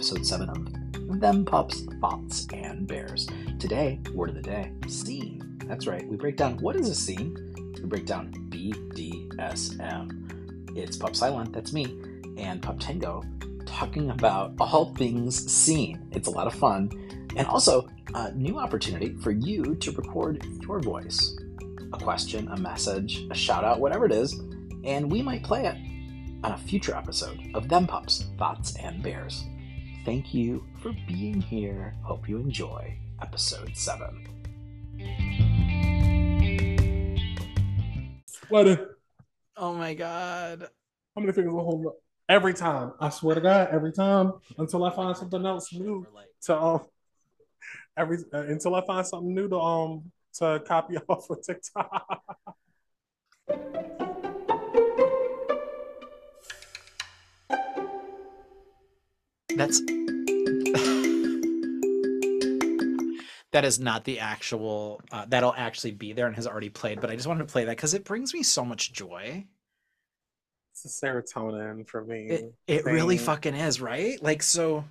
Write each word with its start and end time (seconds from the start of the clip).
episode 0.00 0.24
7 0.26 0.48
of 0.48 1.20
Them 1.20 1.44
Pups, 1.44 1.82
Thots, 2.00 2.46
and 2.54 2.86
Bears. 2.86 3.28
Today, 3.58 4.00
word 4.14 4.30
of 4.30 4.34
the 4.34 4.40
day 4.40 4.72
scene. 4.88 5.58
That's 5.66 5.86
right, 5.86 6.08
we 6.08 6.16
break 6.16 6.38
down 6.38 6.56
what 6.56 6.74
is 6.74 6.88
a 6.88 6.94
scene? 6.94 7.36
We 7.74 7.82
break 7.82 8.06
down 8.06 8.32
BDSM. 8.48 10.08
It's 10.74 10.96
Pup 10.96 11.12
Cylon, 11.12 11.52
that's 11.52 11.74
me, 11.74 12.00
and 12.38 12.62
Pup 12.62 12.78
Tango 12.80 13.22
talking 13.66 14.08
about 14.08 14.54
all 14.58 14.94
things 14.94 15.52
scene. 15.52 16.08
It's 16.12 16.28
a 16.28 16.30
lot 16.30 16.46
of 16.46 16.54
fun, 16.54 16.88
and 17.36 17.46
also 17.46 17.86
a 18.14 18.32
new 18.32 18.58
opportunity 18.58 19.14
for 19.16 19.32
you 19.32 19.74
to 19.74 19.92
record 19.92 20.42
your 20.62 20.80
voice 20.80 21.36
a 21.92 21.98
question, 21.98 22.48
a 22.48 22.56
message, 22.56 23.26
a 23.30 23.34
shout 23.34 23.66
out, 23.66 23.80
whatever 23.80 24.06
it 24.06 24.12
is, 24.12 24.32
and 24.82 25.12
we 25.12 25.20
might 25.20 25.42
play 25.42 25.66
it 25.66 25.76
on 26.42 26.52
a 26.52 26.58
future 26.58 26.94
episode 26.94 27.38
of 27.52 27.68
Them 27.68 27.86
Pups, 27.86 28.24
Thots, 28.38 28.74
and 28.76 29.02
Bears. 29.02 29.44
Thank 30.04 30.32
you 30.32 30.64
for 30.82 30.92
being 31.06 31.40
here. 31.40 31.94
Hope 32.02 32.28
you 32.28 32.38
enjoy 32.38 32.96
episode 33.20 33.76
7. 33.76 34.26
Sweater. 38.26 38.96
Oh 39.56 39.74
my 39.74 39.92
god. 39.92 40.68
How 41.14 41.20
many 41.20 41.32
fingers 41.32 41.52
will 41.52 41.64
hold 41.64 41.86
up? 41.86 41.96
Every 42.28 42.54
time. 42.54 42.92
I 42.98 43.10
swear 43.10 43.34
to 43.34 43.40
God, 43.42 43.68
every 43.72 43.92
time 43.92 44.32
until 44.56 44.84
I 44.84 44.94
find 44.94 45.16
something 45.16 45.44
else 45.44 45.72
new 45.72 46.06
to 46.42 46.58
um 46.58 46.80
every 47.96 48.18
uh, 48.32 48.38
until 48.44 48.74
I 48.74 48.86
find 48.86 49.06
something 49.06 49.34
new 49.34 49.48
to 49.48 49.58
um 49.58 50.10
to 50.34 50.62
copy 50.66 50.96
off 51.08 51.28
of 51.28 51.42
TikTok. 51.42 52.22
That's 59.60 59.80
that 63.52 63.66
is 63.66 63.78
not 63.78 64.04
the 64.04 64.18
actual 64.20 65.02
uh, 65.12 65.26
that'll 65.28 65.52
actually 65.54 65.90
be 65.90 66.14
there 66.14 66.26
and 66.26 66.34
has 66.36 66.46
already 66.46 66.70
played 66.70 66.98
but 66.98 67.10
i 67.10 67.14
just 67.14 67.26
wanted 67.28 67.46
to 67.46 67.52
play 67.52 67.66
that 67.66 67.76
because 67.76 67.92
it 67.92 68.04
brings 68.04 68.32
me 68.32 68.42
so 68.42 68.64
much 68.64 68.94
joy. 68.94 69.44
It's 70.72 70.86
a 70.86 71.06
serotonin 71.06 71.86
for 71.86 72.02
me. 72.02 72.28
it, 72.30 72.54
it 72.66 72.84
really 72.86 73.18
fucking 73.18 73.54
is 73.54 73.82
right? 73.82 74.22
Like 74.22 74.42
so 74.42 74.82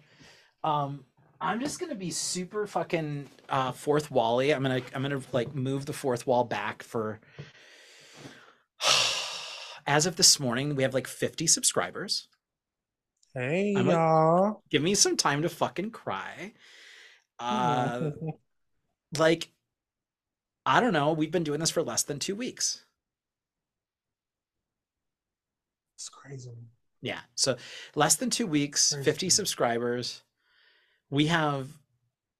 um 0.63 1.03
i'm 1.41 1.59
just 1.59 1.79
gonna 1.79 1.95
be 1.95 2.11
super 2.11 2.67
fucking 2.67 3.27
uh 3.49 3.71
fourth 3.71 4.11
wally. 4.11 4.53
I'm 4.53 4.61
gonna 4.61 4.81
i'm 4.93 5.01
gonna 5.01 5.21
like 5.31 5.55
move 5.55 5.87
the 5.87 5.93
fourth 5.93 6.27
wall 6.27 6.43
back 6.43 6.83
for 6.83 7.19
as 9.87 10.05
of 10.05 10.15
this 10.15 10.39
morning 10.39 10.75
we 10.75 10.83
have 10.83 10.93
like 10.93 11.07
50 11.07 11.47
subscribers 11.47 12.27
Hey 13.39 13.73
I'm 13.77 13.89
y'all. 13.89 14.63
give 14.69 14.81
me 14.81 14.95
some 14.95 15.15
time 15.15 15.43
to 15.43 15.49
fucking 15.49 15.91
cry. 15.91 16.53
Uh 17.39 18.11
like 19.17 19.51
i 20.65 20.81
don't 20.81 20.93
know. 20.93 21.13
We've 21.13 21.31
been 21.31 21.43
doing 21.45 21.61
this 21.61 21.69
for 21.71 21.81
less 21.81 22.03
than 22.03 22.19
two 22.19 22.35
weeks. 22.35 22.83
It's 25.95 26.09
crazy. 26.09 26.51
yeah. 27.01 27.21
So 27.35 27.55
less 27.95 28.15
than 28.15 28.29
two 28.29 28.47
weeks 28.47 28.97
50 29.03 29.29
subscribers. 29.29 30.23
We 31.09 31.27
have 31.27 31.69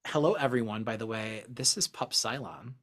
hello 0.07 0.33
everyone 0.33 0.83
by 0.83 0.97
the 0.97 1.07
way. 1.07 1.45
This 1.47 1.77
is 1.77 1.87
pup 1.87 2.11
cylon. 2.11 2.73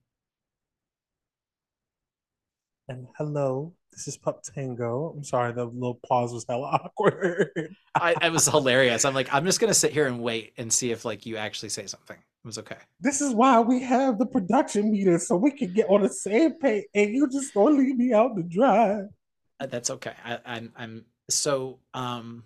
And 2.89 3.09
hello, 3.19 3.75
this 3.97 4.09
is 4.09 4.19
Pup 4.19 4.43
Tango. 4.43 5.15
I'm 5.17 5.25
sorry, 5.25 5.53
the 5.53 5.65
little 5.65 5.99
pause 6.07 6.33
was 6.33 6.45
hella 6.47 6.67
awkward. 6.85 7.75
I, 7.95 8.15
it 8.23 8.31
was 8.31 8.47
hilarious 8.47 9.05
i'm 9.07 9.15
like 9.15 9.33
i'm 9.33 9.45
just 9.47 9.59
gonna 9.59 9.73
sit 9.75 9.91
here 9.91 10.07
and 10.07 10.21
wait 10.21 10.53
and 10.59 10.71
see 10.71 10.91
if 10.91 11.05
like 11.07 11.25
you 11.25 11.39
actually 11.39 11.71
say 11.71 11.87
something 11.87 12.17
it 12.17 12.47
was 12.47 12.59
okay 12.59 12.77
This 13.01 13.23
is 13.23 13.33
why 13.35 13.59
we 13.61 13.83
have 13.83 14.19
the 14.19 14.27
production 14.27 14.91
meeting 14.91 15.19
so 15.19 15.37
we 15.37 15.51
can 15.51 15.73
get 15.73 15.89
on 15.89 16.03
the 16.03 16.11
same 16.11 16.53
page, 16.55 16.85
and 16.95 17.15
you 17.15 17.27
just 17.29 17.55
gonna 17.55 17.77
leave 17.77 17.97
me 17.97 18.13
out 18.13 18.37
to 18.37 18.43
dry. 18.43 19.01
Uh, 19.59 19.67
that's 19.67 19.91
okay 19.91 20.13
I, 20.25 20.39
i'm 20.45 20.73
i'm 20.77 21.05
so 21.31 21.79
um 21.95 22.45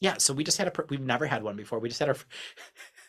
yeah 0.00 0.14
so 0.18 0.34
we 0.34 0.42
just 0.42 0.58
had 0.58 0.66
a 0.66 0.72
we've 0.88 1.00
never 1.00 1.26
had 1.26 1.44
one 1.44 1.56
before 1.56 1.78
we 1.78 1.88
just 1.88 2.00
had 2.00 2.08
our 2.08 2.16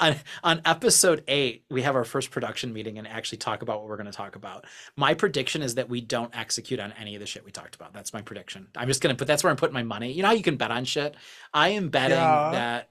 on 0.00 0.16
on 0.42 0.60
episode 0.64 1.22
eight 1.28 1.64
we 1.70 1.82
have 1.82 1.94
our 1.94 2.04
first 2.04 2.30
production 2.30 2.72
meeting 2.72 2.98
and 2.98 3.06
actually 3.06 3.38
talk 3.38 3.62
about 3.62 3.80
what 3.80 3.88
we're 3.88 3.96
going 3.96 4.06
to 4.10 4.12
talk 4.12 4.34
about. 4.36 4.64
My 4.96 5.14
prediction 5.14 5.62
is 5.62 5.76
that 5.76 5.88
we 5.88 6.00
don't 6.00 6.34
execute 6.36 6.80
on 6.80 6.92
any 6.98 7.14
of 7.14 7.20
the 7.20 7.26
shit 7.26 7.44
we 7.44 7.50
talked 7.50 7.74
about. 7.74 7.92
That's 7.92 8.12
my 8.12 8.22
prediction. 8.22 8.68
I'm 8.76 8.88
just 8.88 9.00
going 9.02 9.14
to 9.14 9.18
put 9.18 9.28
that's 9.28 9.44
where 9.44 9.50
i'm 9.50 9.56
putting 9.56 9.74
my 9.74 9.82
money. 9.82 10.12
You 10.12 10.22
know 10.22 10.28
how 10.28 10.34
you 10.34 10.42
can 10.42 10.56
bet 10.56 10.70
on 10.70 10.84
shit? 10.84 11.14
I 11.54 11.70
am 11.70 11.88
betting 11.90 12.16
Yeah. 12.18 12.50
that 12.52 12.90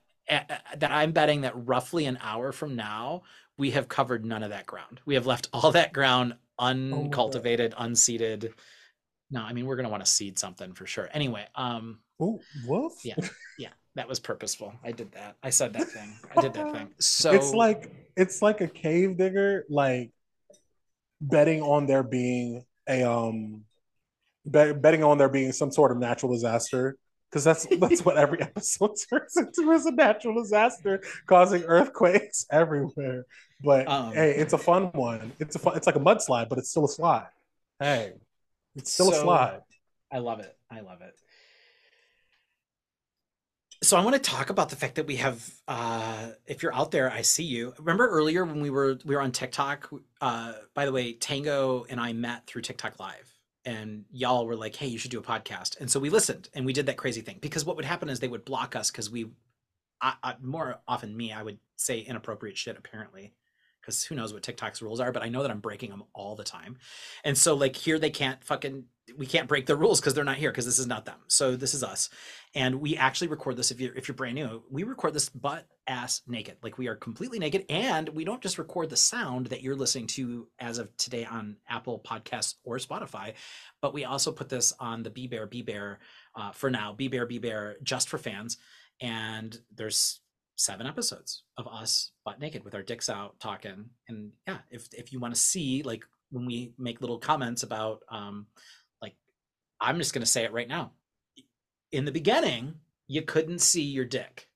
uh, 0.52 0.75
that 0.78 0.92
i'm 0.92 1.12
betting 1.12 1.42
that 1.42 1.53
roughly 1.56 2.06
an 2.06 2.18
hour 2.22 2.52
from 2.52 2.75
now 2.75 3.24
we 3.58 3.72
have 3.72 3.90
covered 3.90 4.24
none 4.24 4.44
of 4.44 4.52
that 4.52 4.66
ground. 4.66 5.02
We 5.06 5.16
have 5.16 5.25
left 5.25 5.50
all 5.52 5.72
that 5.74 5.92
ground 5.92 6.36
uncultivated 6.59 7.74
unseeded. 7.74 8.53
No 9.31 9.42
i 9.42 9.53
mean 9.53 9.66
we're 9.66 9.75
going 9.75 9.86
to 9.86 9.90
want 9.92 10.06
to 10.06 10.12
seed 10.12 10.38
something 10.40 10.74
for 10.74 10.86
sure. 10.86 11.09
Anyway 11.14 11.46
um 11.56 12.00
Ooh, 12.22 12.40
woof. 12.68 12.94
Yeah. 13.03 13.16
yeah 13.58 13.69
that 13.96 14.08
was 14.08 14.20
purposeful 14.20 14.74
i 14.84 14.92
did 14.92 15.12
that 15.12 15.36
i 15.44 15.50
said 15.50 15.74
that 15.74 15.88
thing 15.88 16.18
i 16.36 16.42
did 16.42 16.54
that 16.54 16.72
thing 16.72 16.90
so 17.00 17.32
it's 17.32 17.54
like 17.54 17.92
it's 18.20 18.42
like 18.42 18.60
a 18.60 18.68
cave 18.68 19.18
digger, 19.18 19.66
like 19.70 20.12
betting 21.22 21.62
on 21.62 21.88
there 21.88 22.04
being 22.04 22.66
a 22.88 23.04
um, 23.04 23.64
bet, 24.46 24.82
betting 24.82 25.06
on 25.06 25.18
there 25.18 25.30
being 25.30 25.54
some 25.54 25.72
sort 25.72 25.92
of 25.94 25.98
natural 25.98 26.34
disaster. 26.34 26.98
Because 27.30 27.46
that's 27.46 27.66
that's 27.80 28.04
what 28.04 28.18
every 28.18 28.42
episode 28.42 28.92
turns 29.10 29.38
into 29.38 29.72
is 29.72 29.86
a 29.86 29.92
natural 29.92 30.42
disaster 30.42 31.02
causing 31.28 31.64
earthquakes 31.64 32.46
everywhere. 32.52 33.26
But 33.64 33.88
Um, 33.88 34.14
hey, 34.14 34.32
it's 34.36 34.52
a 34.52 34.58
fun 34.58 34.92
one. 34.92 35.32
It's 35.40 35.56
a 35.56 35.60
fun. 35.60 35.78
It's 35.78 35.88
like 35.88 35.96
a 35.96 36.02
mudslide, 36.02 36.50
but 36.50 36.58
it's 36.58 36.70
still 36.70 36.86
a 36.86 36.90
slide. 36.90 37.28
Hey, 37.80 38.14
it's 38.76 38.92
still 38.92 39.12
a 39.12 39.16
slide. 39.16 39.62
I 40.12 40.18
love 40.18 40.42
it. 40.42 40.58
I 40.70 40.82
love 40.82 41.02
it. 41.02 41.16
So 43.82 43.96
I 43.96 44.04
want 44.04 44.22
to 44.22 44.30
talk 44.30 44.50
about 44.50 44.70
the 44.70 44.76
fact 44.76 44.96
that 44.96 45.08
we 45.08 45.16
have 45.18 45.50
uh 45.68 46.32
if 46.46 46.62
you're 46.62 46.76
out 46.76 46.92
there, 46.92 47.10
I 47.12 47.22
see 47.22 47.44
you. 47.46 47.74
Remember 47.80 48.10
earlier 48.10 48.44
when 48.44 48.60
we 48.60 48.70
were 48.70 48.98
we 49.06 49.16
were 49.16 49.22
on 49.22 49.32
TikTok, 49.32 49.90
uh 50.20 50.54
by 50.74 50.86
the 50.86 50.92
way, 50.92 51.14
Tango 51.14 51.86
and 51.90 52.00
I 52.00 52.12
met 52.12 52.46
through 52.46 52.64
TikTok 52.64 53.00
live 53.00 53.34
and 53.64 54.04
y'all 54.12 54.46
were 54.46 54.56
like, 54.58 54.76
"Hey, 54.76 54.88
you 54.88 54.98
should 54.98 55.12
do 55.12 55.20
a 55.20 55.24
podcast." 55.24 55.80
And 55.80 55.90
so 55.90 56.00
we 56.00 56.10
listened 56.10 56.50
and 56.54 56.66
we 56.66 56.74
did 56.74 56.88
that 56.88 56.98
crazy 56.98 57.22
thing 57.22 57.38
because 57.40 57.64
what 57.64 57.78
would 57.78 57.86
happen 57.86 58.10
is 58.10 58.20
they 58.20 58.28
would 58.28 58.44
block 58.44 58.76
us 58.76 58.92
cuz 58.92 59.10
we 59.10 59.32
I, 60.02 60.14
I, 60.24 60.36
more 60.42 60.82
often 60.88 61.16
me, 61.16 61.32
I 61.32 61.44
would 61.44 61.60
say 61.78 62.00
inappropriate 62.00 62.58
shit 62.58 62.78
apparently 62.78 63.34
because 63.82 64.04
who 64.04 64.16
knows 64.16 64.34
what 64.34 64.44
TikTok's 64.44 64.82
rules 64.82 65.00
are, 65.00 65.12
but 65.12 65.24
I 65.24 65.30
know 65.30 65.42
that 65.42 65.52
I'm 65.52 65.62
breaking 65.62 65.90
them 65.90 66.04
all 66.14 66.36
the 66.36 66.44
time. 66.44 66.78
And 67.24 67.38
so 67.38 67.56
like 67.56 67.76
here 67.78 67.98
they 67.98 68.10
can't 68.10 68.44
fucking 68.44 68.86
we 69.18 69.25
can't 69.25 69.47
break 69.47 69.66
the 69.66 69.75
rules 69.75 70.00
because 70.00 70.14
they're 70.14 70.24
not 70.24 70.38
here 70.38 70.52
because 70.52 70.66
this 70.66 70.80
is 70.80 70.88
not 70.88 71.06
them. 71.06 71.20
So 71.28 71.56
this 71.56 71.74
is 71.74 71.84
us. 71.84 72.09
And 72.56 72.81
we 72.81 72.97
actually 72.97 73.28
record 73.28 73.58
this 73.58 73.72
if 73.72 73.80
you're 73.80 73.96
if 73.96 74.08
you're 74.08 74.16
brand 74.16 74.36
new, 74.36 74.64
we 74.70 74.84
record 74.84 75.14
this 75.14 75.30
butt 75.30 75.66
ass 75.88 76.22
naked. 76.28 76.58
Like 76.62 76.78
we 76.78 76.88
are 76.88 76.96
completely 76.96 77.40
naked 77.40 77.66
and 77.69 78.09
we 78.09 78.24
don't 78.24 78.42
just 78.42 78.58
record 78.58 78.90
the 78.90 78.98
sound 78.98 79.48
that 79.48 79.62
you're 79.62 79.75
listening 79.75 80.08
to 80.08 80.48
as 80.59 80.78
of 80.78 80.96
today 80.98 81.25
on 81.25 81.58
Apple 81.68 82.02
Podcasts 82.06 82.56
or 82.64 82.78
Spotify, 82.78 83.34
but 83.81 83.94
we 83.94 84.06
also 84.06 84.31
put 84.31 84.50
this 84.50 84.74
on 84.80 85.03
the 85.03 85.09
Be 85.09 85.28
Bear 85.28 85.46
Be 85.46 85.62
Bear 85.62 86.00
uh, 86.36 86.52
for 86.52 86.69
now, 86.69 86.94
Be 86.94 87.08
Bear 87.08 87.25
Be 87.25 87.40
Bear 87.40 87.78
just 87.84 88.09
for 88.09 88.18
fans. 88.18 88.58
And 89.02 89.58
there's 89.75 90.19
seven 90.59 90.86
episodes 90.86 91.44
of 91.58 91.68
us 91.68 92.12
butt 92.25 92.40
naked 92.40 92.66
with 92.66 92.75
our 92.75 92.84
dicks 92.84 93.10
out 93.10 93.39
talking. 93.39 93.86
And 94.10 94.31
yeah, 94.45 94.57
if 94.69 94.88
if 94.94 95.13
you 95.13 95.19
want 95.19 95.34
to 95.34 95.39
see 95.39 95.84
like 95.84 96.04
when 96.31 96.45
we 96.45 96.74
make 96.78 97.01
little 97.01 97.18
comments 97.18 97.63
about 97.63 98.01
um 98.12 98.48
I'm 99.81 99.98
just 99.98 100.14
gonna 100.14 100.26
say 100.26 100.44
it 100.44 100.52
right 100.52 100.68
now. 100.68 100.92
In 101.92 102.06
the 102.06 102.12
beginning, 102.12 102.76
you 103.08 103.22
couldn't 103.24 103.60
see 103.60 103.84
your 103.84 104.06
dick. 104.06 104.48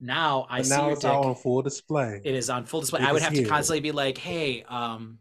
Now 0.00 0.46
I 0.50 0.58
And 0.58 0.66
see 0.66 0.76
now 0.76 0.82
your 0.84 0.92
it's 0.92 1.00
dick. 1.02 1.10
on 1.10 1.34
full 1.36 1.62
display. 1.62 2.20
It 2.24 2.34
is 2.34 2.50
on 2.50 2.66
full 2.66 2.80
display. 2.80 3.00
We 3.00 3.06
I 3.06 3.12
would 3.12 3.22
have 3.22 3.32
to 3.34 3.44
constantly 3.44 3.80
be 3.80 3.92
like, 3.92 4.18
"Hey, 4.18 4.62
um, 4.64 5.18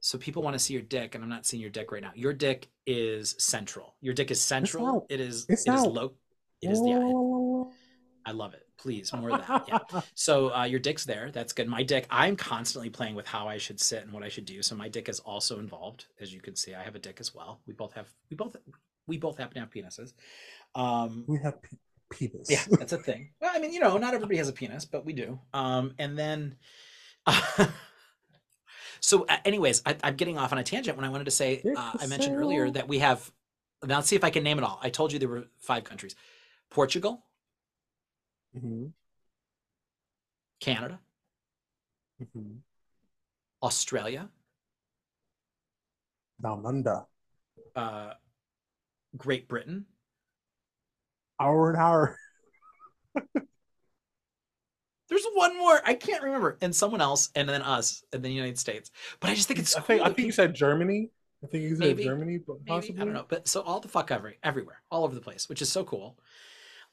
so 0.00 0.16
people 0.18 0.42
want 0.42 0.54
to 0.54 0.58
see 0.58 0.74
your 0.74 0.82
dick, 0.82 1.14
and 1.14 1.24
I'm 1.24 1.30
not 1.30 1.44
seeing 1.46 1.60
your 1.60 1.70
dick 1.70 1.90
right 1.92 2.02
now. 2.02 2.12
Your 2.14 2.32
dick 2.32 2.68
is 2.86 3.34
central. 3.38 3.96
Your 4.00 4.14
dick 4.14 4.30
is 4.30 4.40
central. 4.42 4.84
not- 4.84 5.06
it 5.08 5.20
is. 5.20 5.46
it's 5.48 5.66
it 5.66 5.72
is 5.74 5.82
not- 5.84 5.92
low. 5.92 6.14
It 6.62 6.70
is 6.70 6.80
the. 6.80 6.92
Eye. 6.92 7.74
I 8.26 8.32
love 8.32 8.54
it. 8.54 8.66
Please 8.80 9.12
more 9.12 9.30
of 9.32 9.46
that. 9.46 9.64
Yeah. 9.68 10.00
So 10.14 10.54
uh, 10.54 10.64
your 10.64 10.80
dick's 10.80 11.04
there. 11.04 11.30
That's 11.30 11.52
good. 11.52 11.68
My 11.68 11.82
dick. 11.82 12.06
I'm 12.10 12.34
constantly 12.34 12.88
playing 12.88 13.14
with 13.14 13.26
how 13.26 13.46
I 13.46 13.58
should 13.58 13.78
sit 13.78 14.02
and 14.04 14.12
what 14.12 14.22
I 14.22 14.28
should 14.28 14.46
do. 14.46 14.62
So 14.62 14.74
my 14.74 14.88
dick 14.88 15.10
is 15.10 15.20
also 15.20 15.58
involved, 15.58 16.06
as 16.18 16.32
you 16.32 16.40
can 16.40 16.56
see. 16.56 16.74
I 16.74 16.82
have 16.82 16.94
a 16.94 16.98
dick 16.98 17.18
as 17.20 17.34
well. 17.34 17.60
We 17.66 17.74
both 17.74 17.92
have. 17.92 18.08
We 18.30 18.36
both. 18.36 18.56
We 19.06 19.18
both 19.18 19.36
happen 19.36 19.54
to 19.54 19.60
have 19.60 19.70
penises. 19.70 20.14
Um, 20.74 21.24
we 21.26 21.38
have 21.40 21.60
pe- 21.60 21.76
penis. 22.10 22.50
yeah, 22.50 22.64
that's 22.70 22.92
a 22.92 22.98
thing. 22.98 23.32
Well, 23.40 23.50
I 23.52 23.58
mean, 23.58 23.72
you 23.72 23.80
know, 23.80 23.98
not 23.98 24.14
everybody 24.14 24.38
has 24.38 24.48
a 24.48 24.52
penis, 24.52 24.86
but 24.86 25.04
we 25.04 25.12
do. 25.12 25.38
Um, 25.52 25.94
and 25.98 26.18
then, 26.18 26.56
so, 29.00 29.26
uh, 29.28 29.36
anyways, 29.44 29.82
I, 29.84 29.96
I'm 30.02 30.16
getting 30.16 30.38
off 30.38 30.52
on 30.52 30.58
a 30.58 30.62
tangent 30.62 30.96
when 30.96 31.04
I 31.04 31.10
wanted 31.10 31.24
to 31.24 31.32
say 31.32 31.62
uh, 31.76 31.92
I 32.00 32.06
mentioned 32.06 32.36
earlier 32.36 32.70
that 32.70 32.88
we 32.88 33.00
have. 33.00 33.30
Now, 33.84 33.96
let's 33.96 34.08
see 34.08 34.16
if 34.16 34.24
I 34.24 34.30
can 34.30 34.42
name 34.42 34.58
it 34.58 34.64
all. 34.64 34.78
I 34.82 34.90
told 34.90 35.12
you 35.12 35.18
there 35.18 35.28
were 35.28 35.44
five 35.58 35.84
countries. 35.84 36.14
Portugal, 36.70 37.24
hmm 38.54 38.86
Canada, 40.60 41.00
hmm 42.32 42.56
Australia, 43.62 44.28
Down 46.42 46.64
under. 46.66 47.04
uh, 47.76 48.14
Great 49.16 49.48
Britain, 49.48 49.86
Hour 51.40 51.70
and 51.70 51.78
hour. 51.78 52.16
There's 55.08 55.26
one 55.34 55.58
more. 55.58 55.80
I 55.84 55.94
can't 55.94 56.22
remember. 56.22 56.56
And 56.60 56.74
someone 56.74 57.00
else, 57.00 57.30
and 57.34 57.48
then 57.48 57.62
us, 57.62 58.04
and 58.12 58.22
then 58.22 58.30
the 58.30 58.36
United 58.36 58.58
States. 58.58 58.90
But 59.18 59.30
I 59.30 59.34
just 59.34 59.48
think 59.48 59.58
it's. 59.58 59.74
I 59.74 59.80
think 59.80 60.00
cool 60.00 60.10
I 60.10 60.14
think 60.14 60.26
you 60.26 60.32
said 60.32 60.54
Germany. 60.54 61.10
I 61.42 61.46
think 61.48 61.64
you 61.64 61.70
said 61.70 61.78
Maybe. 61.80 62.04
Germany, 62.04 62.38
but 62.46 62.58
maybe, 62.64 62.68
possibly. 62.68 63.02
I 63.02 63.04
don't 63.04 63.14
know. 63.14 63.24
But 63.28 63.48
so 63.48 63.62
all 63.62 63.80
the 63.80 63.88
fuck 63.88 64.10
every 64.10 64.38
everywhere, 64.42 64.82
all 64.90 65.04
over 65.04 65.14
the 65.14 65.20
place, 65.20 65.48
which 65.48 65.62
is 65.62 65.68
so 65.70 65.82
cool. 65.84 66.18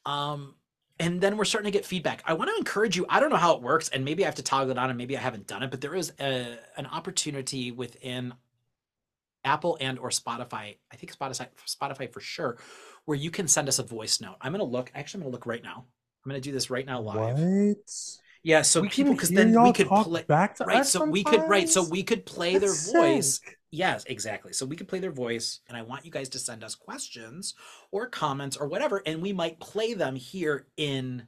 Um, 0.06 0.56
and 1.00 1.22
then 1.22 1.38
we're 1.38 1.46
starting 1.46 1.72
to 1.72 1.78
get 1.78 1.86
feedback. 1.86 2.24
I 2.26 2.34
want 2.34 2.50
to 2.50 2.56
encourage 2.58 2.96
you. 2.96 3.06
I 3.10 3.20
don't 3.20 3.30
know 3.30 3.38
how 3.38 3.56
it 3.56 3.62
works, 3.62 3.90
and 3.90 4.04
maybe 4.04 4.24
I 4.24 4.28
have 4.28 4.36
to 4.36 4.44
toggle 4.44 4.72
it 4.72 4.78
on, 4.78 4.90
and 4.90 4.98
maybe 4.98 5.18
I 5.18 5.22
haven't 5.22 5.48
done 5.48 5.64
it. 5.64 5.72
But 5.72 5.82
there 5.82 5.96
is 5.96 6.12
a, 6.20 6.58
an 6.76 6.86
opportunity 6.88 7.72
within 7.72 8.34
Apple 9.44 9.78
and 9.80 10.00
or 10.00 10.10
Spotify. 10.10 10.78
I 10.92 10.96
think 10.96 11.16
Spotify, 11.18 11.48
Spotify 11.68 12.12
for 12.12 12.20
sure, 12.20 12.58
where 13.06 13.18
you 13.18 13.32
can 13.32 13.48
send 13.48 13.68
us 13.68 13.80
a 13.80 13.84
voice 13.84 14.20
note. 14.20 14.36
I'm 14.42 14.52
gonna 14.52 14.64
look. 14.64 14.92
Actually, 14.96 15.20
I'm 15.20 15.24
gonna 15.24 15.34
look 15.34 15.46
right 15.46 15.64
now. 15.64 15.86
I'm 16.26 16.30
gonna 16.30 16.42
do 16.42 16.52
this 16.52 16.70
right 16.70 16.86
now 16.86 17.02
live. 17.02 17.40
What? 17.40 17.78
Yeah, 18.44 18.62
so 18.62 18.82
We 18.82 18.90
people 18.90 19.14
because 19.14 19.30
then 19.30 19.62
we 19.62 19.74
could 19.74 19.88
play 19.88 20.24
back 20.24 20.56
to 20.56 20.66
right. 20.66 20.86
So 20.86 21.04
we 21.06 21.24
could 21.24 21.48
right. 21.50 21.68
So 21.68 21.84
we 21.84 22.04
could 22.04 22.26
play 22.26 22.58
That's 22.58 22.92
their 22.92 23.02
voice. 23.02 23.40
Yes, 23.72 24.06
exactly. 24.06 24.54
So 24.54 24.66
we 24.66 24.76
could 24.78 24.88
play 24.88 25.00
their 25.00 25.12
voice, 25.12 25.60
and 25.68 25.76
I 25.76 25.82
want 25.82 26.06
you 26.06 26.12
guys 26.12 26.30
to 26.30 26.40
send 26.40 26.64
us 26.64 26.74
questions 26.74 27.54
or 27.92 28.08
comments 28.08 28.56
or 28.56 28.68
whatever, 28.68 29.02
and 29.06 29.22
we 29.22 29.34
might 29.34 29.60
play 29.60 29.94
them 29.94 30.16
here 30.16 30.68
in 30.78 31.28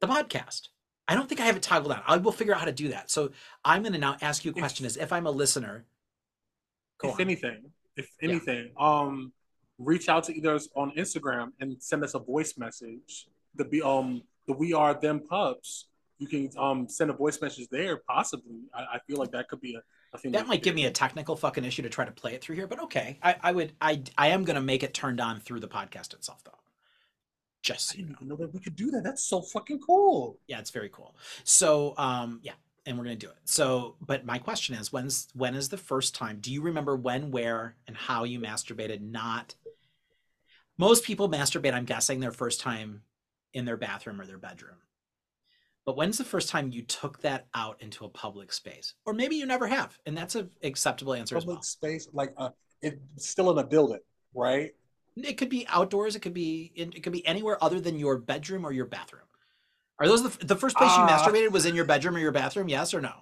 the 0.00 0.06
podcast. 0.06 0.68
I 1.06 1.14
don't 1.14 1.28
think 1.28 1.40
I 1.40 1.44
have 1.44 1.56
it 1.56 1.62
toggled 1.62 1.92
on. 1.92 2.02
I 2.06 2.16
will 2.16 2.32
figure 2.32 2.54
out 2.54 2.60
how 2.60 2.66
to 2.66 2.72
do 2.72 2.88
that. 2.88 3.10
So 3.10 3.32
I'm 3.64 3.82
going 3.82 3.92
to 3.92 3.98
now 3.98 4.16
ask 4.22 4.44
you 4.44 4.52
a 4.52 4.54
If- 4.54 4.60
question: 4.60 4.86
As 4.86 4.96
if 4.96 5.12
I'm 5.12 5.26
a 5.26 5.30
listener, 5.30 5.84
go 6.98 7.08
if 7.08 7.14
on. 7.16 7.20
anything, 7.20 7.72
if 7.96 8.08
Yeah. 8.22 8.30
anything, 8.30 8.72
um, 8.78 9.32
reach 9.78 10.08
out 10.08 10.24
to 10.24 10.34
either 10.34 10.54
us 10.54 10.68
on 10.74 10.92
Instagram 10.92 11.52
and 11.60 11.82
send 11.82 12.02
us 12.04 12.14
a 12.14 12.18
voice 12.18 12.56
message. 12.56 13.28
The 13.56 13.64
be 13.64 13.82
um 13.82 14.22
the 14.46 14.54
we 14.54 14.72
are 14.72 14.94
them 14.98 15.20
pups. 15.20 15.86
You 16.18 16.28
can 16.28 16.50
um 16.56 16.88
send 16.88 17.10
a 17.10 17.14
voice 17.14 17.40
message 17.42 17.68
there. 17.70 17.98
Possibly, 18.08 18.62
I, 18.72 18.94
I 18.94 18.98
feel 19.06 19.18
like 19.18 19.32
that 19.32 19.48
could 19.48 19.60
be 19.60 19.74
a, 19.74 19.82
a 20.12 20.18
thing. 20.18 20.32
that 20.32 20.46
might 20.46 20.62
give 20.62 20.74
me 20.74 20.86
a 20.86 20.90
technical 20.90 21.36
fucking 21.36 21.64
issue 21.64 21.82
to 21.82 21.88
try 21.88 22.04
to 22.04 22.12
play 22.12 22.34
it 22.34 22.42
through 22.42 22.56
here, 22.56 22.66
but 22.66 22.82
okay. 22.84 23.18
I, 23.22 23.36
I 23.42 23.52
would. 23.52 23.72
I 23.80 24.02
I 24.18 24.28
am 24.28 24.44
going 24.44 24.56
to 24.56 24.62
make 24.62 24.82
it 24.82 24.94
turned 24.94 25.20
on 25.20 25.40
through 25.40 25.60
the 25.60 25.68
podcast 25.68 26.14
itself, 26.14 26.42
though. 26.44 26.52
Just 27.62 27.90
so 27.90 27.98
you 27.98 28.06
know. 28.06 28.16
know 28.22 28.36
that 28.36 28.52
we 28.54 28.60
could 28.60 28.76
do 28.76 28.90
that. 28.92 29.04
That's 29.04 29.22
so 29.22 29.42
fucking 29.42 29.80
cool. 29.80 30.38
yeah 30.48 30.58
it's 30.58 30.70
very 30.70 30.88
cool 30.88 31.14
so 31.44 31.94
um 31.98 32.40
yeah 32.42 32.52
and 32.86 32.96
we're 32.96 33.04
gonna 33.04 33.16
do 33.16 33.28
it 33.28 33.36
so 33.44 33.96
but 34.00 34.24
my 34.24 34.38
question 34.38 34.74
is 34.74 34.92
when's 34.92 35.28
when 35.34 35.54
is 35.54 35.68
the 35.68 35.76
first 35.76 36.14
time 36.14 36.38
do 36.40 36.52
you 36.52 36.62
remember 36.62 36.96
when 36.96 37.30
where 37.30 37.76
and 37.86 37.96
how 37.96 38.24
you 38.24 38.40
masturbated 38.40 39.00
not 39.00 39.54
most 40.78 41.04
people 41.04 41.28
masturbate 41.28 41.74
i'm 41.74 41.84
guessing 41.84 42.20
their 42.20 42.32
first 42.32 42.60
time 42.60 43.02
in 43.52 43.64
their 43.64 43.76
bathroom 43.76 44.20
or 44.20 44.26
their 44.26 44.38
bedroom 44.38 44.76
but 45.86 45.96
when's 45.96 46.18
the 46.18 46.24
first 46.24 46.48
time 46.48 46.70
you 46.70 46.82
took 46.82 47.20
that 47.22 47.46
out 47.54 47.80
into 47.80 48.04
a 48.04 48.08
public 48.08 48.52
space 48.52 48.94
or 49.06 49.12
maybe 49.12 49.36
you 49.36 49.46
never 49.46 49.66
have 49.66 49.98
and 50.06 50.16
that's 50.16 50.34
an 50.34 50.50
acceptable 50.62 51.14
answer 51.14 51.36
as 51.36 51.46
well. 51.46 51.56
Public 51.56 51.64
space, 51.64 52.08
like 52.12 52.32
uh, 52.36 52.50
it's 52.82 53.28
still 53.28 53.50
in 53.50 53.58
a 53.58 53.66
building, 53.66 54.00
right? 54.34 54.72
it 55.16 55.36
could 55.36 55.48
be 55.50 55.66
outdoors 55.68 56.14
it 56.16 56.20
could 56.20 56.32
be 56.32 56.72
in, 56.76 56.92
it 56.94 57.02
could 57.02 57.12
be 57.12 57.26
anywhere 57.26 57.62
other 57.62 57.80
than 57.80 57.98
your 57.98 58.16
bedroom 58.16 58.64
or 58.64 58.72
your 58.72 58.86
bathroom 58.86 59.24
are 59.98 60.06
those 60.06 60.22
the, 60.22 60.46
the 60.46 60.56
first 60.56 60.76
place 60.76 60.96
you 60.96 61.02
Uh, 61.02 61.08
masturbated 61.08 61.50
was 61.50 61.66
in 61.66 61.74
your 61.74 61.84
bedroom 61.84 62.16
or 62.16 62.20
your 62.20 62.32
bathroom 62.32 62.68
yes 62.68 62.94
or 62.94 63.00
no 63.00 63.12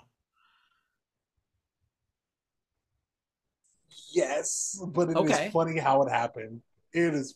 Yes, 4.11 4.81
but 4.95 5.11
it 5.11 5.13
is 5.13 5.17
Okay. 5.19 5.51
funny 5.53 5.79
how 5.79 6.03
it 6.03 6.11
happened. 6.11 6.63
It 6.95 7.15
is. 7.15 7.35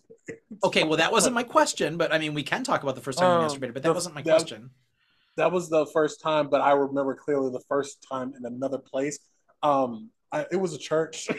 Okay, 0.64 0.84
well, 0.84 0.96
that 0.96 1.12
wasn't 1.12 1.34
my 1.34 1.42
question, 1.42 1.96
but 1.98 2.12
I 2.12 2.18
mean, 2.18 2.32
we 2.34 2.42
can 2.42 2.64
talk 2.64 2.82
about 2.82 2.94
the 2.94 3.00
first 3.02 3.18
time 3.18 3.30
you 3.30 3.46
Um, 3.46 3.50
masturbated, 3.50 3.74
but 3.74 3.82
that 3.82 3.90
the- 3.90 3.92
wasn't 3.94 4.14
my 4.14 4.22
that- 4.22 4.30
question. 4.38 4.70
That 5.36 5.52
was 5.52 5.68
the 5.68 5.86
first 5.86 6.20
time, 6.20 6.48
but 6.48 6.60
I 6.60 6.72
remember 6.72 7.14
clearly 7.14 7.50
the 7.50 7.62
first 7.68 8.04
time 8.08 8.34
in 8.36 8.44
another 8.44 8.78
place. 8.78 9.18
Um, 9.62 10.10
I, 10.30 10.46
it 10.50 10.56
was 10.56 10.74
a 10.74 10.78
church. 10.78 11.28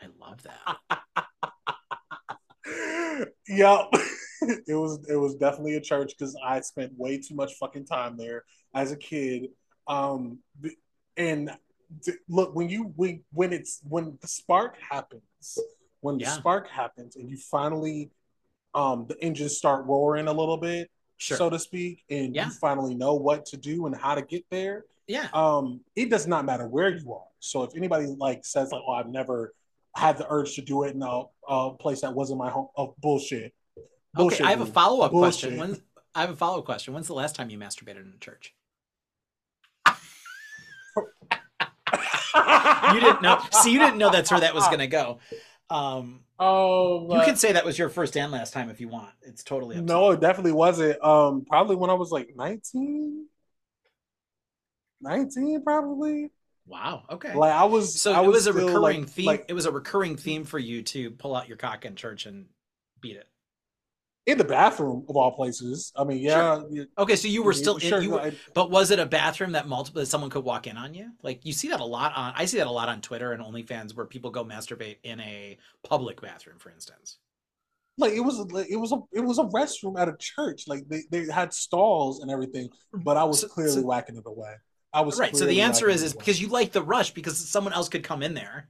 I 0.00 0.06
love 0.18 0.42
that. 0.42 0.78
yep, 3.48 3.86
it 4.66 4.74
was 4.74 5.06
it 5.08 5.16
was 5.16 5.36
definitely 5.36 5.76
a 5.76 5.80
church 5.80 6.12
because 6.18 6.36
I 6.44 6.60
spent 6.60 6.92
way 6.96 7.18
too 7.18 7.34
much 7.34 7.54
fucking 7.54 7.86
time 7.86 8.16
there 8.16 8.44
as 8.74 8.92
a 8.92 8.96
kid. 8.96 9.48
Um, 9.86 10.38
and 11.16 11.50
look 12.28 12.54
when 12.54 12.68
you 12.68 12.92
when 12.96 13.22
when 13.32 13.52
it's 13.52 13.80
when 13.88 14.18
the 14.20 14.28
spark 14.28 14.76
happens, 14.80 15.58
when 16.00 16.18
the 16.18 16.26
spark 16.26 16.68
happens, 16.68 17.16
and 17.16 17.30
you 17.30 17.36
finally 17.36 18.10
um 18.74 19.06
the 19.08 19.16
engines 19.22 19.56
start 19.56 19.86
roaring 19.86 20.26
a 20.28 20.32
little 20.32 20.56
bit, 20.56 20.90
Sure. 21.16 21.36
so 21.36 21.50
to 21.50 21.58
speak, 21.58 22.02
and 22.10 22.34
Yeah. 22.34 22.46
you 22.46 22.50
finally 22.52 22.94
know 22.94 23.14
what 23.14 23.46
to 23.46 23.56
do 23.56 23.86
and 23.86 23.94
how 23.96 24.14
to 24.14 24.22
get 24.22 24.44
there. 24.50 24.84
yeah. 25.06 25.28
Um, 25.32 25.80
it 25.94 26.10
does 26.10 26.26
not 26.26 26.44
matter 26.44 26.66
where 26.66 26.88
you 26.88 27.12
are. 27.12 27.26
So 27.40 27.62
if 27.62 27.76
anybody 27.76 28.06
like 28.06 28.44
says 28.44 28.72
like, 28.72 28.82
"Oh, 28.86 28.92
I've 28.92 29.08
never 29.08 29.54
had 29.94 30.16
the 30.18 30.26
urge 30.28 30.54
to 30.56 30.62
do 30.62 30.82
it 30.84 30.94
in 30.94 31.02
a, 31.02 31.22
a 31.48 31.74
place 31.74 32.00
that 32.00 32.12
wasn't 32.14 32.38
my 32.38 32.50
home," 32.50 32.68
oh, 32.76 32.94
bullshit. 32.98 33.52
Okay, 34.18 34.42
I 34.44 34.50
have 34.50 34.60
a 34.60 34.66
follow 34.66 35.02
up 35.04 35.10
question. 35.12 35.56
Bullshit. 35.56 35.70
When 35.76 35.82
I 36.14 36.20
have 36.22 36.30
a 36.30 36.36
follow 36.36 36.58
up 36.60 36.64
question. 36.64 36.94
When's 36.94 37.06
the 37.08 37.14
last 37.14 37.34
time 37.36 37.50
you 37.50 37.58
masturbated 37.58 38.00
in 38.02 38.12
a 38.16 38.18
church? 38.18 38.54
You 42.92 43.00
didn't 43.00 43.22
know. 43.22 43.40
See, 43.62 43.72
you 43.72 43.78
didn't 43.78 43.98
know 43.98 44.10
that's 44.10 44.30
where 44.30 44.40
that 44.40 44.54
was 44.54 44.66
going 44.66 44.80
to 44.80 44.86
go. 44.86 45.18
Um, 45.70 46.23
Oh, 46.38 47.16
you 47.16 47.24
can 47.24 47.36
say 47.36 47.52
that 47.52 47.64
was 47.64 47.78
your 47.78 47.88
first 47.88 48.16
and 48.16 48.32
last 48.32 48.52
time 48.52 48.68
if 48.68 48.80
you 48.80 48.88
want. 48.88 49.10
It's 49.22 49.44
totally 49.44 49.76
up 49.76 49.84
no, 49.84 50.10
it 50.10 50.20
definitely 50.20 50.52
wasn't. 50.52 51.02
Um, 51.02 51.44
probably 51.44 51.76
when 51.76 51.90
I 51.90 51.94
was 51.94 52.10
like 52.10 52.34
19. 52.34 53.26
19 55.00 55.62
probably. 55.62 56.30
Wow. 56.66 57.04
Okay. 57.10 57.34
Like 57.34 57.52
I 57.52 57.64
was 57.64 58.00
so 58.00 58.12
I 58.12 58.24
it 58.24 58.26
was 58.28 58.46
a 58.46 58.52
recurring 58.52 59.02
like- 59.02 59.10
theme. 59.10 59.26
like, 59.26 59.44
it 59.48 59.52
was 59.52 59.66
a 59.66 59.70
recurring 59.70 60.16
theme 60.16 60.44
for 60.44 60.58
you 60.58 60.82
to 60.82 61.10
pull 61.12 61.36
out 61.36 61.46
your 61.46 61.56
cock 61.56 61.84
in 61.84 61.94
church 61.94 62.26
and 62.26 62.46
beat 63.00 63.16
it. 63.16 63.28
In 64.26 64.38
the 64.38 64.44
bathroom 64.44 65.04
of 65.08 65.16
all 65.16 65.32
places. 65.32 65.92
I 65.96 66.04
mean, 66.04 66.18
yeah, 66.18 66.62
yeah, 66.70 66.84
Okay, 66.96 67.14
so 67.16 67.28
you 67.28 67.42
were 67.42 67.52
still 67.52 67.78
sure, 67.78 67.98
in, 67.98 68.04
you 68.04 68.10
were, 68.12 68.20
I- 68.20 68.32
But 68.54 68.70
was 68.70 68.90
it 68.90 68.98
a 68.98 69.06
bathroom 69.06 69.52
that 69.52 69.68
multiple 69.68 70.00
that 70.00 70.06
someone 70.06 70.30
could 70.30 70.44
walk 70.44 70.66
in 70.66 70.76
on 70.76 70.94
you? 70.94 71.10
Like 71.22 71.44
you 71.44 71.52
see 71.52 71.68
that 71.68 71.80
a 71.80 71.84
lot 71.84 72.12
on 72.16 72.32
I 72.36 72.46
see 72.46 72.56
that 72.58 72.66
a 72.66 72.70
lot 72.70 72.88
on 72.88 73.00
Twitter 73.02 73.32
and 73.32 73.42
OnlyFans 73.42 73.94
where 73.94 74.06
people 74.06 74.30
go 74.30 74.44
masturbate 74.44 74.96
in 75.02 75.20
a 75.20 75.58
public 75.86 76.20
bathroom, 76.22 76.58
for 76.58 76.70
instance. 76.70 77.18
like 77.98 78.12
it 78.12 78.20
was 78.20 78.38
it 78.70 78.76
was 78.76 78.92
a 78.92 78.98
it 79.12 79.20
was 79.20 79.38
a 79.38 79.44
restroom 79.44 80.00
at 80.00 80.08
a 80.08 80.16
church. 80.18 80.66
Like 80.66 80.88
they, 80.88 81.02
they 81.10 81.26
had 81.30 81.52
stalls 81.52 82.20
and 82.20 82.30
everything, 82.30 82.70
but 82.92 83.16
I 83.16 83.24
was 83.24 83.40
So- 83.40 83.48
clearly 83.48 83.72
so- 83.82 83.82
whacking 83.82 84.16
it 84.16 84.24
away. 84.26 84.54
I 84.92 85.00
was 85.00 85.18
right. 85.18 85.36
So 85.36 85.44
the 85.44 85.60
answer 85.62 85.88
is 85.90 86.02
is 86.04 86.14
because 86.14 86.40
you 86.40 86.48
like 86.48 86.70
the 86.72 86.82
rush 86.82 87.10
because 87.12 87.36
someone 87.50 87.72
else 87.72 87.88
could 87.88 88.04
come 88.04 88.22
in 88.22 88.32
there, 88.32 88.68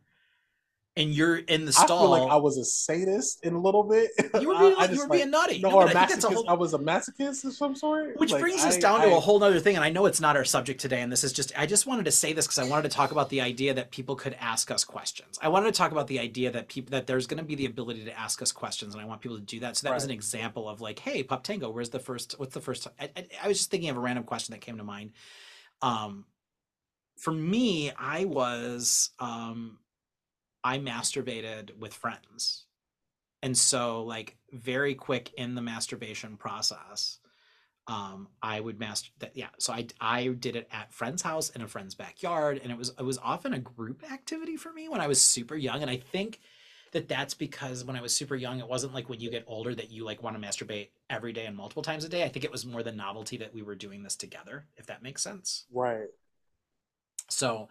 and 0.96 1.10
you're 1.10 1.38
in 1.38 1.64
the 1.64 1.72
stall. 1.72 2.12
I 2.14 2.18
feel 2.18 2.26
like 2.26 2.32
I 2.32 2.36
was 2.36 2.56
a 2.56 2.64
sadist 2.64 3.44
in 3.44 3.54
a 3.54 3.60
little 3.60 3.82
bit. 3.82 4.10
you 4.40 4.46
were 4.48 4.54
being, 4.60 4.74
I 4.78 4.84
you 4.86 4.98
were 5.00 5.06
like, 5.08 5.10
being 5.18 5.30
nutty. 5.30 5.58
no, 5.58 5.70
No, 5.70 5.76
or 5.76 5.82
I 5.88 5.92
think 5.92 6.08
that's 6.10 6.24
a 6.24 6.30
whole. 6.30 6.48
I 6.48 6.52
was 6.52 6.72
a 6.72 6.78
masochist 6.78 7.44
of 7.44 7.52
some 7.54 7.74
sort. 7.74 8.16
Which 8.20 8.30
Like, 8.30 8.40
brings 8.40 8.64
us 8.64 8.76
I- 8.76 8.80
down 8.80 9.00
to 9.00 9.16
a 9.16 9.20
whole 9.20 9.42
other 9.42 9.58
thing, 9.58 9.74
and 9.74 9.84
I 9.84 9.90
know 9.90 10.06
it's 10.06 10.20
not 10.20 10.36
our 10.36 10.44
subject 10.44 10.80
today, 10.80 11.00
and 11.02 11.10
this 11.10 11.24
is 11.24 11.32
just 11.32 11.52
I 11.58 11.66
just 11.66 11.86
wanted 11.86 12.04
to 12.04 12.12
say 12.12 12.32
this 12.32 12.46
because 12.46 12.60
I 12.60 12.68
wanted 12.68 12.90
to 12.90 12.96
talk 12.96 13.10
about 13.10 13.28
the 13.28 13.40
idea 13.40 13.74
that 13.74 13.90
people 13.90 14.14
could 14.14 14.36
ask 14.38 14.70
us 14.70 14.84
questions. 14.84 15.36
I 15.42 15.48
wanted 15.48 15.74
to 15.74 15.76
talk 15.78 15.90
about 15.90 16.06
the 16.06 16.20
idea 16.20 16.52
that 16.52 16.68
people 16.68 16.92
that 16.92 17.08
there's 17.08 17.26
going 17.26 17.38
to 17.38 17.44
be 17.44 17.56
the 17.56 17.66
ability 17.66 18.04
to 18.04 18.16
ask 18.18 18.40
us 18.40 18.52
questions, 18.52 18.94
and 18.94 19.02
I 19.02 19.06
want 19.06 19.20
people 19.20 19.36
to 19.36 19.42
do 19.44 19.58
that. 19.60 19.76
So 19.76 19.88
that 19.88 19.94
was 19.94 20.04
an 20.04 20.12
example 20.12 20.68
of 20.68 20.80
like, 20.80 21.00
hey, 21.00 21.24
Pup 21.24 21.42
Tango, 21.42 21.70
where's 21.70 21.90
the 21.90 21.98
first? 21.98 22.36
What's 22.38 22.54
the 22.54 22.60
first? 22.60 22.86
I, 23.00 23.10
I, 23.16 23.26
I 23.42 23.48
was 23.48 23.58
just 23.58 23.70
thinking 23.72 23.90
of 23.90 23.96
a 23.96 24.00
random 24.00 24.22
question 24.24 24.52
that 24.52 24.60
came 24.60 24.76
to 24.78 24.84
mind. 24.84 25.10
Um, 25.82 26.24
for 27.16 27.32
me, 27.32 27.90
I 27.98 28.26
was 28.26 29.10
um, 29.18 29.78
I 30.64 30.78
masturbated 30.78 31.76
with 31.78 31.94
friends, 31.94 32.64
and 33.42 33.56
so 33.56 34.02
like 34.02 34.36
very 34.52 34.94
quick 34.94 35.32
in 35.36 35.54
the 35.54 35.62
masturbation 35.62 36.36
process 36.36 37.18
um 37.86 38.28
i 38.42 38.58
would 38.58 38.78
master 38.78 39.10
that 39.18 39.36
yeah 39.36 39.48
so 39.58 39.72
i 39.72 39.86
i 40.00 40.28
did 40.28 40.56
it 40.56 40.66
at 40.72 40.90
friend's 40.92 41.20
house 41.20 41.50
in 41.50 41.60
a 41.60 41.68
friend's 41.68 41.94
backyard 41.94 42.58
and 42.62 42.72
it 42.72 42.78
was 42.78 42.94
it 42.98 43.02
was 43.02 43.18
often 43.18 43.52
a 43.52 43.58
group 43.58 44.02
activity 44.10 44.56
for 44.56 44.72
me 44.72 44.88
when 44.88 45.02
i 45.02 45.06
was 45.06 45.20
super 45.20 45.54
young 45.54 45.82
and 45.82 45.90
i 45.90 45.96
think 45.98 46.40
that 46.92 47.08
that's 47.08 47.34
because 47.34 47.84
when 47.84 47.96
i 47.96 48.00
was 48.00 48.16
super 48.16 48.36
young 48.36 48.58
it 48.58 48.68
wasn't 48.68 48.94
like 48.94 49.10
when 49.10 49.20
you 49.20 49.30
get 49.30 49.44
older 49.46 49.74
that 49.74 49.90
you 49.90 50.02
like 50.02 50.22
want 50.22 50.40
to 50.40 50.48
masturbate 50.48 50.88
every 51.10 51.32
day 51.32 51.44
and 51.44 51.56
multiple 51.56 51.82
times 51.82 52.04
a 52.04 52.08
day. 52.08 52.24
I 52.24 52.28
think 52.28 52.44
it 52.44 52.52
was 52.52 52.64
more 52.64 52.82
the 52.82 52.92
novelty 52.92 53.36
that 53.38 53.52
we 53.52 53.62
were 53.62 53.74
doing 53.74 54.02
this 54.02 54.16
together 54.16 54.64
if 54.76 54.86
that 54.86 55.02
makes 55.02 55.22
sense. 55.22 55.64
Right. 55.72 56.08
so 57.28 57.68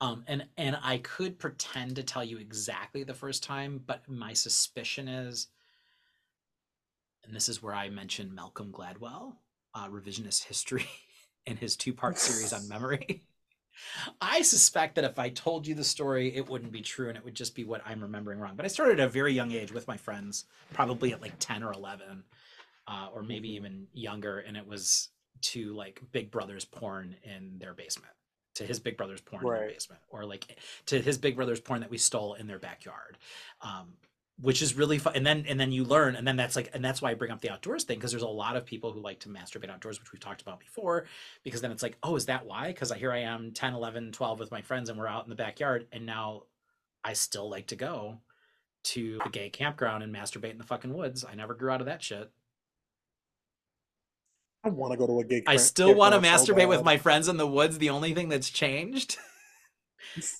Um, 0.00 0.24
and 0.26 0.46
and 0.56 0.78
I 0.82 0.98
could 0.98 1.38
pretend 1.38 1.96
to 1.96 2.02
tell 2.02 2.24
you 2.24 2.38
exactly 2.38 3.02
the 3.04 3.14
first 3.14 3.42
time, 3.42 3.82
but 3.86 4.08
my 4.08 4.32
suspicion 4.32 5.08
is, 5.08 5.48
and 7.24 7.34
this 7.34 7.48
is 7.48 7.62
where 7.62 7.74
I 7.74 7.88
mentioned 7.90 8.34
Malcolm 8.34 8.72
Gladwell, 8.72 9.36
uh, 9.74 9.88
revisionist 9.88 10.44
history, 10.44 10.86
in 11.46 11.56
his 11.56 11.76
two-part 11.76 12.18
series 12.18 12.52
on 12.52 12.68
memory. 12.68 13.22
I 14.20 14.42
suspect 14.42 14.94
that 14.96 15.04
if 15.04 15.18
I 15.18 15.30
told 15.30 15.66
you 15.66 15.74
the 15.74 15.84
story, 15.84 16.34
it 16.34 16.48
wouldn't 16.48 16.72
be 16.72 16.82
true 16.82 17.08
and 17.08 17.18
it 17.18 17.24
would 17.24 17.34
just 17.34 17.54
be 17.54 17.64
what 17.64 17.82
I'm 17.86 18.00
remembering 18.02 18.38
wrong. 18.38 18.56
But 18.56 18.64
I 18.64 18.68
started 18.68 19.00
at 19.00 19.06
a 19.06 19.10
very 19.10 19.32
young 19.32 19.52
age 19.52 19.72
with 19.72 19.88
my 19.88 19.96
friends, 19.96 20.44
probably 20.72 21.12
at 21.12 21.22
like 21.22 21.34
10 21.38 21.62
or 21.62 21.72
11, 21.72 22.24
uh, 22.86 23.08
or 23.12 23.22
maybe 23.22 23.50
Mhm. 23.50 23.54
even 23.54 23.88
younger. 23.92 24.38
And 24.40 24.56
it 24.56 24.66
was 24.66 25.08
to 25.42 25.74
like 25.74 26.02
Big 26.12 26.30
Brother's 26.30 26.64
porn 26.64 27.16
in 27.24 27.58
their 27.58 27.74
basement, 27.74 28.14
to 28.54 28.64
his 28.64 28.80
Big 28.80 28.96
Brother's 28.96 29.20
porn 29.20 29.42
in 29.44 29.48
their 29.52 29.60
Right. 29.62 29.72
basement, 29.74 30.02
or 30.08 30.24
like 30.24 30.56
to 30.86 31.00
his 31.00 31.18
Big 31.18 31.36
Brother's 31.36 31.60
porn 31.60 31.80
that 31.80 31.90
we 31.90 31.98
stole 31.98 32.34
in 32.34 32.46
their 32.46 32.58
backyard. 32.58 33.18
Um, 33.60 33.94
which 34.42 34.62
is 34.62 34.74
really 34.74 34.96
fun 34.98 35.14
and 35.16 35.26
then 35.26 35.44
and 35.46 35.60
then 35.60 35.70
you 35.70 35.84
learn 35.84 36.16
and 36.16 36.26
then 36.26 36.34
that's 36.36 36.56
like 36.56 36.70
and 36.72 36.82
that's 36.82 37.02
why 37.02 37.10
i 37.10 37.14
bring 37.14 37.30
up 37.30 37.42
the 37.42 37.50
outdoors 37.50 37.84
thing 37.84 37.98
because 37.98 38.10
there's 38.10 38.22
a 38.22 38.26
lot 38.26 38.56
of 38.56 38.64
people 38.64 38.90
who 38.90 38.98
like 39.00 39.18
to 39.20 39.28
masturbate 39.28 39.68
outdoors 39.68 40.00
which 40.00 40.12
we've 40.12 40.20
talked 40.20 40.40
about 40.40 40.58
before 40.58 41.04
because 41.44 41.60
then 41.60 41.70
it's 41.70 41.82
like 41.82 41.98
oh 42.02 42.16
is 42.16 42.24
that 42.24 42.46
why 42.46 42.68
because 42.68 42.90
I 42.90 42.96
here 42.96 43.12
i 43.12 43.18
am 43.18 43.52
10 43.52 43.74
11 43.74 44.12
12 44.12 44.38
with 44.40 44.50
my 44.50 44.62
friends 44.62 44.88
and 44.88 44.98
we're 44.98 45.06
out 45.06 45.24
in 45.24 45.30
the 45.30 45.36
backyard 45.36 45.86
and 45.92 46.06
now 46.06 46.44
i 47.04 47.12
still 47.12 47.50
like 47.50 47.66
to 47.66 47.76
go 47.76 48.18
to 48.84 49.18
the 49.24 49.28
gay 49.28 49.50
campground 49.50 50.02
and 50.02 50.14
masturbate 50.14 50.52
in 50.52 50.58
the 50.58 50.64
fucking 50.64 50.94
woods 50.94 51.22
i 51.22 51.34
never 51.34 51.52
grew 51.52 51.70
out 51.70 51.80
of 51.80 51.86
that 51.86 52.02
shit 52.02 52.30
I 54.62 54.68
want 54.68 54.92
to 54.92 54.98
go 54.98 55.06
to 55.06 55.20
a 55.20 55.24
gig. 55.24 55.44
i 55.46 55.56
still 55.56 55.94
want 55.94 56.12
to 56.12 56.20
campground 56.20 56.46
so 56.46 56.52
masturbate 56.54 56.68
with 56.68 56.84
my 56.84 56.98
friends 56.98 57.28
in 57.28 57.36
the 57.38 57.46
woods 57.46 57.78
the 57.78 57.90
only 57.90 58.14
thing 58.14 58.28
that's 58.28 58.50
changed 58.50 59.16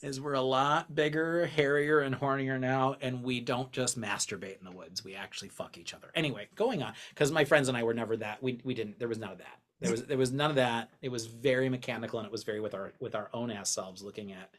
is 0.03 0.21
we're 0.21 0.35
a 0.35 0.41
lot 0.41 0.95
bigger, 0.95 1.47
hairier, 1.47 2.01
and 2.01 2.15
hornier 2.15 2.59
now, 2.59 2.97
and 3.01 3.23
we 3.23 3.41
don't 3.41 3.71
just 3.73 4.01
masturbate 4.01 4.59
in 4.59 4.65
the 4.65 4.73
woods. 4.73 5.05
We 5.05 5.15
actually 5.15 5.49
fuck 5.49 5.79
each 5.79 5.95
other. 5.95 6.11
Anyway, 6.15 6.49
going 6.57 6.83
on, 6.83 6.95
because 7.11 7.31
my 7.31 7.45
friends 7.45 7.69
and 7.69 7.77
I 7.77 7.83
were 7.83 7.95
never 7.95 8.17
that. 8.19 8.43
We 8.43 8.61
we 8.65 8.75
didn't. 8.75 8.99
There 8.99 9.09
was 9.09 9.19
none 9.19 9.33
of 9.33 9.39
that. 9.39 9.59
There 9.81 9.91
was 9.91 10.05
there 10.05 10.19
was 10.19 10.33
none 10.33 10.51
of 10.51 10.57
that. 10.57 10.91
It 11.03 11.11
was 11.11 11.27
very 11.27 11.69
mechanical, 11.69 12.19
and 12.19 12.27
it 12.27 12.33
was 12.33 12.45
very 12.45 12.61
with 12.61 12.75
our 12.75 12.93
with 13.01 13.15
our 13.15 13.31
own 13.33 13.51
ass 13.51 13.71
selves, 13.71 14.03
looking 14.03 14.33
at 14.33 14.51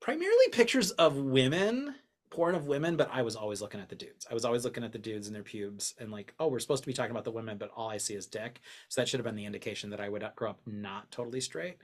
primarily 0.00 0.48
pictures 0.52 0.90
of 0.92 1.16
women, 1.16 1.94
porn 2.30 2.54
of 2.54 2.66
women. 2.66 2.96
But 2.96 3.10
I 3.12 3.22
was 3.22 3.36
always 3.36 3.60
looking 3.60 3.80
at 3.80 3.88
the 3.88 3.96
dudes. 3.96 4.26
I 4.30 4.34
was 4.34 4.44
always 4.44 4.64
looking 4.64 4.84
at 4.84 4.92
the 4.92 4.98
dudes 4.98 5.26
and 5.26 5.36
their 5.36 5.42
pubes, 5.42 5.94
and 5.98 6.10
like, 6.12 6.34
oh, 6.40 6.48
we're 6.48 6.58
supposed 6.58 6.82
to 6.84 6.86
be 6.86 6.92
talking 6.92 7.10
about 7.12 7.24
the 7.24 7.30
women, 7.30 7.58
but 7.58 7.70
all 7.76 7.88
I 7.88 7.98
see 7.98 8.14
is 8.14 8.26
dick. 8.26 8.60
So 8.88 9.00
that 9.00 9.08
should 9.08 9.20
have 9.20 9.26
been 9.26 9.36
the 9.36 9.46
indication 9.46 9.90
that 9.90 10.00
I 10.00 10.08
would 10.08 10.24
grow 10.36 10.50
up 10.50 10.60
not 10.66 11.10
totally 11.10 11.40
straight 11.40 11.78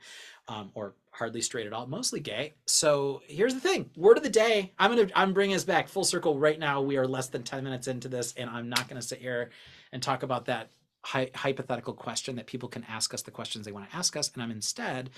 um, 0.49 0.71
or 0.75 0.95
hardly 1.11 1.41
straight 1.41 1.67
at 1.67 1.73
all, 1.73 1.87
mostly 1.87 2.21
gay. 2.21 2.55
So 2.67 3.23
here's 3.27 3.55
the 3.55 3.61
thing: 3.61 3.91
word 3.97 4.17
of 4.17 4.23
the 4.23 4.31
day. 4.31 4.73
I'm 4.79 4.95
gonna 4.95 5.11
I'm 5.15 5.33
bringing 5.33 5.57
us 5.57 5.65
back 5.65 5.89
full 5.89 6.05
circle 6.05 6.39
right 6.39 6.59
now. 6.59 6.83
We 6.83 6.97
are 6.97 7.07
less 7.07 7.29
than 7.29 7.43
ten 7.43 7.65
minutes 7.65 7.89
into 7.89 8.09
this, 8.09 8.35
and 8.37 8.51
I'm 8.51 8.69
not 8.69 8.89
gonna 8.89 9.03
sit 9.03 9.21
here 9.21 9.51
and 9.93 10.03
talk 10.03 10.23
about 10.23 10.47
that 10.47 10.71
hy- 11.05 11.31
hypothetical 11.35 11.95
question 11.95 12.37
that 12.37 12.47
people 12.47 12.69
can 12.69 12.85
ask 12.89 13.15
us 13.15 13.23
the 13.23 13.31
questions 13.31 13.67
they 13.67 13.73
want 13.73 13.89
to 13.91 13.97
ask 13.97 14.17
us, 14.17 14.31
and 14.35 14.43
I'm 14.43 14.51
instead 14.51 15.11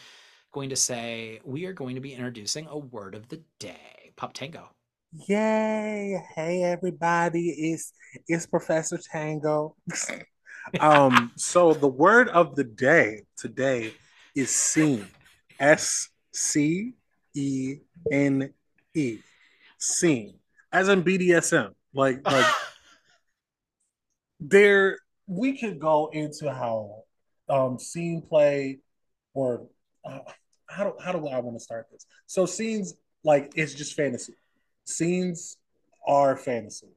going 0.53 0.71
to 0.71 0.77
say 0.77 1.41
we 1.45 1.67
are 1.67 1.73
going 1.73 1.95
to 1.97 2.01
be 2.01 2.15
introducing 2.15 2.67
a 2.69 2.79
word 2.79 3.15
of 3.15 3.29
the 3.29 3.43
day. 3.59 4.13
Pup 4.17 4.33
Tango. 4.33 4.71
Yay! 5.25 6.23
Hey 6.35 6.63
everybody, 6.63 7.49
it's 7.49 7.93
it's 8.29 8.47
Professor 8.47 8.99
Tango. 8.99 9.75
um, 10.81 11.33
so 11.37 11.73
the 11.73 11.89
word 11.89 12.29
of 12.29 12.55
the 12.55 12.65
day 12.65 13.23
today 13.37 13.95
is 14.35 14.51
scene. 14.51 15.07
S 15.59 16.11
C 16.35 16.93
E 17.35 17.77
N 18.13 18.53
E. 18.95 19.19
Scene. 19.79 20.35
As 20.71 20.89
in 20.89 21.03
BDSM. 21.03 21.71
Like 21.95 22.21
like 22.31 22.53
there 24.39 24.99
we 25.27 25.57
could 25.57 25.81
go 25.81 26.11
into 26.13 26.53
how 26.53 27.05
um 27.49 27.79
scene 27.79 28.21
play 28.21 28.81
or 29.33 29.67
uh, 30.05 30.19
how 30.67 30.85
do 30.85 30.93
how 31.03 31.13
do 31.13 31.27
I 31.27 31.39
want 31.41 31.57
to 31.57 31.65
start 31.65 31.87
this? 31.91 32.05
So 32.27 32.45
scenes 32.45 32.95
like 33.25 33.53
it's 33.57 33.73
just 33.73 33.95
fantasy. 33.95 34.35
Scenes 34.87 35.57
are 36.07 36.37
fantasy. 36.37 36.89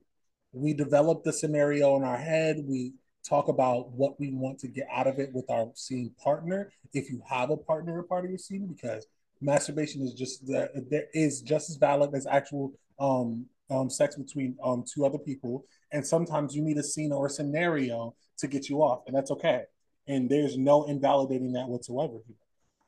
We 0.53 0.73
develop 0.73 1.23
the 1.23 1.33
scenario 1.33 1.95
in 1.97 2.03
our 2.03 2.17
head. 2.17 2.57
We 2.67 2.93
talk 3.27 3.47
about 3.47 3.91
what 3.91 4.19
we 4.19 4.31
want 4.31 4.59
to 4.59 4.67
get 4.67 4.87
out 4.91 5.07
of 5.07 5.19
it 5.19 5.31
with 5.33 5.49
our 5.49 5.71
scene 5.75 6.11
partner. 6.23 6.71
If 6.93 7.09
you 7.09 7.21
have 7.27 7.49
a 7.49 7.57
partner 7.57 7.99
a 7.99 8.03
part 8.03 8.25
of 8.25 8.31
your 8.31 8.39
scene, 8.39 8.67
because 8.67 9.05
masturbation 9.41 10.01
is 10.03 10.13
just 10.13 10.45
the, 10.45 10.69
there 10.89 11.07
is 11.13 11.41
just 11.41 11.69
as 11.69 11.77
valid 11.77 12.13
as 12.13 12.27
actual 12.27 12.73
um, 12.99 13.45
um, 13.69 13.89
sex 13.89 14.15
between 14.15 14.55
um, 14.63 14.83
two 14.91 15.05
other 15.05 15.17
people. 15.17 15.65
And 15.91 16.05
sometimes 16.05 16.55
you 16.55 16.63
need 16.63 16.77
a 16.77 16.83
scene 16.83 17.11
or 17.11 17.27
a 17.27 17.29
scenario 17.29 18.15
to 18.37 18.47
get 18.47 18.69
you 18.69 18.81
off, 18.81 19.01
and 19.07 19.15
that's 19.15 19.31
okay. 19.31 19.63
And 20.07 20.29
there's 20.29 20.57
no 20.57 20.85
invalidating 20.85 21.53
that 21.53 21.67
whatsoever. 21.67 22.17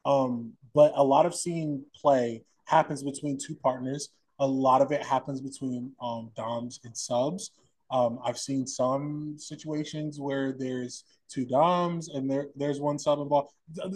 Um, 0.05 0.53
but 0.73 0.93
a 0.95 1.03
lot 1.03 1.25
of 1.25 1.35
scene 1.35 1.85
play 1.99 2.43
happens 2.65 3.03
between 3.03 3.37
two 3.37 3.55
partners. 3.55 4.09
A 4.41 4.45
lot 4.45 4.81
of 4.81 4.91
it 4.91 5.03
happens 5.03 5.39
between 5.39 5.93
um, 6.01 6.31
DOMs 6.35 6.81
and 6.83 6.95
subs. 6.95 7.51
Um, 7.89 8.19
I've 8.23 8.37
seen 8.37 8.67
some 8.67 9.35
situations 9.37 10.19
where 10.19 10.53
there's 10.53 11.03
two 11.29 11.45
DOMs 11.45 12.09
and 12.09 12.29
there 12.29 12.47
there's 12.55 12.79
one 12.79 12.99
sub 12.99 13.19
involved. 13.19 13.53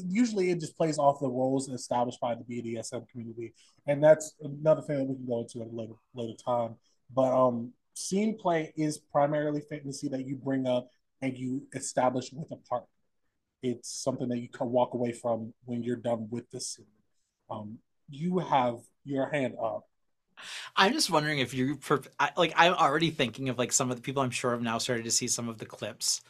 Usually, 0.08 0.52
it 0.52 0.60
just 0.60 0.78
plays 0.78 0.98
off 0.98 1.20
the 1.20 1.30
roles 1.30 1.70
established 1.70 2.22
by 2.22 2.36
the 2.36 2.44
BDSM 2.44 3.08
community, 3.10 3.54
and 3.88 4.04
that's 4.04 4.36
another 4.42 4.82
thing 4.82 4.98
that 5.00 5.06
we 5.06 5.16
can 5.16 5.26
go 5.26 5.42
into 5.42 5.62
at 5.62 5.68
a 5.68 5.76
later 5.76 5.94
later 6.14 6.38
time. 6.46 6.76
But 7.14 7.34
um, 7.34 7.74
scene 7.94 8.38
play 8.38 8.74
is 8.78 8.98
primarily 8.98 9.62
fantasy 9.62 10.08
that 10.10 10.26
you 10.26 10.36
bring 10.36 10.68
up 10.68 10.90
and 11.22 11.38
you 11.38 11.64
establish 11.74 12.32
with 12.34 12.52
a 12.52 12.58
partner 12.70 12.88
it's 13.66 13.90
something 13.90 14.30
that 14.30 14.40
you 14.40 14.50
can 14.50 14.70
walk 14.70 14.94
away 14.94 15.12
from 15.12 15.54
when 15.66 15.82
you're 15.82 15.96
done 15.96 16.28
with 16.30 16.50
the 16.52 16.60
scene. 16.60 16.86
Um, 17.50 17.80
you 18.10 18.40
have 18.40 18.78
your 19.04 19.28
hand 19.30 19.56
up. 19.62 19.86
I'm 20.76 20.94
just 20.94 21.10
wondering 21.10 21.40
if 21.40 21.54
you 21.54 21.80
like 22.38 22.54
I'm 22.56 22.74
already 22.74 23.12
thinking 23.12 23.50
of 23.50 23.58
like 23.58 23.72
some 23.72 23.90
of 23.92 23.98
the 23.98 24.02
people 24.02 24.22
I'm 24.22 24.32
sure 24.32 24.52
have 24.52 24.62
now 24.62 24.78
started 24.78 25.06
to 25.06 25.12
see 25.12 25.28
some 25.28 25.50
of 25.50 25.58
the 25.58 25.66
clips, 25.66 26.22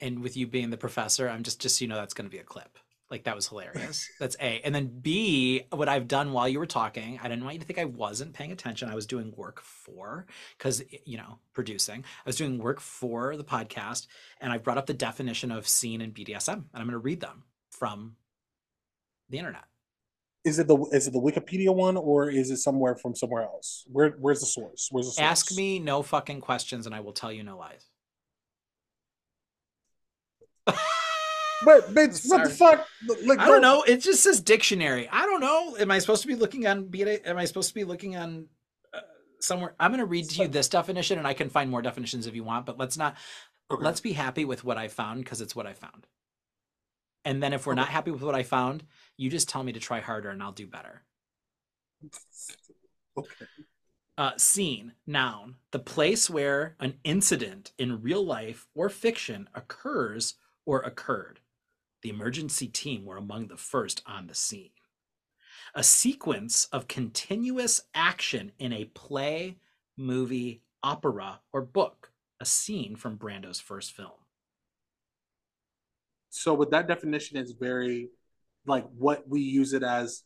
and 0.00 0.22
with 0.22 0.36
you 0.36 0.46
being 0.46 0.70
the 0.70 0.76
professor, 0.76 1.28
I'm 1.28 1.42
just 1.42 1.60
just 1.60 1.78
so 1.78 1.84
you 1.84 1.88
know 1.88 1.96
that's 1.96 2.14
going 2.14 2.26
to 2.26 2.34
be 2.34 2.40
a 2.40 2.44
clip. 2.44 2.78
Like 3.10 3.24
that 3.24 3.36
was 3.36 3.48
hilarious. 3.48 4.10
That's 4.18 4.34
A. 4.40 4.60
And 4.64 4.74
then 4.74 4.86
B, 4.86 5.62
what 5.70 5.88
I've 5.88 6.08
done 6.08 6.32
while 6.32 6.48
you 6.48 6.58
were 6.58 6.66
talking, 6.66 7.20
I 7.22 7.28
didn't 7.28 7.44
want 7.44 7.54
you 7.54 7.60
to 7.60 7.66
think 7.66 7.78
I 7.78 7.84
wasn't 7.84 8.32
paying 8.32 8.50
attention. 8.50 8.88
I 8.88 8.94
was 8.94 9.06
doing 9.06 9.32
work 9.36 9.60
for, 9.60 10.26
because, 10.56 10.82
you 11.04 11.18
know, 11.18 11.38
producing. 11.52 12.00
I 12.00 12.28
was 12.28 12.36
doing 12.36 12.58
work 12.58 12.80
for 12.80 13.36
the 13.36 13.44
podcast, 13.44 14.06
and 14.40 14.52
I 14.52 14.58
brought 14.58 14.78
up 14.78 14.86
the 14.86 14.94
definition 14.94 15.52
of 15.52 15.68
scene 15.68 16.00
and 16.00 16.14
BDSM, 16.14 16.54
and 16.54 16.66
I'm 16.74 16.86
going 16.86 16.92
to 16.92 16.98
read 16.98 17.20
them 17.20 17.44
from 17.70 18.16
the 19.28 19.38
internet. 19.38 19.64
Is 20.44 20.58
it 20.58 20.68
the 20.68 20.76
is 20.92 21.06
it 21.06 21.12
the 21.12 21.20
Wikipedia 21.20 21.74
one 21.74 21.96
or 21.96 22.28
is 22.28 22.50
it 22.50 22.58
somewhere 22.58 22.96
from 22.96 23.14
somewhere 23.14 23.42
else? 23.42 23.84
Where 23.86 24.10
where's 24.10 24.40
the 24.40 24.46
source? 24.46 24.88
Where's 24.90 25.06
the 25.06 25.12
source? 25.12 25.26
Ask 25.26 25.56
me 25.56 25.78
no 25.78 26.02
fucking 26.02 26.42
questions, 26.42 26.86
and 26.86 26.94
I 26.94 27.00
will 27.00 27.12
tell 27.12 27.32
you 27.32 27.42
no 27.42 27.56
lies. 27.56 27.86
But 31.64 31.94
bitch, 31.94 32.28
what 32.28 32.44
the 32.44 32.50
fuck? 32.50 32.86
Like, 33.24 33.38
I 33.38 33.46
don't 33.46 33.62
know. 33.62 33.82
It 33.86 33.98
just 33.98 34.22
says 34.22 34.40
dictionary. 34.40 35.08
I 35.10 35.24
don't 35.24 35.40
know. 35.40 35.76
Am 35.78 35.90
I 35.90 35.98
supposed 35.98 36.22
to 36.22 36.28
be 36.28 36.34
looking 36.34 36.66
on? 36.66 36.90
Am 36.94 37.38
I 37.38 37.44
supposed 37.44 37.68
to 37.68 37.74
be 37.74 37.84
looking 37.84 38.16
on 38.16 38.46
uh, 38.92 39.00
somewhere? 39.40 39.74
I'm 39.80 39.90
going 39.90 40.00
to 40.00 40.04
read 40.06 40.28
to 40.30 40.42
you 40.42 40.48
this 40.48 40.68
definition, 40.68 41.18
and 41.18 41.26
I 41.26 41.32
can 41.32 41.48
find 41.48 41.70
more 41.70 41.80
definitions 41.80 42.26
if 42.26 42.34
you 42.34 42.44
want. 42.44 42.66
But 42.66 42.78
let's 42.78 42.98
not. 42.98 43.16
Okay. 43.70 43.82
Let's 43.82 44.00
be 44.00 44.12
happy 44.12 44.44
with 44.44 44.62
what 44.62 44.76
I 44.76 44.88
found 44.88 45.24
because 45.24 45.40
it's 45.40 45.56
what 45.56 45.66
I 45.66 45.72
found. 45.72 46.06
And 47.24 47.42
then 47.42 47.54
if 47.54 47.66
we're 47.66 47.74
not 47.74 47.88
happy 47.88 48.10
with 48.10 48.22
what 48.22 48.34
I 48.34 48.42
found, 48.42 48.84
you 49.16 49.30
just 49.30 49.48
tell 49.48 49.62
me 49.62 49.72
to 49.72 49.80
try 49.80 50.00
harder, 50.00 50.30
and 50.30 50.42
I'll 50.42 50.52
do 50.52 50.66
better. 50.66 51.02
Okay. 53.16 53.46
Uh, 54.18 54.32
scene, 54.36 54.92
noun, 55.06 55.54
the 55.70 55.78
place 55.78 56.28
where 56.28 56.76
an 56.80 56.94
incident 57.04 57.72
in 57.78 58.02
real 58.02 58.24
life 58.24 58.66
or 58.74 58.88
fiction 58.88 59.48
occurs 59.54 60.34
or 60.66 60.80
occurred. 60.80 61.40
The 62.02 62.10
emergency 62.10 62.68
team 62.68 63.04
were 63.04 63.16
among 63.16 63.48
the 63.48 63.56
first 63.56 64.02
on 64.06 64.26
the 64.26 64.34
scene. 64.34 64.70
A 65.74 65.82
sequence 65.82 66.66
of 66.72 66.86
continuous 66.86 67.82
action 67.94 68.52
in 68.58 68.72
a 68.72 68.84
play, 68.84 69.58
movie, 69.96 70.62
opera, 70.82 71.40
or 71.52 71.62
book. 71.62 72.12
A 72.40 72.44
scene 72.44 72.94
from 72.94 73.16
Brando's 73.16 73.60
first 73.60 73.92
film. 73.92 74.10
So 76.30 76.52
with 76.52 76.70
that 76.70 76.86
definition 76.86 77.36
is 77.36 77.52
very 77.52 78.10
like 78.66 78.84
what 78.96 79.28
we 79.28 79.40
use 79.40 79.72
it 79.72 79.82
as 79.82 80.22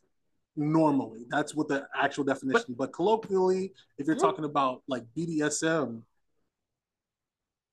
normally. 0.56 1.24
That's 1.28 1.54
what 1.54 1.68
the 1.68 1.86
actual 1.94 2.24
definition. 2.24 2.74
But, 2.76 2.92
colloquially, 2.92 3.72
if 3.96 4.06
you're 4.06 4.16
Mhm. 4.16 4.20
talking 4.20 4.44
about 4.44 4.82
like 4.88 5.04
BDSM, 5.14 6.04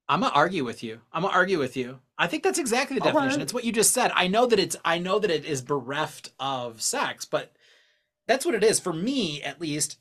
I'm 0.07 0.21
gonna 0.21 0.33
argue 0.33 0.63
with 0.63 0.83
you. 0.83 1.01
I'm 1.11 1.23
gonna 1.23 1.33
argue 1.33 1.57
with 1.57 1.75
you. 1.75 1.99
I 2.17 2.27
think 2.27 2.43
that's 2.43 2.59
exactly 2.59 2.97
the 2.97 3.05
All 3.05 3.11
definition. 3.13 3.39
right. 3.39 3.43
It's 3.43 3.53
what 3.53 3.63
you 3.63 3.71
just 3.71 3.91
said. 3.93 4.11
I 4.13 4.27
know 4.27 4.45
that 4.45 4.59
it's 4.59 4.75
I 4.85 4.99
know 4.99 5.17
that 5.19 5.31
it 5.31 5.45
is 5.45 5.61
bereft 5.61 6.31
of 6.39 6.81
sex, 6.81 7.25
but 7.25 7.55
that's 8.27 8.45
what 8.45 8.55
it 8.55 8.63
is 8.63 8.79
for 8.79 8.93
me 8.93 9.41
at 9.43 9.61
least 9.61 9.99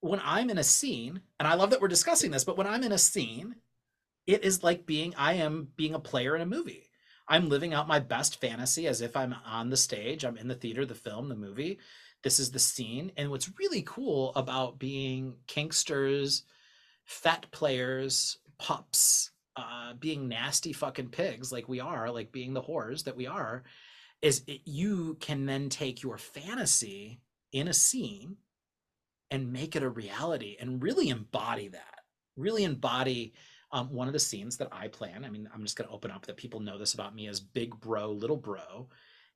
when 0.00 0.20
i'm 0.24 0.48
in 0.50 0.56
a 0.58 0.64
scene 0.64 1.20
and 1.38 1.46
i 1.46 1.52
love 1.54 1.70
that 1.70 1.80
we're 1.80 1.86
discussing 1.86 2.30
this 2.32 2.42
but 2.42 2.56
when 2.56 2.66
i'm 2.66 2.82
in 2.82 2.90
a 2.90 2.98
scene 2.98 3.54
it 4.26 4.42
is 4.42 4.64
like 4.64 4.86
being 4.86 5.14
i 5.16 5.34
am 5.34 5.68
being 5.76 5.94
a 5.94 6.00
player 6.00 6.34
in 6.34 6.40
a 6.42 6.46
movie 6.46 6.89
i'm 7.30 7.48
living 7.48 7.72
out 7.72 7.88
my 7.88 7.98
best 7.98 8.40
fantasy 8.40 8.86
as 8.86 9.00
if 9.00 9.16
i'm 9.16 9.34
on 9.46 9.70
the 9.70 9.76
stage 9.76 10.24
i'm 10.24 10.36
in 10.36 10.48
the 10.48 10.54
theater 10.54 10.84
the 10.84 10.94
film 10.94 11.28
the 11.28 11.34
movie. 11.34 11.78
This 12.22 12.38
is 12.38 12.50
the 12.50 12.58
scene 12.58 13.12
and 13.16 13.30
what's 13.30 13.58
really 13.58 13.80
cool 13.80 14.34
about 14.36 14.78
being 14.78 15.36
kinksters 15.48 16.42
fat 17.06 17.46
players 17.50 18.38
pups 18.58 19.30
uh, 19.56 19.94
being 19.98 20.28
nasty 20.28 20.72
fucking 20.72 21.08
pigs 21.08 21.50
like 21.50 21.68
we 21.68 21.80
are 21.80 22.10
like 22.10 22.30
being 22.30 22.52
the 22.52 22.62
whores 22.62 23.04
that 23.04 23.16
we 23.16 23.26
are 23.26 23.62
is 24.20 24.42
it, 24.46 24.60
you 24.66 25.16
can 25.20 25.46
then 25.46 25.70
take 25.70 26.02
your 26.02 26.18
fantasy 26.18 27.20
in 27.52 27.68
a 27.68 27.74
scene 27.74 28.36
and 29.30 29.52
make 29.52 29.74
it 29.74 29.82
a 29.82 29.88
reality 29.88 30.56
and 30.60 30.82
really 30.82 31.08
embody 31.08 31.68
that 31.68 32.00
really 32.36 32.64
embody 32.64 33.32
um, 33.72 33.92
one 33.92 34.06
of 34.06 34.12
the 34.12 34.18
scenes 34.18 34.56
that 34.56 34.68
i 34.72 34.88
plan 34.88 35.24
i 35.24 35.30
mean 35.30 35.48
i'm 35.54 35.62
just 35.62 35.76
going 35.76 35.88
to 35.88 35.94
open 35.94 36.10
up 36.10 36.26
that 36.26 36.36
people 36.36 36.60
know 36.60 36.78
this 36.78 36.94
about 36.94 37.14
me 37.14 37.28
as 37.28 37.40
big 37.40 37.78
bro 37.80 38.10
little 38.10 38.36
bro 38.36 38.88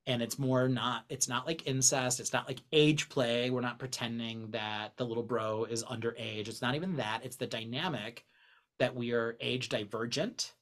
and 0.06 0.22
it's 0.22 0.38
more 0.38 0.68
not 0.68 1.04
it's 1.08 1.28
not 1.28 1.46
like 1.46 1.66
incest 1.66 2.20
it's 2.20 2.32
not 2.32 2.46
like 2.46 2.60
age 2.72 3.08
play 3.08 3.50
we're 3.50 3.60
not 3.60 3.78
pretending 3.78 4.50
that 4.50 4.96
the 4.96 5.04
little 5.04 5.22
bro 5.22 5.64
is 5.64 5.84
underage 5.84 6.48
it's 6.48 6.62
not 6.62 6.74
even 6.74 6.96
that 6.96 7.20
it's 7.24 7.36
the 7.36 7.46
dynamic 7.46 8.24
that 8.78 8.94
we 8.94 9.12
are 9.12 9.36
age 9.40 9.68
divergent 9.68 10.54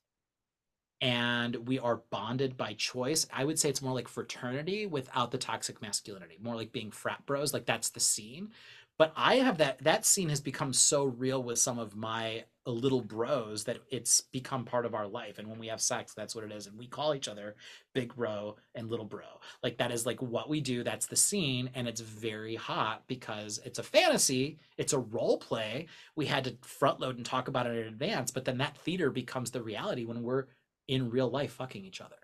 and 1.03 1.57
we 1.67 1.81
are 1.81 1.97
bonded 2.11 2.57
by 2.57 2.75
choice. 2.75 3.27
I 3.33 3.45
would 3.45 3.59
say 3.59 3.69
it's 3.69 3.83
more 3.83 3.93
like 3.93 4.07
fraternity 4.07 4.87
without 4.87 5.33
the 5.33 5.37
toxic 5.37 5.83
masculinity, 5.83 6.39
more 6.41 6.55
like 6.55 6.71
being 6.71 6.93
frat 6.93 7.27
bros. 7.27 7.53
Like 7.53 7.67
that's 7.67 7.91
the 7.91 7.99
scene. 7.99 8.51
But 8.99 9.13
I 9.17 9.37
have 9.37 9.59
that 9.59 9.81
that 9.81 10.07
scene 10.07 10.29
has 10.29 10.41
become 10.41 10.73
so 10.73 11.05
real 11.07 11.43
with 11.43 11.59
some 11.59 11.81
of 11.81 11.97
my 11.97 12.45
little 12.71 13.01
bros 13.01 13.65
that 13.65 13.79
it's 13.91 14.21
become 14.21 14.65
part 14.65 14.87
of 14.87 14.95
our 14.95 15.07
life. 15.07 15.39
And 15.39 15.49
when 15.49 15.59
we 15.59 15.67
have 15.67 15.81
sex, 15.81 16.15
that's 16.15 16.35
what 16.35 16.45
it 16.45 16.53
is. 16.53 16.67
And 16.67 16.79
we 16.79 16.87
call 16.87 17.15
each 17.15 17.29
other 17.29 17.57
big 17.93 18.15
bro 18.15 18.57
and 18.75 18.89
little 18.89 19.05
bro. 19.05 19.25
Like 19.63 19.79
that 19.79 19.91
is 19.91 20.07
like 20.07 20.23
what 20.23 20.49
we 20.49 20.61
do. 20.61 20.85
That's 20.85 21.07
the 21.07 21.17
scene. 21.17 21.71
And 21.75 21.89
it's 21.89 22.01
very 22.01 22.55
hot 22.55 23.03
because 23.09 23.61
it's 23.65 23.81
a 23.81 23.83
fantasy, 23.83 24.59
it's 24.79 24.93
a 24.93 24.99
role 24.99 25.39
play. 25.39 25.89
We 26.15 26.27
had 26.27 26.45
to 26.45 26.57
front 26.63 27.01
load 27.01 27.17
and 27.17 27.27
talk 27.27 27.49
about 27.49 27.67
it 27.67 27.77
in 27.77 27.89
advance, 27.89 28.31
but 28.31 28.45
then 28.45 28.59
that 28.59 28.79
theater 28.79 29.11
becomes 29.11 29.51
the 29.51 29.63
reality 29.63 30.05
when 30.05 30.23
we're 30.23 30.47
in 30.87 31.11
real 31.11 31.29
life 31.29 31.55
fucking 31.55 31.85
each 31.85 32.01
other. 32.01 32.17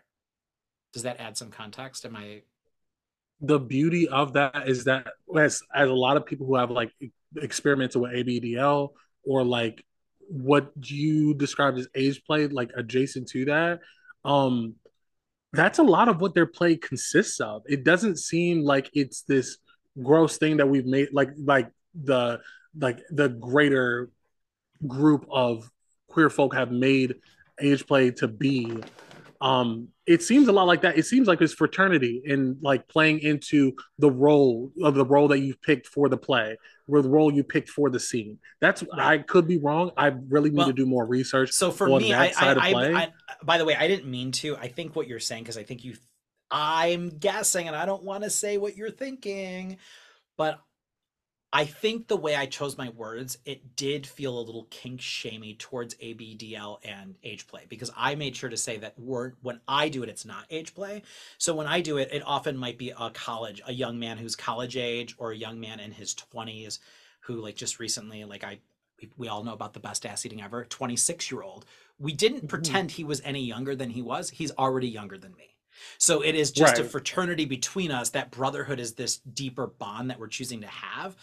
Does 0.92 1.02
that 1.02 1.20
add 1.20 1.36
some 1.36 1.50
context? 1.50 2.04
Am 2.04 2.16
I 2.16 2.42
the 3.40 3.58
beauty 3.58 4.08
of 4.08 4.32
that 4.32 4.68
is 4.68 4.84
that 4.84 5.06
as 5.36 5.62
as 5.72 5.88
a 5.88 5.94
lot 5.94 6.16
of 6.16 6.26
people 6.26 6.46
who 6.46 6.56
have 6.56 6.70
like 6.70 6.90
experimented 7.36 8.00
with 8.00 8.12
ABDL 8.12 8.90
or 9.24 9.44
like 9.44 9.84
what 10.28 10.72
you 10.82 11.34
described 11.34 11.78
as 11.78 11.88
age 11.94 12.22
play, 12.24 12.46
like 12.46 12.70
adjacent 12.76 13.28
to 13.28 13.44
that, 13.46 13.80
um, 14.24 14.74
that's 15.52 15.78
a 15.78 15.82
lot 15.82 16.08
of 16.08 16.20
what 16.20 16.34
their 16.34 16.46
play 16.46 16.76
consists 16.76 17.40
of. 17.40 17.62
It 17.66 17.84
doesn't 17.84 18.18
seem 18.18 18.62
like 18.62 18.90
it's 18.92 19.22
this 19.22 19.58
gross 20.02 20.36
thing 20.36 20.58
that 20.58 20.68
we've 20.68 20.86
made 20.86 21.08
like 21.12 21.30
like 21.36 21.70
the 22.04 22.40
like 22.78 23.00
the 23.10 23.28
greater 23.28 24.10
group 24.86 25.26
of 25.30 25.70
queer 26.08 26.30
folk 26.30 26.54
have 26.54 26.70
made 26.70 27.16
age 27.60 27.86
play 27.86 28.10
to 28.10 28.28
be 28.28 28.72
um 29.40 29.88
it 30.06 30.22
seems 30.22 30.48
a 30.48 30.52
lot 30.52 30.66
like 30.66 30.80
that. 30.82 30.96
It 30.96 31.04
seems 31.04 31.28
like 31.28 31.42
it's 31.42 31.52
fraternity 31.52 32.22
and 32.26 32.56
like 32.62 32.88
playing 32.88 33.20
into 33.20 33.74
the 33.98 34.10
role 34.10 34.72
of 34.82 34.94
the 34.94 35.04
role 35.04 35.28
that 35.28 35.40
you've 35.40 35.60
picked 35.60 35.86
for 35.86 36.08
the 36.08 36.16
play 36.16 36.56
or 36.88 37.02
the 37.02 37.10
role 37.10 37.30
you 37.30 37.44
picked 37.44 37.68
for 37.68 37.90
the 37.90 38.00
scene. 38.00 38.38
That's 38.60 38.82
right. 38.82 39.00
i 39.00 39.18
could 39.18 39.46
be 39.46 39.58
wrong. 39.58 39.90
I 39.96 40.06
really 40.06 40.48
need 40.48 40.56
well, 40.56 40.66
to 40.68 40.72
do 40.72 40.86
more 40.86 41.04
research 41.04 41.52
so 41.52 41.70
for 41.70 41.88
me 41.88 42.14
I, 42.14 42.32
I, 42.38 42.54
I, 42.54 42.94
I, 42.94 43.12
by 43.44 43.58
the 43.58 43.66
way 43.66 43.76
i 43.76 43.86
didn't 43.86 44.10
mean 44.10 44.32
to. 44.32 44.56
I 44.56 44.68
think 44.68 44.96
what 44.96 45.06
you're 45.06 45.20
saying 45.20 45.42
because 45.42 45.58
i 45.58 45.62
think 45.62 45.84
you 45.84 45.94
i'm 46.50 47.10
guessing 47.10 47.66
and 47.66 47.76
i 47.76 47.84
don't 47.84 48.02
want 48.02 48.24
to 48.24 48.30
say 48.30 48.56
what 48.56 48.76
you're 48.76 48.90
thinking 48.90 49.76
but 50.38 50.58
I 51.50 51.64
think 51.64 52.08
the 52.08 52.16
way 52.16 52.36
I 52.36 52.44
chose 52.44 52.76
my 52.76 52.90
words, 52.90 53.38
it 53.46 53.74
did 53.74 54.06
feel 54.06 54.38
a 54.38 54.42
little 54.42 54.66
kink 54.68 55.00
shamey 55.00 55.54
towards 55.54 55.94
ABDL 55.94 56.78
and 56.84 57.16
age 57.24 57.46
play 57.46 57.64
because 57.68 57.90
I 57.96 58.16
made 58.16 58.36
sure 58.36 58.50
to 58.50 58.56
say 58.56 58.76
that 58.78 58.98
word 58.98 59.36
when 59.40 59.60
I 59.66 59.88
do 59.88 60.02
it, 60.02 60.10
it's 60.10 60.26
not 60.26 60.44
age 60.50 60.74
play. 60.74 61.02
So 61.38 61.54
when 61.54 61.66
I 61.66 61.80
do 61.80 61.96
it, 61.96 62.10
it 62.12 62.22
often 62.26 62.56
might 62.58 62.76
be 62.76 62.90
a 62.90 63.10
college, 63.10 63.62
a 63.66 63.72
young 63.72 63.98
man 63.98 64.18
who's 64.18 64.36
college 64.36 64.76
age 64.76 65.14
or 65.16 65.32
a 65.32 65.36
young 65.36 65.58
man 65.58 65.80
in 65.80 65.92
his 65.92 66.14
20s 66.14 66.80
who 67.20 67.40
like 67.40 67.56
just 67.56 67.80
recently, 67.80 68.24
like 68.24 68.44
I 68.44 68.60
we 69.16 69.28
all 69.28 69.44
know 69.44 69.52
about 69.52 69.74
the 69.74 69.80
best 69.80 70.04
ass 70.04 70.26
eating 70.26 70.42
ever, 70.42 70.64
26 70.64 71.30
year 71.30 71.42
old. 71.42 71.64
We 71.98 72.12
didn't 72.12 72.38
mm-hmm. 72.38 72.46
pretend 72.48 72.90
he 72.90 73.04
was 73.04 73.22
any 73.24 73.44
younger 73.44 73.74
than 73.74 73.90
he 73.90 74.02
was. 74.02 74.30
He's 74.30 74.52
already 74.52 74.88
younger 74.88 75.16
than 75.16 75.34
me. 75.36 75.54
So 75.98 76.22
it 76.22 76.34
is 76.34 76.50
just 76.50 76.76
right. 76.76 76.84
a 76.84 76.88
fraternity 76.88 77.44
between 77.44 77.90
us. 77.90 78.10
That 78.10 78.30
brotherhood 78.30 78.80
is 78.80 78.94
this 78.94 79.18
deeper 79.18 79.66
bond 79.66 80.10
that 80.10 80.18
we're 80.18 80.28
choosing 80.28 80.60
to 80.60 80.66
have. 80.66 81.16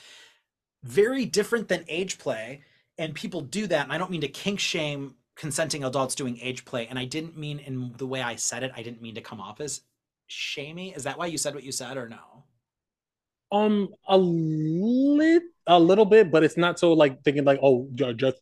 Very 0.83 1.25
different 1.25 1.67
than 1.67 1.85
age 1.87 2.17
play. 2.17 2.61
And 2.97 3.13
people 3.13 3.41
do 3.41 3.67
that. 3.67 3.83
And 3.83 3.91
I 3.91 3.97
don't 3.97 4.11
mean 4.11 4.21
to 4.21 4.27
kink 4.27 4.59
shame 4.59 5.15
consenting 5.35 5.83
adults 5.83 6.15
doing 6.15 6.39
age 6.41 6.65
play. 6.65 6.87
And 6.87 6.97
I 6.97 7.05
didn't 7.05 7.37
mean 7.37 7.59
in 7.59 7.93
the 7.97 8.07
way 8.07 8.21
I 8.21 8.35
said 8.35 8.63
it, 8.63 8.71
I 8.75 8.81
didn't 8.83 9.01
mean 9.01 9.15
to 9.15 9.21
come 9.21 9.41
off 9.41 9.59
as 9.59 9.81
shamey. 10.27 10.93
Is 10.95 11.03
that 11.03 11.17
why 11.17 11.25
you 11.25 11.37
said 11.37 11.53
what 11.53 11.63
you 11.63 11.71
said 11.71 11.97
or 11.97 12.07
no? 12.07 12.43
Um, 13.51 13.89
a 14.07 14.17
little, 14.17 15.47
a 15.67 15.79
little 15.79 16.05
bit, 16.05 16.31
but 16.31 16.43
it's 16.43 16.57
not 16.57 16.79
so 16.79 16.93
like 16.93 17.23
thinking 17.23 17.43
like, 17.43 17.59
oh, 17.61 17.87
Jeff, 17.95 18.15
Jeff, 18.17 18.33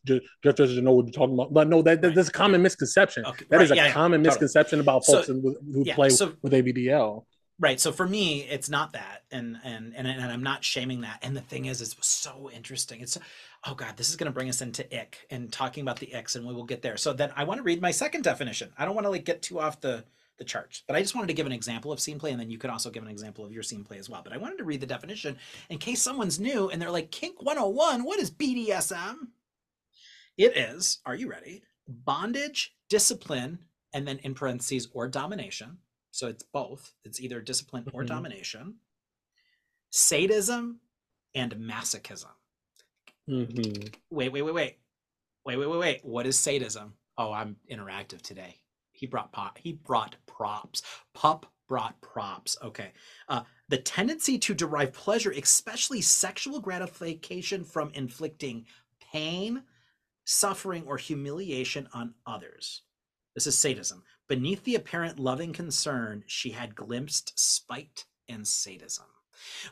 Jeff 0.42 0.54
doesn't 0.54 0.84
know 0.84 0.92
what 0.92 1.06
you're 1.06 1.12
talking 1.12 1.34
about. 1.34 1.52
But 1.52 1.68
no, 1.68 1.82
that, 1.82 2.02
that 2.02 2.14
that's 2.14 2.28
a 2.28 2.32
common 2.32 2.62
misconception. 2.62 3.24
Okay. 3.24 3.46
That 3.48 3.56
right. 3.56 3.64
is 3.64 3.70
a 3.70 3.76
yeah, 3.76 3.92
common 3.92 4.22
yeah. 4.22 4.28
misconception 4.28 4.78
totally. 4.78 4.96
about 4.96 5.06
folks 5.06 5.26
so, 5.28 5.34
who 5.34 5.84
yeah. 5.84 5.94
play 5.94 6.10
so, 6.10 6.34
with 6.42 6.52
ABDL. 6.52 7.24
Right. 7.60 7.78
So 7.78 7.92
for 7.92 8.06
me, 8.06 8.42
it's 8.42 8.68
not 8.68 8.94
that, 8.94 9.22
and 9.30 9.58
and 9.62 9.94
and 9.96 10.08
and 10.08 10.24
I'm 10.24 10.42
not 10.42 10.64
shaming 10.64 11.02
that. 11.02 11.20
And 11.22 11.36
the 11.36 11.40
thing 11.40 11.66
is, 11.66 11.80
it's 11.80 11.94
so 12.04 12.50
interesting. 12.52 13.00
It's 13.00 13.16
oh 13.64 13.74
god, 13.74 13.96
this 13.96 14.10
is 14.10 14.16
going 14.16 14.26
to 14.26 14.32
bring 14.32 14.48
us 14.48 14.60
into 14.60 14.84
ick 14.94 15.18
and 15.30 15.52
talking 15.52 15.82
about 15.82 16.00
the 16.00 16.12
icks, 16.14 16.34
and 16.34 16.44
we 16.44 16.52
will 16.52 16.64
get 16.64 16.82
there. 16.82 16.96
So 16.96 17.12
then 17.12 17.30
I 17.36 17.44
want 17.44 17.58
to 17.58 17.62
read 17.62 17.80
my 17.80 17.92
second 17.92 18.22
definition. 18.22 18.72
I 18.76 18.84
don't 18.84 18.96
want 18.96 19.04
to 19.04 19.10
like 19.10 19.24
get 19.24 19.40
too 19.40 19.60
off 19.60 19.80
the 19.80 20.04
the 20.38 20.44
charts. 20.44 20.82
But 20.86 20.96
I 20.96 21.00
just 21.00 21.14
wanted 21.14 21.28
to 21.28 21.34
give 21.34 21.46
an 21.46 21.52
example 21.52 21.92
of 21.92 22.00
scene 22.00 22.18
play, 22.18 22.32
and 22.32 22.40
then 22.40 22.50
you 22.50 22.58
could 22.58 22.70
also 22.70 22.90
give 22.90 23.02
an 23.02 23.08
example 23.08 23.44
of 23.44 23.52
your 23.52 23.62
scene 23.62 23.84
play 23.84 23.98
as 23.98 24.10
well. 24.10 24.22
But 24.22 24.32
I 24.32 24.36
wanted 24.36 24.58
to 24.58 24.64
read 24.64 24.80
the 24.80 24.86
definition 24.86 25.36
in 25.70 25.78
case 25.78 26.02
someone's 26.02 26.40
new 26.40 26.70
and 26.70 26.80
they're 26.80 26.90
like, 26.90 27.10
Kink 27.10 27.42
101, 27.42 28.04
what 28.04 28.20
is 28.20 28.30
BDSM? 28.30 29.14
It 30.36 30.56
is, 30.56 30.98
are 31.06 31.14
you 31.14 31.28
ready? 31.28 31.62
Bondage, 31.86 32.74
discipline, 32.88 33.60
and 33.92 34.08
then 34.08 34.18
in 34.18 34.34
parentheses, 34.34 34.88
or 34.92 35.06
domination. 35.06 35.78
So 36.10 36.26
it's 36.26 36.42
both, 36.42 36.92
it's 37.04 37.20
either 37.20 37.40
discipline 37.40 37.84
or 37.92 38.02
mm-hmm. 38.02 38.14
domination, 38.14 38.76
sadism, 39.90 40.80
and 41.34 41.54
masochism. 41.54 42.32
Mm-hmm. 43.28 43.88
Wait, 44.10 44.32
wait, 44.32 44.42
wait, 44.42 44.54
wait. 44.54 44.78
Wait, 45.46 45.56
wait, 45.56 45.68
wait, 45.68 45.78
wait. 45.78 46.04
What 46.04 46.26
is 46.26 46.38
sadism? 46.38 46.94
Oh, 47.18 47.32
I'm 47.32 47.56
interactive 47.70 48.22
today. 48.22 48.56
He 49.04 49.08
brought 49.08 49.32
pop. 49.32 49.58
He 49.58 49.74
brought 49.74 50.16
props. 50.24 50.80
Pup 51.12 51.44
brought 51.68 52.00
props. 52.00 52.56
Okay. 52.62 52.92
Uh, 53.28 53.42
the 53.68 53.76
tendency 53.76 54.38
to 54.38 54.54
derive 54.54 54.94
pleasure, 54.94 55.30
especially 55.30 56.00
sexual 56.00 56.58
gratification, 56.58 57.64
from 57.64 57.90
inflicting 57.92 58.64
pain, 59.12 59.64
suffering, 60.24 60.84
or 60.86 60.96
humiliation 60.96 61.86
on 61.92 62.14
others. 62.26 62.80
This 63.34 63.46
is 63.46 63.58
sadism. 63.58 64.04
Beneath 64.26 64.64
the 64.64 64.76
apparent 64.76 65.18
loving 65.18 65.52
concern, 65.52 66.24
she 66.26 66.52
had 66.52 66.74
glimpsed 66.74 67.38
spite 67.38 68.06
and 68.26 68.48
sadism 68.48 69.04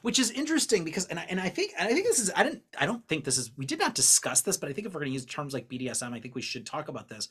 which 0.03 0.19
is 0.19 0.31
interesting 0.31 0.85
because 0.85 1.07
and 1.07 1.19
I, 1.19 1.27
and 1.31 1.41
I 1.41 1.49
think 1.49 1.73
and 1.79 1.89
I 1.89 1.93
think 1.93 2.05
this 2.05 2.19
is 2.19 2.31
I 2.35 2.43
didn't 2.43 2.63
I 2.79 2.85
don't 2.85 3.07
think 3.09 3.25
this 3.25 3.39
is 3.39 3.53
we 3.57 3.65
did 3.65 3.79
not 3.79 3.95
discuss 3.95 4.43
this 4.43 4.57
but 4.57 4.69
I 4.69 4.73
think 4.73 4.87
if 4.87 4.93
we're 4.93 5.01
going 5.01 5.11
to 5.11 5.15
use 5.15 5.25
terms 5.25 5.55
like 5.55 5.69
BDSM 5.69 6.13
I 6.13 6.21
think 6.21 6.35
we 6.35 6.43
should 6.43 6.67
talk 6.67 6.89
about 6.89 7.09
this 7.09 7.29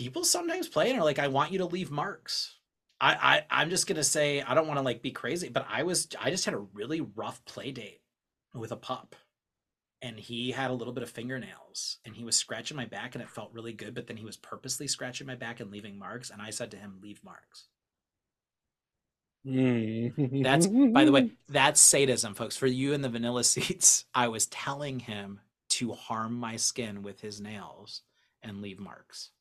people 0.00 0.24
sometimes 0.24 0.66
play 0.66 0.88
and 0.88 0.98
are 0.98 1.04
like, 1.04 1.18
I 1.18 1.28
want 1.28 1.52
you 1.52 1.58
to 1.58 1.66
leave 1.66 1.90
marks. 1.90 2.56
I, 3.02 3.44
I 3.50 3.60
I'm 3.62 3.68
just 3.68 3.86
gonna 3.86 4.02
say 4.02 4.40
I 4.40 4.54
don't 4.54 4.66
want 4.66 4.78
to 4.78 4.82
like 4.82 5.02
be 5.02 5.10
crazy, 5.10 5.50
but 5.50 5.66
I 5.70 5.82
was 5.82 6.08
I 6.18 6.30
just 6.30 6.46
had 6.46 6.54
a 6.54 6.66
really 6.72 7.02
rough 7.02 7.44
play 7.44 7.70
date 7.70 8.00
with 8.54 8.72
a 8.72 8.76
pup. 8.76 9.14
And 10.02 10.18
he 10.18 10.52
had 10.52 10.70
a 10.70 10.74
little 10.74 10.94
bit 10.94 11.02
of 11.02 11.10
fingernails 11.10 11.98
and 12.06 12.16
he 12.16 12.24
was 12.24 12.34
scratching 12.34 12.78
my 12.78 12.86
back 12.86 13.14
and 13.14 13.20
it 13.20 13.28
felt 13.28 13.52
really 13.52 13.74
good, 13.74 13.94
but 13.94 14.06
then 14.06 14.16
he 14.16 14.24
was 14.24 14.38
purposely 14.38 14.88
scratching 14.88 15.26
my 15.26 15.34
back 15.34 15.60
and 15.60 15.70
leaving 15.70 15.98
marks. 15.98 16.30
And 16.30 16.40
I 16.40 16.48
said 16.48 16.70
to 16.70 16.78
him, 16.78 17.00
leave 17.02 17.22
marks. 17.22 17.66
that's 20.42 20.66
by 20.66 21.04
the 21.04 21.12
way, 21.12 21.20
hmm. 21.20 21.34
that's 21.50 21.82
sadism, 21.82 22.32
folks. 22.32 22.56
For 22.56 22.66
you 22.66 22.94
in 22.94 23.02
the 23.02 23.10
vanilla 23.10 23.44
seats, 23.54 24.06
I 24.14 24.28
was 24.28 24.46
telling 24.46 25.00
him 25.00 25.40
to 25.70 25.92
harm 25.92 26.32
my 26.32 26.56
skin 26.56 27.02
with 27.02 27.20
his 27.20 27.38
nails 27.38 28.00
and 28.42 28.62
leave 28.62 28.80
marks 28.80 29.32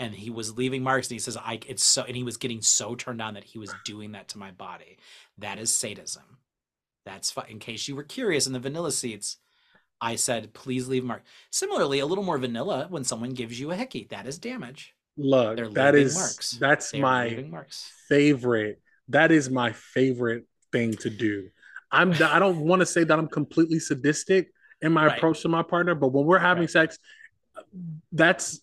and 0.00 0.14
he 0.14 0.30
was 0.30 0.56
leaving 0.56 0.82
marks 0.82 1.06
and 1.06 1.12
he 1.14 1.18
says 1.20 1.36
i 1.36 1.60
it's 1.68 1.84
so 1.84 2.02
and 2.02 2.16
he 2.16 2.24
was 2.24 2.36
getting 2.36 2.60
so 2.60 2.96
turned 2.96 3.22
on 3.22 3.34
that 3.34 3.44
he 3.44 3.58
was 3.58 3.72
doing 3.84 4.12
that 4.12 4.26
to 4.26 4.38
my 4.38 4.50
body 4.50 4.98
that 5.38 5.58
is 5.58 5.72
sadism 5.72 6.38
that's 7.06 7.32
in 7.48 7.60
case 7.60 7.86
you 7.86 7.94
were 7.94 8.02
curious 8.02 8.46
in 8.48 8.52
the 8.52 8.58
vanilla 8.58 8.90
seats 8.90 9.36
i 10.00 10.16
said 10.16 10.52
please 10.52 10.88
leave 10.88 11.04
mark 11.04 11.22
similarly 11.50 12.00
a 12.00 12.06
little 12.06 12.24
more 12.24 12.38
vanilla 12.38 12.86
when 12.90 13.04
someone 13.04 13.30
gives 13.30 13.60
you 13.60 13.70
a 13.70 13.76
hickey 13.76 14.08
that 14.10 14.26
is 14.26 14.38
damage 14.38 14.94
Look, 15.16 15.56
They're 15.56 15.68
that 15.70 15.94
is 15.96 16.14
marks. 16.14 16.56
that's 16.58 16.94
my 16.94 17.44
marks 17.50 17.92
favorite. 18.08 18.80
That 19.08 19.32
is 19.32 19.50
my 19.50 19.72
favorite 19.72 20.44
thing 20.72 20.94
to 20.94 21.10
do. 21.10 21.48
I'm 21.90 22.12
I 22.12 22.38
don't 22.38 22.60
want 22.70 22.80
to 22.80 22.86
say 22.86 23.04
that 23.04 23.18
I'm 23.18 23.28
completely 23.28 23.80
sadistic 23.80 24.50
in 24.80 24.92
my 24.92 25.06
Right. 25.06 25.16
approach 25.18 25.42
to 25.42 25.48
my 25.48 25.62
partner, 25.62 25.94
but 25.94 26.08
when 26.08 26.24
we're 26.24 26.38
having 26.38 26.62
Right. 26.62 26.70
sex, 26.70 26.98
that's 28.12 28.60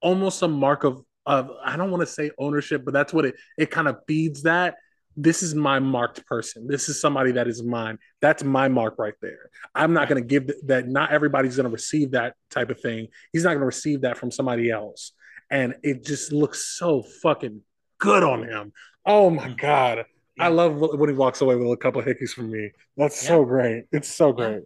almost 0.00 0.42
a 0.42 0.48
mark 0.48 0.84
of 0.84 1.02
of 1.26 1.50
I 1.64 1.76
don't 1.76 1.90
want 1.90 2.00
to 2.00 2.06
say 2.06 2.30
ownership, 2.38 2.84
but 2.84 2.94
that's 2.94 3.12
what 3.12 3.24
it 3.26 3.34
it 3.58 3.70
kind 3.70 3.88
of 3.88 3.98
feeds 4.06 4.42
that. 4.42 4.76
This 5.16 5.42
is 5.42 5.54
my 5.54 5.80
marked 5.80 6.24
person. 6.26 6.66
This 6.68 6.88
is 6.88 7.00
somebody 7.00 7.32
that 7.32 7.46
is 7.48 7.62
mine. 7.62 7.98
That's 8.20 8.42
my 8.44 8.68
mark 8.68 8.94
right 8.98 9.14
there. 9.20 9.50
I'm 9.74 9.92
not 9.92 10.08
going 10.08 10.22
to 10.22 10.26
give 10.26 10.46
th- 10.46 10.58
that. 10.66 10.88
Not 10.88 11.10
everybody's 11.12 11.56
going 11.56 11.64
to 11.68 11.72
receive 11.72 12.12
that 12.12 12.36
type 12.48 12.70
of 12.70 12.80
thing. 12.80 13.08
He's 13.32 13.42
not 13.44 13.50
going 13.50 13.60
to 13.60 13.66
receive 13.66 14.02
that 14.02 14.16
from 14.16 14.30
somebody 14.30 14.70
else, 14.70 15.12
and 15.50 15.74
it 15.82 16.04
just 16.06 16.32
looks 16.32 16.62
so 16.78 17.02
fucking 17.02 17.60
good 17.98 18.22
on 18.22 18.44
him. 18.44 18.72
Oh 19.04 19.28
my 19.30 19.48
Mhm. 19.48 19.58
god. 19.58 20.06
Yeah. 20.36 20.44
I 20.44 20.48
love 20.48 20.76
when 20.78 21.10
he 21.10 21.16
walks 21.16 21.40
away 21.42 21.56
with 21.56 21.70
a 21.70 21.76
couple 21.76 22.00
of 22.00 22.06
hickeys 22.06 22.30
from 22.30 22.50
me. 22.50 22.70
That's 22.96 23.20
so 23.20 23.44
great. 23.44 23.84
It's 23.92 24.08
so 24.08 24.32
great. 24.32 24.62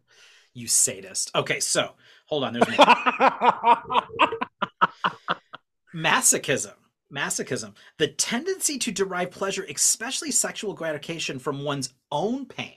you 0.56 0.68
sadist 0.68 1.32
okay 1.34 1.58
so 1.58 1.90
hold 2.26 2.44
on 2.44 2.52
there's 2.52 2.68
more 2.78 2.86
masochism. 5.94 6.74
Masochism. 7.12 7.74
The 7.98 8.08
tendency 8.08 8.78
to 8.78 8.90
derive 8.90 9.30
pleasure 9.30 9.64
especially 9.68 10.30
sexual 10.30 10.74
gratification 10.74 11.38
from 11.38 11.62
one's 11.62 11.92
own 12.10 12.46
pain 12.46 12.74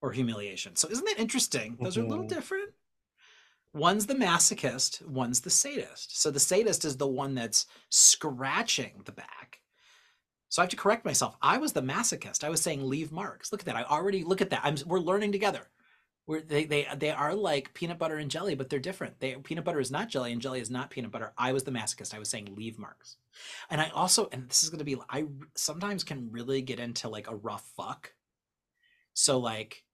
or 0.00 0.12
humiliation. 0.12 0.76
So 0.76 0.88
isn't 0.88 1.04
that 1.04 1.18
interesting? 1.18 1.76
Those 1.80 1.96
are 1.96 2.02
a 2.02 2.08
little 2.08 2.24
Mhm. 2.24 2.28
different. 2.28 2.70
One's 3.74 4.06
the 4.06 4.14
masochist 4.14 5.06
one's 5.06 5.40
the 5.42 5.50
sadist. 5.50 6.20
So 6.20 6.30
the 6.30 6.40
sadist 6.40 6.84
is 6.84 6.96
the 6.96 7.06
one 7.06 7.34
that's 7.34 7.66
scratching 7.90 9.02
the 9.04 9.12
back. 9.12 9.60
So 10.48 10.62
i 10.62 10.64
have 10.64 10.70
to 10.70 10.76
correct 10.76 11.04
myself. 11.04 11.36
I 11.42 11.58
was 11.58 11.74
the 11.74 11.82
masochist. 11.82 12.42
I 12.42 12.48
was 12.48 12.62
saying 12.62 12.82
leave 12.82 13.12
marks. 13.12 13.52
Look 13.52 13.60
at 13.60 13.66
that. 13.66 13.76
I 13.76 13.84
already 13.84 14.24
look 14.24 14.40
at 14.40 14.50
that. 14.50 14.62
I'm 14.64 14.76
we're 14.86 14.98
learning 14.98 15.32
together 15.32 15.68
we're, 16.28 16.42
they 16.42 16.64
they 16.66 16.86
they 16.96 17.10
are 17.10 17.34
like 17.34 17.72
peanut 17.72 17.98
butter 17.98 18.18
and 18.18 18.30
jelly, 18.30 18.54
but 18.54 18.68
they're 18.68 18.78
different. 18.78 19.18
They 19.18 19.34
peanut 19.36 19.64
butter 19.64 19.80
is 19.80 19.90
not 19.90 20.10
jelly 20.10 20.30
and 20.30 20.42
jelly 20.42 20.60
is 20.60 20.70
not 20.70 20.90
peanut 20.90 21.10
butter. 21.10 21.32
I 21.38 21.52
was 21.54 21.64
the 21.64 21.70
masochist. 21.72 22.14
I 22.14 22.18
was 22.18 22.28
saying 22.28 22.54
leave 22.54 22.78
marks, 22.78 23.16
and 23.70 23.80
I 23.80 23.88
also 23.88 24.28
and 24.30 24.48
this 24.48 24.62
is 24.62 24.68
gonna 24.68 24.84
be 24.84 24.96
I 25.08 25.24
sometimes 25.56 26.04
can 26.04 26.30
really 26.30 26.60
get 26.60 26.78
into 26.78 27.08
like 27.08 27.28
a 27.28 27.34
rough 27.34 27.66
fuck. 27.76 28.12
So 29.14 29.38
like, 29.38 29.84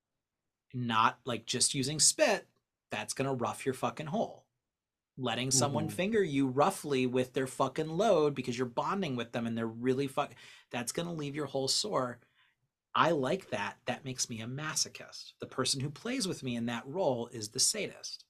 not 0.74 1.20
like 1.24 1.46
just 1.46 1.72
using 1.72 2.00
spit. 2.00 2.48
That's 2.90 3.14
gonna 3.14 3.32
rough 3.32 3.64
your 3.64 3.74
fucking 3.74 4.06
hole. 4.06 4.44
Letting 5.16 5.52
someone 5.52 5.88
Mhm. 5.88 5.92
finger 5.92 6.22
you 6.24 6.48
roughly 6.48 7.06
with 7.06 7.32
their 7.32 7.46
fucking 7.46 7.88
load 7.88 8.34
because 8.34 8.58
you're 8.58 8.66
bonding 8.66 9.14
with 9.14 9.30
them 9.30 9.46
and 9.46 9.56
they're 9.56 9.66
really 9.68 10.08
fuck. 10.08 10.34
That's 10.70 10.90
gonna 10.90 11.12
leave 11.14 11.36
your 11.36 11.46
hole 11.46 11.68
sore. 11.68 12.18
I 12.96 13.10
like 13.10 13.50
that. 13.50 13.76
That 13.86 14.04
makes 14.04 14.30
me 14.30 14.40
a 14.40 14.46
masochist. 14.46 15.32
The 15.40 15.46
person 15.46 15.80
who 15.80 15.90
plays 15.90 16.28
with 16.28 16.42
me 16.42 16.56
in 16.56 16.66
that 16.66 16.84
role 16.86 17.28
is 17.32 17.48
the 17.48 17.58
sadist. 17.60 18.24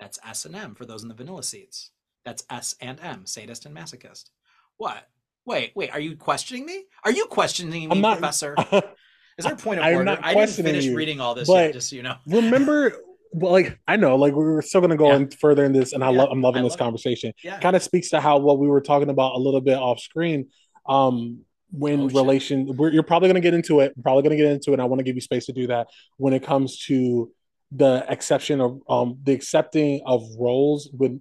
That's 0.00 0.18
S 0.26 0.44
and 0.46 0.56
M 0.56 0.74
for 0.74 0.84
those 0.84 1.02
in 1.02 1.08
the 1.08 1.14
vanilla 1.14 1.42
seats. 1.42 1.90
That's 2.24 2.44
S 2.50 2.74
and 2.80 2.98
M, 3.02 3.24
sadist 3.26 3.66
and 3.66 3.76
masochist. 3.76 4.30
What? 4.78 5.08
Wait, 5.46 5.72
wait. 5.74 5.90
Are 5.92 6.00
you 6.00 6.16
questioning 6.16 6.66
me? 6.66 6.84
Are 7.04 7.12
you 7.12 7.26
questioning 7.26 7.88
me, 7.88 8.00
not 8.00 8.18
Professor? 8.18 8.54
Is 9.38 9.44
there 9.44 9.54
a 9.54 9.56
point 9.56 9.80
of 9.80 9.86
I'm 9.86 9.92
order? 9.94 10.04
not 10.04 10.24
I 10.24 10.34
didn't 10.34 10.50
finish 10.50 10.84
you, 10.86 10.96
reading 10.96 11.20
all 11.20 11.34
this 11.34 11.48
yet, 11.48 11.72
just 11.72 11.90
so 11.90 11.96
you 11.96 12.02
know. 12.02 12.16
Remember, 12.26 12.92
well, 13.32 13.52
like 13.52 13.78
I 13.88 13.96
know, 13.96 14.16
like 14.16 14.34
we 14.34 14.44
were 14.44 14.60
still 14.60 14.80
going 14.80 14.90
to 14.90 14.96
go 14.96 15.08
Yeah. 15.08 15.16
in 15.16 15.30
further 15.30 15.64
in 15.64 15.72
this, 15.72 15.92
and 15.92 16.02
I 16.04 16.10
Yeah, 16.10 16.18
love, 16.18 16.28
I'm 16.32 16.42
loving 16.42 16.60
I 16.60 16.64
this 16.64 16.72
love 16.72 16.80
it. 16.80 16.84
conversation. 16.84 17.32
Yeah. 17.42 17.58
Kind 17.60 17.74
of 17.76 17.82
speaks 17.82 18.10
to 18.10 18.20
how 18.20 18.38
what 18.38 18.58
we 18.58 18.66
were 18.68 18.80
talking 18.82 19.08
about 19.08 19.34
a 19.34 19.38
little 19.38 19.60
bit 19.62 19.78
off 19.78 20.00
screen. 20.00 20.48
Um, 20.86 21.42
when 21.72 22.00
Oh, 22.00 22.08
relation, 22.08 22.76
we're, 22.76 22.90
you're 22.90 23.02
probably 23.02 23.28
going 23.28 23.40
to 23.40 23.40
get 23.40 23.54
into 23.54 23.80
it. 23.80 23.92
Probably 24.02 24.22
going 24.22 24.36
to 24.36 24.42
get 24.42 24.52
into 24.52 24.72
it. 24.72 24.80
I 24.80 24.84
want 24.84 24.98
to 25.00 25.04
give 25.04 25.14
you 25.14 25.20
space 25.20 25.46
to 25.46 25.52
do 25.52 25.66
that 25.68 25.88
when 26.16 26.32
it 26.34 26.42
comes 26.42 26.78
to 26.86 27.30
the 27.72 28.04
exception 28.08 28.60
of 28.60 28.80
um 28.88 29.16
the 29.22 29.32
accepting 29.32 30.02
of 30.04 30.24
roles 30.36 30.90
when 30.92 31.20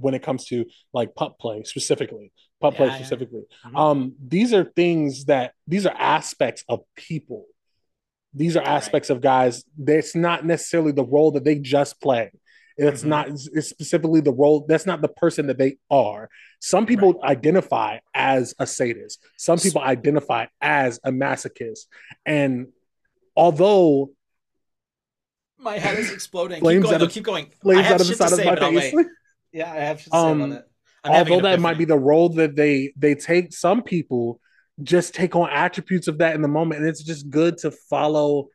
when 0.00 0.14
it 0.14 0.20
comes 0.22 0.44
to 0.46 0.64
like 0.92 1.14
pup 1.14 1.38
play 1.38 1.62
specifically 1.62 2.32
pup 2.60 2.74
play 2.74 2.86
Yeah, 2.88 2.92
yeah. 2.92 2.98
specifically 2.98 3.42
Mhm. 3.64 3.78
um 3.78 4.14
these 4.26 4.52
are 4.52 4.64
things 4.64 5.26
that 5.26 5.52
these 5.68 5.86
are 5.86 5.94
aspects 5.96 6.64
of 6.68 6.80
people 6.96 7.44
these 8.34 8.56
are 8.56 8.64
Right. 8.64 8.68
aspects 8.68 9.10
of 9.10 9.20
guys 9.20 9.62
that's 9.78 10.16
not 10.16 10.44
necessarily 10.44 10.90
the 10.90 11.04
role 11.04 11.30
that 11.30 11.44
they 11.44 11.54
just 11.56 12.00
play 12.00 12.32
it's 12.78 13.02
Mhm. 13.02 13.06
not 13.08 13.28
it's 13.28 13.68
specifically 13.68 14.20
the 14.20 14.32
role 14.32 14.66
that's 14.68 14.86
not 14.86 15.00
the 15.00 15.08
person 15.08 15.46
that 15.46 15.58
they 15.58 15.78
are 15.90 16.28
some 16.60 16.84
people 16.86 17.20
identify 17.24 17.98
as 18.14 18.54
a 18.58 18.66
sadist 18.66 19.18
some 19.38 19.58
people 19.58 19.80
identify 19.80 20.46
as 20.60 21.00
a 21.04 21.10
masochist 21.10 21.86
and 22.26 22.66
although 23.36 24.10
My 25.58 25.78
head 25.78 25.98
is 25.98 26.12
exploding. 26.12 26.60
Flames 26.60 26.82
keep 26.82 26.82
going. 26.84 26.94
out 26.94 27.00
though, 27.00 27.08
keep 27.08 27.24
going. 27.24 27.46
I 27.46 27.56
flames 27.62 27.82
have 27.86 27.94
out 27.94 28.00
of 28.02 28.06
the 28.06 28.12
shit 28.12 28.18
to 28.18 28.28
side 28.28 28.32
of 28.32 28.38
say, 28.58 28.70
my 28.72 28.80
face. 28.80 29.06
Yeah, 29.52 29.72
I 29.72 29.76
have 29.76 29.98
shit 30.00 30.04
to 30.04 30.10
say 30.10 30.16
Um, 30.18 30.42
about 30.42 30.58
it. 30.58 30.64
I'm 31.04 31.12
although 31.12 31.40
that 31.40 31.60
might 31.60 31.78
be 31.78 31.84
the 31.86 31.98
role 31.98 32.28
that 32.30 32.54
they 32.56 32.92
they 32.96 33.14
take 33.14 33.52
some 33.54 33.82
people 33.82 34.40
just 34.82 35.14
take 35.14 35.34
on 35.34 35.48
attributes 35.50 36.08
of 36.08 36.18
that 36.18 36.34
in 36.34 36.42
the 36.42 36.48
moment 36.48 36.80
and 36.80 36.88
it's 36.90 37.02
just 37.02 37.30
good 37.30 37.56
to 37.58 37.70
follow 37.70 38.48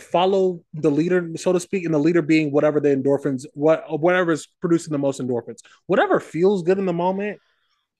follow 0.00 0.60
the 0.74 0.90
leader 0.90 1.30
so 1.36 1.52
to 1.52 1.60
speak 1.60 1.84
and 1.84 1.94
the 1.94 1.98
leader 1.98 2.22
being 2.22 2.50
whatever 2.50 2.80
the 2.80 2.88
endorphins 2.88 3.44
what 3.54 4.00
whatever 4.00 4.32
is 4.32 4.48
producing 4.60 4.92
the 4.92 4.98
most 4.98 5.20
endorphins 5.20 5.58
whatever 5.86 6.18
feels 6.20 6.62
good 6.62 6.78
in 6.78 6.86
the 6.86 6.92
moment 6.92 7.38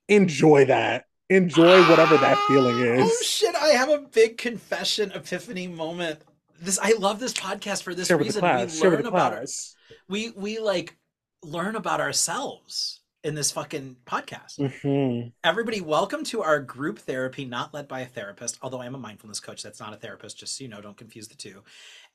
enjoy 0.08 0.64
that 0.64 1.04
enjoy 1.28 1.80
whatever 1.88 2.16
that 2.16 2.36
feeling 2.48 2.78
is 2.80 3.02
Oh 3.02 3.22
shit! 3.24 3.54
I 3.54 3.68
have 3.68 3.88
a 3.88 4.00
big 4.00 4.36
confession 4.36 5.12
epiphany 5.12 5.68
moment. 5.68 6.20
This 6.60 6.78
I 6.82 6.94
love 6.98 7.20
this 7.20 7.32
podcast 7.32 7.84
for 7.84 7.94
this 7.94 8.08
share 8.08 8.18
reason. 8.18 8.42
we 8.42 8.66
learn 8.80 9.06
about 9.06 9.32
our, 9.32 9.44
we 10.08 10.30
we 10.30 10.58
like 10.58 10.96
learn 11.42 11.76
about 11.76 12.00
ourselves 12.00 12.99
in 13.22 13.34
this 13.34 13.52
fucking 13.52 13.96
podcast. 14.06 14.58
Mhm. 14.58 15.32
Everybody, 15.44 15.80
welcome 15.80 16.24
to 16.24 16.42
our 16.42 16.58
group 16.58 16.98
therapy, 16.98 17.44
not 17.44 17.74
led 17.74 17.86
by 17.86 18.00
a 18.00 18.06
therapist. 18.06 18.58
Although 18.62 18.80
I 18.80 18.86
am 18.86 18.94
a 18.94 18.98
mindfulness 18.98 19.40
coach, 19.40 19.62
that's 19.62 19.80
not 19.80 19.92
a 19.92 19.96
therapist. 19.96 20.38
Just 20.38 20.56
so 20.56 20.64
you 20.64 20.70
know, 20.70 20.80
don't 20.80 20.96
confuse 20.96 21.28
the 21.28 21.34
two. 21.34 21.62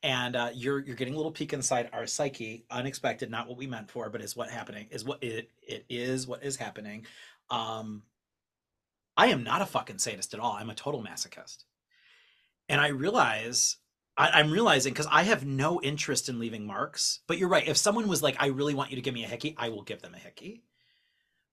And 0.02 0.36
uh, 0.36 0.50
you're 0.54 0.80
you're 0.80 0.96
getting 0.96 1.14
a 1.14 1.18
little 1.18 1.32
peek 1.32 1.54
inside 1.54 1.90
our 1.94 2.08
psyche, 2.08 2.66
unexpected, 2.72 3.30
not 3.30 3.48
what 3.48 3.58
we 3.58 3.68
meant 3.68 3.92
for, 3.92 4.10
but 4.10 4.22
is 4.22 4.36
what 4.36 4.50
happening 4.50 4.88
is 4.90 5.04
what 5.04 5.24
it 5.24 5.52
it 5.62 5.86
is 5.90 6.26
what 6.26 6.44
is 6.44 6.56
happening. 6.56 7.06
Um, 7.52 8.04
I 9.16 9.28
am 9.28 9.44
not 9.44 9.62
a 9.62 9.66
fucking 9.66 10.00
sadist 10.00 10.34
at 10.34 10.40
all. 10.40 10.54
I'm 10.54 10.72
a 10.72 10.76
total 10.76 11.04
masochist, 11.04 11.66
and 12.68 12.82
I 12.82 12.88
realize. 12.88 13.78
I'm 14.18 14.50
realizing 14.50 14.94
because 14.94 15.10
I 15.12 15.24
have 15.24 15.46
no 15.46 15.82
interest 15.82 16.30
in 16.30 16.40
leaving 16.40 16.66
marks. 16.66 17.20
But 17.28 17.38
you're 17.38 17.50
right. 17.50 17.68
If 17.68 17.76
someone 17.76 18.08
was 18.08 18.24
like, 18.24 18.38
"I 18.40 18.46
really 18.46 18.74
want 18.74 18.90
you 18.90 18.96
to 18.96 19.02
give 19.02 19.14
me 19.14 19.26
a 19.26 19.28
hickey," 19.28 19.56
I 19.58 19.68
will 19.68 19.82
give 19.82 20.02
them 20.02 20.16
a 20.16 20.18
hickey 20.18 20.64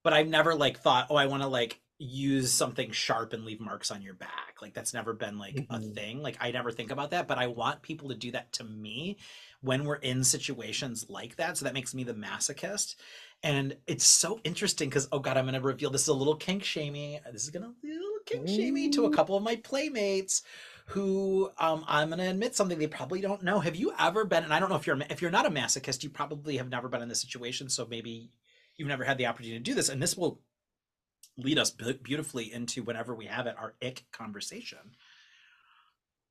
but 0.03 0.13
I've 0.13 0.27
never 0.27 0.55
like 0.55 0.79
thought, 0.79 1.07
oh, 1.09 1.15
I 1.15 1.25
want 1.27 1.43
to 1.43 1.47
like 1.47 1.79
use 1.99 2.51
something 2.51 2.91
sharp 2.91 3.31
and 3.33 3.45
leave 3.45 3.61
marks 3.61 3.89
on 3.89 4.01
your 4.01 4.15
back. 4.15 4.57
Like 4.61 4.73
that's 4.73 4.93
never 4.93 5.13
been 5.13 5.37
like 5.37 5.65
a 5.69 5.79
Mhm. 5.79 5.95
thing. 5.95 6.21
Like 6.21 6.37
I 6.41 6.51
never 6.51 6.71
think 6.71 6.91
about 6.91 7.11
that, 7.11 7.27
but 7.27 7.37
I 7.37 7.47
want 7.47 7.81
people 7.81 8.09
to 8.09 8.15
do 8.15 8.31
that 8.31 8.51
to 8.53 8.63
me 8.63 9.17
when 9.61 9.85
we're 9.85 9.95
in 9.95 10.23
situations 10.23 11.05
like 11.09 11.37
that. 11.37 11.57
So 11.57 11.65
that 11.65 11.73
makes 11.73 11.93
me 11.93 12.03
the 12.03 12.13
masochist. 12.13 12.95
And 13.41 13.77
it's 13.87 14.05
so 14.05 14.39
interesting 14.43 14.89
because 14.89 15.07
oh 15.11 15.19
god, 15.19 15.37
I'm 15.37 15.45
gonna 15.45 15.61
reveal 15.61 15.89
this 15.89 16.01
is 16.03 16.07
a 16.09 16.13
little 16.13 16.35
kink 16.35 16.63
shamey. 16.63 17.19
This 17.31 17.43
is 17.43 17.49
gonna 17.49 17.73
be 17.81 17.91
a 17.91 17.93
little 17.93 18.19
kink 18.25 18.47
shamey 18.47 18.89
to 18.89 19.05
a 19.05 19.11
couple 19.11 19.37
of 19.37 19.43
my 19.43 19.55
playmates 19.57 20.41
who 20.87 21.49
um, 21.59 21.85
I'm 21.87 22.09
gonna 22.09 22.29
admit 22.29 22.55
something 22.55 22.77
they 22.79 22.87
probably 22.87 23.21
don't 23.21 23.43
know. 23.43 23.59
Have 23.59 23.75
you 23.77 23.93
ever 23.97 24.25
been? 24.25 24.43
And 24.43 24.53
I 24.53 24.59
don't 24.59 24.69
know 24.69 24.75
if 24.75 24.85
you're 24.87 24.99
if 25.09 25.21
you're 25.21 25.31
not 25.31 25.45
a 25.45 25.49
masochist, 25.51 26.03
you 26.03 26.09
probably 26.09 26.57
have 26.57 26.69
never 26.69 26.89
been 26.89 27.01
in 27.01 27.07
this 27.09 27.21
situation. 27.21 27.69
So 27.69 27.85
maybe 27.89 28.29
you've 28.77 28.87
never 28.87 29.03
had 29.03 29.17
the 29.17 29.27
opportunity 29.27 29.59
to 29.59 29.63
do 29.63 29.75
this, 29.75 29.89
and 29.89 30.01
this 30.01 30.17
will 30.17 30.41
lead 31.37 31.57
us 31.57 31.71
beautifully 31.71 32.53
into 32.53 32.83
whenever 32.83 33.15
we 33.15 33.25
have 33.25 33.47
it 33.47 33.55
our 33.57 33.73
ick 33.81 34.05
conversation. 34.11 34.79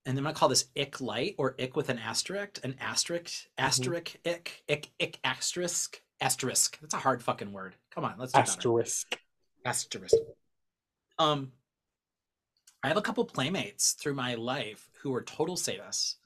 And 0.04 0.16
then 0.16 0.24
I'm 0.24 0.32
gonna 0.32 0.38
call 0.38 0.48
this 0.48 0.66
ick 0.76 1.00
light 1.00 1.34
or 1.38 1.54
ick 1.60 1.76
with 1.76 1.88
an 1.88 1.98
asterisk, 1.98 2.58
an 2.64 2.76
asterisk, 2.80 3.48
asterisk, 3.58 4.16
ick, 4.24 4.64
ick, 4.68 4.90
ick, 5.00 5.18
asterisk, 5.24 6.02
asterisk. 6.20 6.78
That's 6.80 6.94
a 6.94 6.98
hard 6.98 7.22
fucking 7.22 7.52
word. 7.52 7.74
Come 7.94 8.04
on, 8.04 8.14
let's 8.18 8.32
do 8.32 8.40
better 8.40 8.50
asterisk 8.50 9.18
asterisk. 9.64 10.14
Um, 11.18 11.52
I 12.82 12.88
have 12.88 12.96
a 12.96 13.02
couple 13.02 13.24
playmates 13.24 13.92
through 13.92 14.14
my 14.14 14.34
life 14.34 14.90
who 15.02 15.14
are 15.14 15.22
total 15.22 15.56
sadists, 15.56 16.16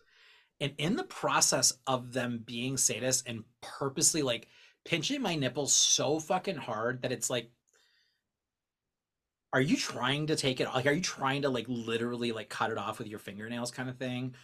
and 0.60 0.72
in 0.78 0.96
the 0.96 1.04
process 1.04 1.72
of 1.86 2.12
them 2.12 2.42
being 2.44 2.76
sadists 2.76 3.22
and 3.26 3.44
purposely 3.60 4.22
like 4.22 4.48
pinching 4.86 5.20
my 5.20 5.34
nipples 5.34 5.74
so 5.74 6.18
fucking 6.18 6.56
hard 6.56 7.02
that 7.02 7.12
it's 7.12 7.28
like 7.28 7.50
are 9.52 9.60
you 9.60 9.76
trying 9.76 10.26
to 10.26 10.36
take 10.36 10.60
it 10.60 10.68
like 10.74 10.86
are 10.86 10.92
you 10.92 11.00
trying 11.02 11.42
to 11.42 11.48
like 11.48 11.66
literally 11.68 12.32
like 12.32 12.48
cut 12.48 12.70
it 12.70 12.78
off 12.78 12.98
with 12.98 13.08
your 13.08 13.18
fingernails 13.18 13.70
kind 13.70 13.88
of 13.88 13.96
thing? 13.96 14.34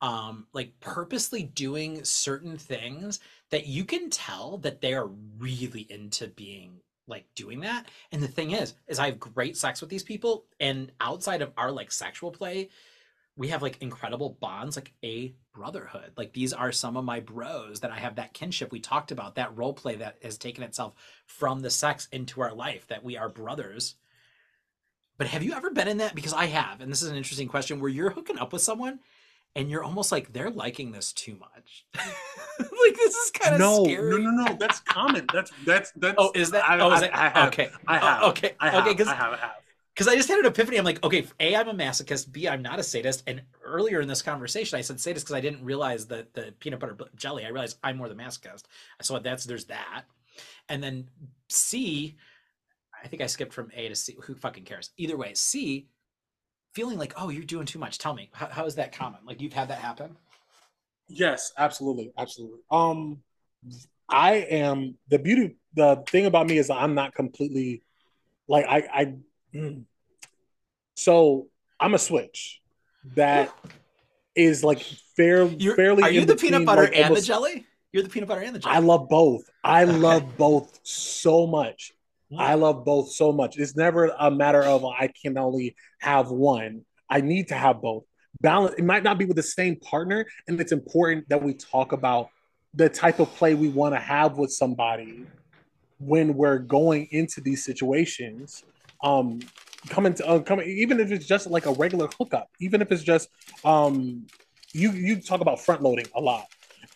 Um 0.00 0.46
like 0.52 0.72
purposely 0.80 1.42
doing 1.42 2.04
certain 2.04 2.56
things 2.56 3.20
that 3.50 3.66
you 3.66 3.84
can 3.84 4.10
tell 4.10 4.58
that 4.58 4.80
they 4.80 4.94
are 4.94 5.08
really 5.38 5.86
into 5.90 6.28
being 6.28 6.80
like 7.06 7.26
doing 7.34 7.60
that. 7.60 7.86
And 8.12 8.22
the 8.22 8.28
thing 8.28 8.52
is 8.52 8.74
is 8.88 8.98
i 8.98 9.06
have 9.06 9.20
great 9.20 9.56
sex 9.56 9.80
with 9.80 9.90
these 9.90 10.02
people 10.02 10.46
and 10.60 10.90
outside 11.00 11.42
of 11.42 11.52
our 11.56 11.70
like 11.70 11.92
sexual 11.92 12.30
play 12.30 12.70
we 13.36 13.48
have 13.48 13.62
like 13.62 13.80
incredible 13.80 14.36
bonds 14.40 14.76
like 14.76 14.92
a 15.04 15.32
brotherhood 15.54 16.12
like 16.16 16.32
these 16.32 16.52
are 16.52 16.72
some 16.72 16.96
of 16.96 17.04
my 17.04 17.20
bros 17.20 17.80
that 17.80 17.90
i 17.90 17.98
have 17.98 18.16
that 18.16 18.32
kinship 18.34 18.70
we 18.72 18.80
talked 18.80 19.10
about 19.10 19.34
that 19.34 19.56
role 19.56 19.72
play 19.72 19.96
that 19.96 20.16
has 20.22 20.36
taken 20.38 20.62
itself 20.64 20.94
from 21.26 21.60
the 21.60 21.70
sex 21.70 22.08
into 22.12 22.40
our 22.40 22.54
life 22.54 22.86
that 22.88 23.04
we 23.04 23.16
are 23.16 23.28
brothers 23.28 23.94
but 25.18 25.26
have 25.26 25.42
you 25.42 25.52
ever 25.54 25.70
been 25.70 25.88
in 25.88 25.98
that 25.98 26.14
because 26.14 26.32
i 26.34 26.46
have 26.46 26.80
and 26.80 26.90
this 26.90 27.02
is 27.02 27.10
an 27.10 27.16
interesting 27.16 27.48
question 27.48 27.80
where 27.80 27.90
you're 27.90 28.10
hooking 28.10 28.38
up 28.38 28.52
with 28.52 28.62
someone 28.62 28.98
and 29.54 29.70
you're 29.70 29.84
almost 29.84 30.10
like 30.12 30.32
they're 30.32 30.50
liking 30.50 30.92
this 30.92 31.12
too 31.12 31.36
much 31.38 31.84
like 32.58 32.96
this 32.96 33.14
is 33.14 33.30
kind 33.30 33.54
of 33.54 33.60
no, 33.60 33.84
scary 33.84 34.10
no, 34.22 34.30
no, 34.30 34.44
no. 34.44 34.56
That's 34.58 34.80
common. 34.80 35.26
That's 35.32 35.52
that's 35.64 35.90
that's. 35.92 36.14
oh 36.18 36.32
is 36.34 36.50
that 36.52 36.68
I, 36.68 36.78
oh 36.80 36.92
is 36.92 37.02
I, 37.02 37.08
that 37.08 37.16
I 37.16 37.28
have, 37.28 37.48
okay 37.48 37.70
I 37.86 37.96
Oh, 37.98 38.00
have. 38.00 38.22
okay 38.24 38.52
I 38.60 38.70
have. 38.70 38.82
okay 38.86 38.92
because 38.94 39.08
I 39.08 39.14
have. 39.14 39.32
I 39.32 39.36
have. 39.36 39.61
Because 39.94 40.08
I 40.08 40.16
just 40.16 40.28
had 40.28 40.38
an 40.38 40.46
epiphany. 40.46 40.78
I'm 40.78 40.84
like, 40.84 41.02
okay, 41.04 41.26
A, 41.40 41.54
I'm 41.54 41.68
a 41.68 41.74
masochist. 41.74 42.32
B, 42.32 42.48
I'm 42.48 42.62
not 42.62 42.78
a 42.78 42.82
sadist. 42.82 43.22
And 43.26 43.42
earlier 43.62 44.00
in 44.00 44.08
this 44.08 44.22
conversation, 44.22 44.78
I 44.78 44.82
said 44.82 45.00
sadist 45.00 45.26
because 45.26 45.36
I 45.36 45.40
didn't 45.40 45.64
realize 45.64 46.06
that 46.06 46.32
the 46.32 46.54
peanut 46.60 46.80
butter 46.80 46.96
jelly. 47.16 47.44
I 47.44 47.48
realized 47.48 47.78
I'm 47.84 47.98
more 47.98 48.08
the 48.08 48.14
masochist. 48.14 48.64
So 49.02 49.18
that's 49.18 49.44
there's 49.44 49.66
that. 49.66 50.04
And 50.68 50.82
then 50.82 51.08
C, 51.50 52.16
I 53.04 53.08
think 53.08 53.20
I 53.20 53.26
skipped 53.26 53.52
from 53.52 53.70
A 53.74 53.88
to 53.88 53.94
C. 53.94 54.16
Who 54.22 54.34
fucking 54.34 54.64
cares? 54.64 54.90
Either 54.96 55.16
way, 55.16 55.34
C, 55.34 55.88
feeling 56.72 56.98
like, 56.98 57.12
oh, 57.16 57.28
you're 57.28 57.44
doing 57.44 57.66
too 57.66 57.78
much. 57.78 57.98
Tell 57.98 58.14
me, 58.14 58.30
how, 58.32 58.46
how 58.46 58.64
is 58.64 58.76
that 58.76 58.96
common? 58.96 59.20
Like 59.26 59.42
you've 59.42 59.52
had 59.52 59.68
that 59.68 59.78
happen? 59.78 60.16
Yes, 61.08 61.52
absolutely, 61.58 62.12
absolutely. 62.16 62.60
Um, 62.70 63.18
I 64.08 64.36
am 64.36 64.96
the 65.08 65.18
beauty. 65.18 65.56
The 65.74 66.02
thing 66.08 66.24
about 66.24 66.46
me 66.46 66.56
is 66.56 66.70
I'm 66.70 66.94
not 66.94 67.14
completely 67.14 67.82
like 68.48 68.64
I. 68.66 68.88
I 68.92 69.14
mm. 69.54 69.84
so 70.96 71.48
I'm 71.80 71.94
a 71.94 71.98
switch 71.98 72.60
that 73.16 73.52
is 74.34 74.62
like 74.64 74.80
fair, 75.16 75.44
You're, 75.44 75.76
fairly. 75.76 76.02
are 76.02 76.10
you 76.10 76.24
the 76.24 76.36
peanut 76.36 76.64
butter 76.64 76.82
like, 76.82 76.94
and 76.94 77.04
almost- 77.04 77.22
the 77.22 77.26
jelly? 77.26 77.66
You're 77.92 78.02
the 78.02 78.08
peanut 78.08 78.28
butter 78.28 78.40
and 78.40 78.54
the 78.54 78.58
jelly. 78.58 78.74
I 78.74 78.78
love 78.78 79.08
both. 79.10 79.42
I 79.62 79.84
Okay. 79.84 79.92
love 79.92 80.38
both 80.38 80.80
so 80.82 81.46
much. 81.46 81.92
I 82.38 82.54
love 82.54 82.84
both 82.86 83.10
so 83.10 83.30
much. 83.30 83.58
It's 83.58 83.76
never 83.76 84.06
a 84.18 84.30
matter 84.30 84.62
of 84.62 84.86
I 84.86 85.08
can 85.08 85.36
only 85.36 85.76
have 86.00 86.30
one. 86.30 86.86
I 87.10 87.20
need 87.20 87.48
to 87.48 87.54
have 87.54 87.82
both. 87.82 88.04
Balance. 88.40 88.76
It 88.78 88.84
might 88.84 89.02
not 89.02 89.18
be 89.18 89.26
with 89.26 89.36
the 89.36 89.42
same 89.42 89.76
partner, 89.76 90.26
and 90.48 90.58
it's 90.58 90.72
important 90.72 91.28
that 91.28 91.42
we 91.42 91.52
talk 91.52 91.92
about 91.92 92.30
the 92.72 92.88
type 92.88 93.20
of 93.20 93.28
play 93.34 93.54
we 93.54 93.68
want 93.68 93.94
to 93.94 94.00
have 94.00 94.38
with 94.38 94.50
somebody 94.50 95.26
when 95.98 96.34
we're 96.34 96.58
going 96.58 97.06
into 97.10 97.42
these 97.42 97.62
situations. 97.62 98.64
Um, 99.02 99.40
coming 99.88 100.14
to 100.14 100.26
uh, 100.26 100.40
coming, 100.40 100.68
even 100.68 101.00
if 101.00 101.10
it's 101.10 101.26
just 101.26 101.48
like 101.48 101.66
a 101.66 101.72
regular 101.72 102.08
hookup, 102.18 102.48
even 102.60 102.82
if 102.82 102.92
it's 102.92 103.02
just 103.02 103.28
um, 103.64 104.26
you 104.72 104.92
you 104.92 105.20
talk 105.20 105.40
about 105.40 105.60
front 105.60 105.82
loading 105.82 106.06
a 106.14 106.20
lot, 106.20 106.46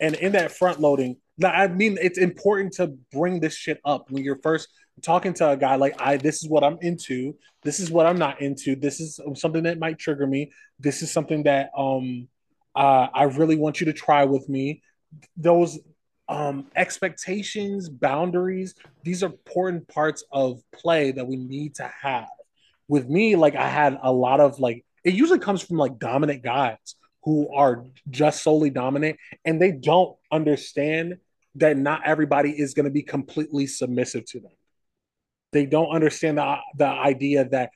and 0.01 0.15
in 0.15 0.33
that 0.33 0.53
front 0.53 0.81
loading, 0.81 1.17
now, 1.39 1.51
I 1.51 1.69
mean, 1.69 1.99
it's 2.01 2.19
important 2.19 2.75
to 2.75 2.89
bring 3.13 3.41
this 3.41 3.55
shit 3.55 3.81
up 3.85 4.11
when 4.11 4.25
you're 4.25 4.41
first 4.43 4.69
talking 5.03 5.35
to 5.35 5.51
a 5.51 5.57
guy 5.57 5.77
like 5.77 6.01
I 6.01 6.17
this 6.17 6.43
is 6.43 6.49
what 6.49 6.65
I'm 6.65 6.79
into, 6.81 7.37
this 7.63 7.81
is 7.81 7.91
what 7.91 8.07
I'm 8.07 8.19
not 8.19 8.41
into, 8.41 8.77
this 8.77 9.01
is 9.01 9.21
something 9.35 9.65
that 9.65 9.79
might 9.79 9.99
trigger 9.99 10.27
me, 10.27 10.53
this 10.79 11.03
is 11.03 11.11
something 11.11 11.43
that 11.43 11.71
um 11.77 12.29
uh, 12.75 13.09
I 13.13 13.25
really 13.25 13.57
want 13.57 13.81
you 13.81 13.87
to 13.87 13.93
try 13.95 14.25
with 14.25 14.49
me. 14.49 14.83
Those 15.37 15.79
um 16.29 16.67
expectations, 16.75 17.89
boundaries, 17.89 18.75
these 19.05 19.23
are 19.23 19.27
important 19.27 19.87
parts 19.89 20.25
of 20.33 20.61
play 20.73 21.13
that 21.13 21.27
we 21.27 21.37
need 21.37 21.77
to 21.77 21.91
have. 22.03 22.29
With 22.89 23.09
me, 23.09 23.37
like 23.37 23.55
I 23.55 23.69
had 23.69 23.99
a 24.03 24.13
lot 24.13 24.41
of 24.41 24.59
like 24.59 24.85
it 25.05 25.15
usually 25.15 25.39
comes 25.39 25.63
from 25.63 25.77
like 25.77 25.99
dominant 25.99 26.43
guys 26.43 26.97
who 27.25 27.53
are 27.55 27.85
just 28.11 28.43
solely 28.43 28.71
dominant 28.71 29.19
and 29.45 29.61
they 29.61 29.73
don't 29.73 30.17
understand 30.31 31.19
that 31.57 31.77
not 31.77 32.03
everybody 32.05 32.51
is 32.51 32.75
going 32.75 32.85
to 32.85 32.91
be 32.91 33.03
completely 33.03 33.67
submissive 33.67 34.25
to 34.27 34.41
them 34.41 34.53
they 35.53 35.67
don't 35.67 35.89
understand 35.89 36.39
the, 36.39 36.57
the 36.77 36.87
idea 36.87 37.49
that 37.49 37.71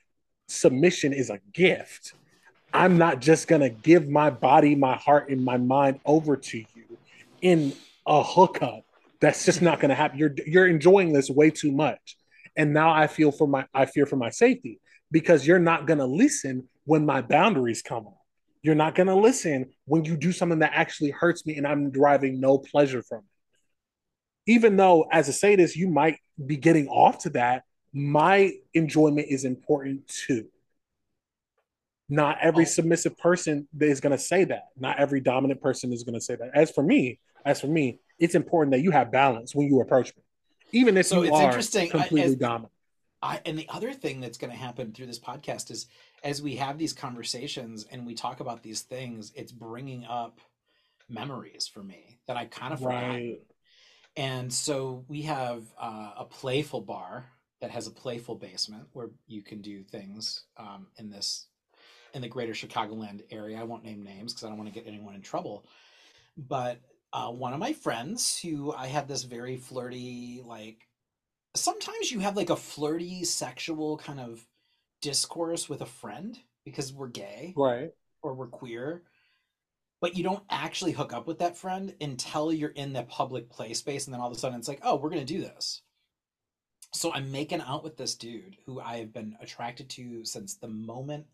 submission 0.47 1.13
is 1.13 1.29
a 1.29 1.39
gift. 1.51 2.13
I'm 2.73 2.97
not 2.97 3.19
just 3.19 3.47
going 3.47 3.61
to 3.61 3.69
give 3.69 4.07
my 4.07 4.29
body, 4.29 4.75
my 4.75 4.95
heart, 4.95 5.29
and 5.29 5.43
my 5.43 5.57
mind 5.57 5.99
over 6.05 6.37
to 6.37 6.57
you 6.59 6.97
in 7.41 7.73
a 8.05 8.23
hookup. 8.23 8.85
That's 9.19 9.45
just 9.45 9.61
not 9.61 9.79
going 9.79 9.89
to 9.89 9.95
happen. 9.95 10.17
You're 10.17 10.33
you're 10.45 10.67
enjoying 10.67 11.13
this 11.13 11.29
way 11.29 11.51
too 11.51 11.71
much, 11.71 12.17
and 12.55 12.73
now 12.73 12.91
I 12.91 13.07
feel 13.07 13.31
for 13.31 13.47
my 13.47 13.65
I 13.73 13.85
fear 13.85 14.05
for 14.05 14.15
my 14.15 14.29
safety 14.29 14.79
because 15.11 15.45
you're 15.45 15.59
not 15.59 15.85
going 15.85 15.99
to 15.99 16.05
listen 16.05 16.67
when 16.85 17.05
my 17.05 17.21
boundaries 17.21 17.81
come 17.81 18.07
up. 18.07 18.17
You're 18.63 18.75
not 18.75 18.95
going 18.95 19.07
to 19.07 19.15
listen 19.15 19.71
when 19.85 20.05
you 20.05 20.15
do 20.15 20.31
something 20.31 20.59
that 20.59 20.71
actually 20.73 21.11
hurts 21.11 21.45
me 21.45 21.57
and 21.57 21.67
I'm 21.67 21.91
deriving 21.91 22.39
no 22.39 22.57
pleasure 22.57 23.01
from 23.01 23.19
it. 23.19 24.51
Even 24.51 24.75
though, 24.77 25.05
as 25.11 25.29
a 25.29 25.33
sadist, 25.33 25.75
you 25.75 25.87
might 25.89 26.17
be 26.43 26.57
getting 26.57 26.87
off 26.87 27.19
to 27.19 27.29
that, 27.31 27.63
my 27.93 28.51
enjoyment 28.73 29.27
is 29.29 29.45
important 29.45 30.07
too. 30.07 30.47
Not 32.09 32.37
every 32.41 32.65
Oh. 32.65 32.67
submissive 32.67 33.17
person 33.17 33.67
is 33.79 33.99
going 33.99 34.11
to 34.11 34.17
say 34.17 34.43
that. 34.45 34.65
Not 34.77 34.99
every 34.99 35.21
dominant 35.21 35.61
person 35.61 35.93
is 35.93 36.03
going 36.03 36.15
to 36.15 36.21
say 36.21 36.35
that. 36.35 36.51
As 36.53 36.71
for 36.71 36.83
me, 36.83 37.19
as 37.45 37.61
for 37.61 37.67
me, 37.67 37.99
it's 38.19 38.35
important 38.35 38.71
that 38.71 38.81
you 38.81 38.91
have 38.91 39.11
balance 39.11 39.55
when 39.55 39.67
you 39.67 39.81
approach 39.81 40.15
me, 40.15 40.23
even 40.71 40.97
if 40.97 41.05
So 41.07 41.17
you 41.21 41.29
it's 41.29 41.37
are 41.37 41.43
interesting, 41.43 41.87
I- 41.87 41.89
completely 41.91 42.21
as- 42.23 42.35
dominant. 42.35 42.71
I, 43.23 43.39
and 43.45 43.55
the 43.55 43.67
other 43.69 43.93
thing 43.93 44.19
that's 44.19 44.39
going 44.39 44.49
to 44.51 44.57
happen 44.57 44.93
through 44.93 45.05
this 45.05 45.19
podcast 45.19 45.69
is 45.69 45.85
as 46.23 46.41
we 46.41 46.55
have 46.55 46.79
these 46.79 46.91
conversations 46.91 47.85
and 47.91 48.07
we 48.07 48.15
talk 48.15 48.39
about 48.39 48.63
these 48.63 48.81
things, 48.81 49.31
it's 49.35 49.51
bringing 49.51 50.05
up 50.05 50.41
memories 51.07 51.67
for 51.67 51.83
me 51.83 52.17
that 52.25 52.35
I 52.35 52.45
kind 52.45 52.73
of. 52.73 52.81
Right. 52.81 53.37
And 54.17 54.51
so 54.51 55.05
we 55.07 55.21
have 55.21 55.63
uh, 55.79 56.13
a 56.17 56.25
playful 56.25 56.81
bar 56.81 57.27
that 57.59 57.69
has 57.69 57.85
a 57.85 57.91
playful 57.91 58.33
basement 58.35 58.87
where 58.93 59.11
you 59.27 59.43
can 59.43 59.61
do 59.61 59.83
things 59.83 60.45
um, 60.57 60.87
in 60.97 61.11
this 61.11 61.45
in 62.15 62.23
the 62.23 62.27
greater 62.27 62.53
Chicagoland 62.53 63.21
area. 63.29 63.59
I 63.59 63.63
won't 63.63 63.83
name 63.85 64.01
names 64.01 64.33
because 64.33 64.45
I 64.45 64.47
don't 64.49 64.57
want 64.57 64.73
to 64.73 64.77
get 64.77 64.87
anyone 64.87 65.13
in 65.13 65.21
trouble. 65.21 65.63
But 66.37 66.79
uh, 67.13 67.29
one 67.29 67.53
of 67.53 67.59
my 67.59 67.73
friends 67.73 68.39
who 68.39 68.73
I 68.73 68.87
had 68.87 69.07
this 69.07 69.23
very 69.23 69.57
flirty, 69.57 70.41
like 70.45 70.87
sometimes 71.55 72.11
you 72.11 72.19
have 72.19 72.37
like 72.37 72.49
a 72.49 72.55
flirty 72.55 73.23
sexual 73.23 73.97
kind 73.97 74.19
of 74.19 74.45
discourse 75.01 75.67
with 75.67 75.81
a 75.81 75.85
friend 75.85 76.37
because 76.63 76.93
we're 76.93 77.07
gay 77.07 77.53
Right. 77.57 77.91
or 78.21 78.33
we're 78.35 78.47
queer 78.47 79.01
but 79.99 80.15
you 80.15 80.23
don't 80.23 80.43
actually 80.49 80.91
hook 80.91 81.11
up 81.13 81.27
with 81.27 81.39
that 81.39 81.57
friend 81.57 81.93
until 82.01 82.53
you're 82.53 82.69
in 82.69 82.93
the 82.93 83.03
public 83.03 83.49
play 83.49 83.73
space 83.73 84.05
and 84.05 84.13
then 84.13 84.21
all 84.21 84.29
of 84.29 84.35
a 84.37 84.39
sudden 84.39 84.59
it's 84.59 84.67
like 84.67 84.79
oh 84.83 84.95
we're 84.95 85.09
going 85.09 85.25
to 85.25 85.33
do 85.33 85.41
this 85.41 85.81
so 86.93 87.11
i'm 87.13 87.31
making 87.31 87.61
out 87.61 87.83
with 87.83 87.97
this 87.97 88.13
dude 88.15 88.55
who 88.65 88.79
i 88.79 88.97
have 88.97 89.11
been 89.11 89.35
attracted 89.41 89.89
to 89.89 90.23
since 90.23 90.53
the 90.55 90.67
moment 90.67 91.25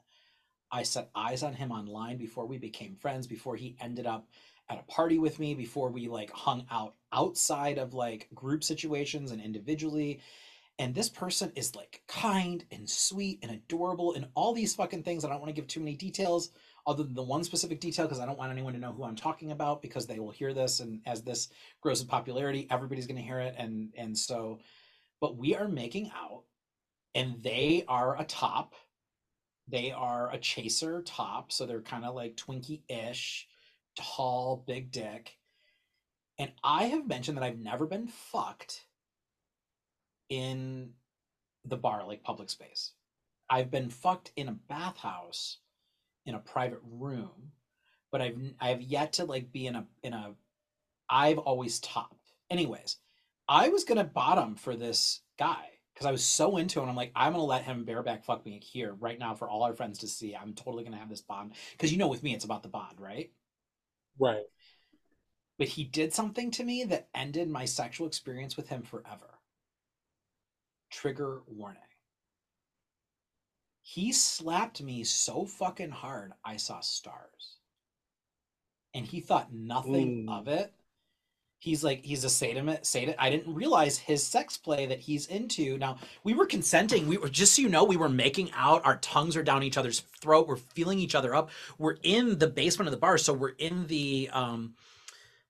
i 0.72 0.82
set 0.82 1.10
eyes 1.14 1.44
on 1.44 1.54
him 1.54 1.72
online 1.72 2.18
before 2.18 2.46
we 2.46 2.58
became 2.58 2.96
friends 2.96 3.28
before 3.28 3.58
he 3.58 3.76
ended 3.82 4.08
up 4.08 4.28
at 4.70 4.80
a 4.80 4.92
party 4.92 5.18
with 5.18 5.40
me 5.40 5.54
before 5.54 5.90
we 5.90 6.08
like 6.08 6.32
hung 6.32 6.66
out 6.72 6.96
outside 7.14 7.78
of 7.78 7.94
like 7.94 8.28
group 8.36 8.64
situations 8.64 9.32
and 9.32 9.42
individually. 9.42 10.20
And 10.80 10.94
this 10.94 11.10
person 11.10 11.52
is 11.56 11.76
like 11.76 12.04
kind 12.08 12.64
and 12.72 12.88
sweet 12.88 13.40
and 13.42 13.52
adorable 13.52 14.14
and 14.14 14.28
all 14.36 14.54
these 14.54 14.76
fucking 14.76 15.04
things. 15.04 15.26
I 15.26 15.30
don't 15.30 15.40
want 15.40 15.50
to 15.50 15.60
give 15.60 15.68
too 15.68 15.80
many 15.80 15.96
details 15.96 16.52
other 16.86 17.04
than 17.04 17.16
the 17.16 17.24
one 17.24 17.44
specific 17.44 17.82
detail 17.82 18.06
because 18.06 18.22
i 18.22 18.26
don't 18.26 18.38
want 18.38 18.50
anyone 18.50 18.72
to 18.72 18.80
know 18.80 18.94
who 18.94 19.04
i'm 19.04 19.14
talking 19.14 19.52
about 19.52 19.82
because 19.82 20.08
they 20.08 20.20
will 20.20 20.32
hear 20.32 20.54
this. 20.54 20.80
And 20.80 21.02
as 21.06 21.22
this 21.22 21.50
grows 21.82 22.02
in 22.02 22.08
popularity 22.08 22.68
everybody's 22.70 23.08
going 23.08 23.18
to 23.18 23.24
hear 23.24 23.40
it. 23.40 23.56
And 23.58 23.90
and 23.98 24.18
so 24.18 24.60
but 25.20 25.38
we 25.38 25.56
are 25.56 25.68
making 25.68 26.12
out 26.16 26.44
and 27.16 27.42
they 27.42 27.84
are 27.88 28.20
a 28.20 28.24
top. 28.24 28.76
They 29.68 29.92
are 29.92 30.32
a 30.32 30.38
chaser 30.38 31.02
top. 31.02 31.52
So 31.52 31.66
they're 31.66 31.82
kind 31.82 32.06
of 32.06 32.14
like 32.14 32.38
twinkie-ish 32.38 33.48
tall 33.98 34.64
big 34.68 34.92
dick 34.92 35.38
and 36.38 36.52
i 36.64 36.86
have 36.86 37.08
mentioned 37.08 37.38
that 37.38 37.44
i've 37.44 37.60
never 37.60 37.86
been 37.86 38.08
fucked 38.08 38.86
in 40.30 40.92
the 41.66 41.78
bar 41.78 42.06
like 42.06 42.24
public 42.24 42.50
space 42.50 42.94
i've 43.50 43.72
been 43.72 43.90
fucked 43.90 44.32
in 44.36 44.48
a 44.48 44.58
bathhouse 44.70 45.58
in 46.26 46.36
a 46.36 46.40
private 46.40 46.82
room 46.84 47.52
but 48.12 48.22
i've 48.22 48.38
i've 48.60 48.82
yet 48.82 49.14
to 49.14 49.26
like 49.26 49.52
be 49.52 49.68
in 49.68 49.76
a 49.76 49.86
in 50.04 50.14
a 50.14 50.34
i've 51.10 51.40
always 51.40 51.80
topped 51.80 52.34
anyways 52.50 52.98
i 53.50 53.70
was 53.70 53.84
gonna 53.84 54.04
bottom 54.04 54.56
for 54.56 54.76
this 54.76 55.22
guy 55.40 55.70
because 55.98 56.06
I 56.06 56.12
was 56.12 56.24
so 56.24 56.58
into 56.58 56.80
him. 56.80 56.88
I'm 56.88 56.96
like, 56.96 57.12
I'm 57.16 57.32
gonna 57.32 57.44
let 57.44 57.64
him 57.64 57.84
bareback 57.84 58.24
fuck 58.24 58.46
me 58.46 58.60
here 58.60 58.94
right 59.00 59.18
now 59.18 59.34
for 59.34 59.50
all 59.50 59.64
our 59.64 59.74
friends 59.74 59.98
to 60.00 60.08
see. 60.08 60.36
I'm 60.36 60.54
totally 60.54 60.84
gonna 60.84 60.98
have 60.98 61.10
this 61.10 61.22
bond 61.22 61.54
because 61.72 61.92
you 61.92 61.98
know, 61.98 62.08
with 62.08 62.22
me, 62.22 62.36
it's 62.36 62.46
about 62.46 62.62
the 62.62 62.70
bond, 62.70 63.00
right? 63.00 63.32
Right. 64.20 64.46
But 65.58 65.68
he 65.70 65.84
did 65.84 66.14
something 66.14 66.52
to 66.52 66.64
me 66.64 66.84
that 66.86 67.10
ended 67.16 67.50
my 67.50 67.66
sexual 67.66 68.08
experience 68.08 68.56
with 68.56 68.70
him 68.70 68.84
forever. 68.84 69.40
Trigger 70.90 71.42
warning. 71.48 71.82
He 73.82 74.12
slapped 74.12 74.82
me 74.82 75.04
so 75.04 75.46
fucking 75.46 75.92
hard, 75.92 76.34
I 76.44 76.58
saw 76.58 76.82
stars. 76.82 77.58
And 78.94 79.06
he 79.06 79.22
thought 79.22 79.54
nothing 79.54 80.26
Mm. 80.28 80.40
of 80.40 80.48
it. 80.48 80.74
He's 81.60 81.84
like, 81.84 82.06
he's 82.06 82.24
a 82.24 82.30
sadist. 82.30 82.86
sadist. 82.86 83.18
I 83.20 83.30
didn't 83.30 83.54
realize 83.54 83.98
his 83.98 84.26
sex 84.26 84.58
play 84.58 84.86
that 84.86 85.00
he's 85.00 85.26
into. 85.28 85.78
Now, 85.78 85.98
we 86.24 86.34
were 86.34 86.46
consenting. 86.46 87.08
We 87.08 87.18
were, 87.18 87.30
just 87.30 87.56
so 87.56 87.64
you 87.64 87.70
know, 87.70 87.84
we 87.84 87.98
were 87.98 88.10
making 88.10 88.52
out. 88.56 88.86
Our 88.86 88.98
tongues 88.98 89.36
are 89.36 89.44
down 89.44 89.64
each 89.64 89.78
other's 89.78 90.02
throat. 90.22 90.48
We're 90.48 90.58
feeling 90.58 91.00
each 91.00 91.16
other 91.16 91.34
up. 91.34 91.50
We're 91.80 91.98
in 92.04 92.38
the 92.38 92.48
basement 92.48 92.88
of 92.88 92.92
the 92.92 92.98
bar. 92.98 93.18
So 93.18 93.34
we're 93.34 93.56
in 93.58 93.88
the, 93.88 94.30
um, 94.32 94.76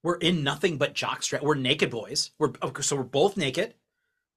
we're 0.01 0.15
in 0.17 0.43
nothing 0.43 0.77
but 0.77 0.95
jockstrap. 0.95 1.41
We're 1.41 1.55
naked 1.55 1.89
boys. 1.89 2.31
We're, 2.39 2.53
so 2.81 2.95
we're 2.95 3.03
both 3.03 3.35
naked, 3.35 3.73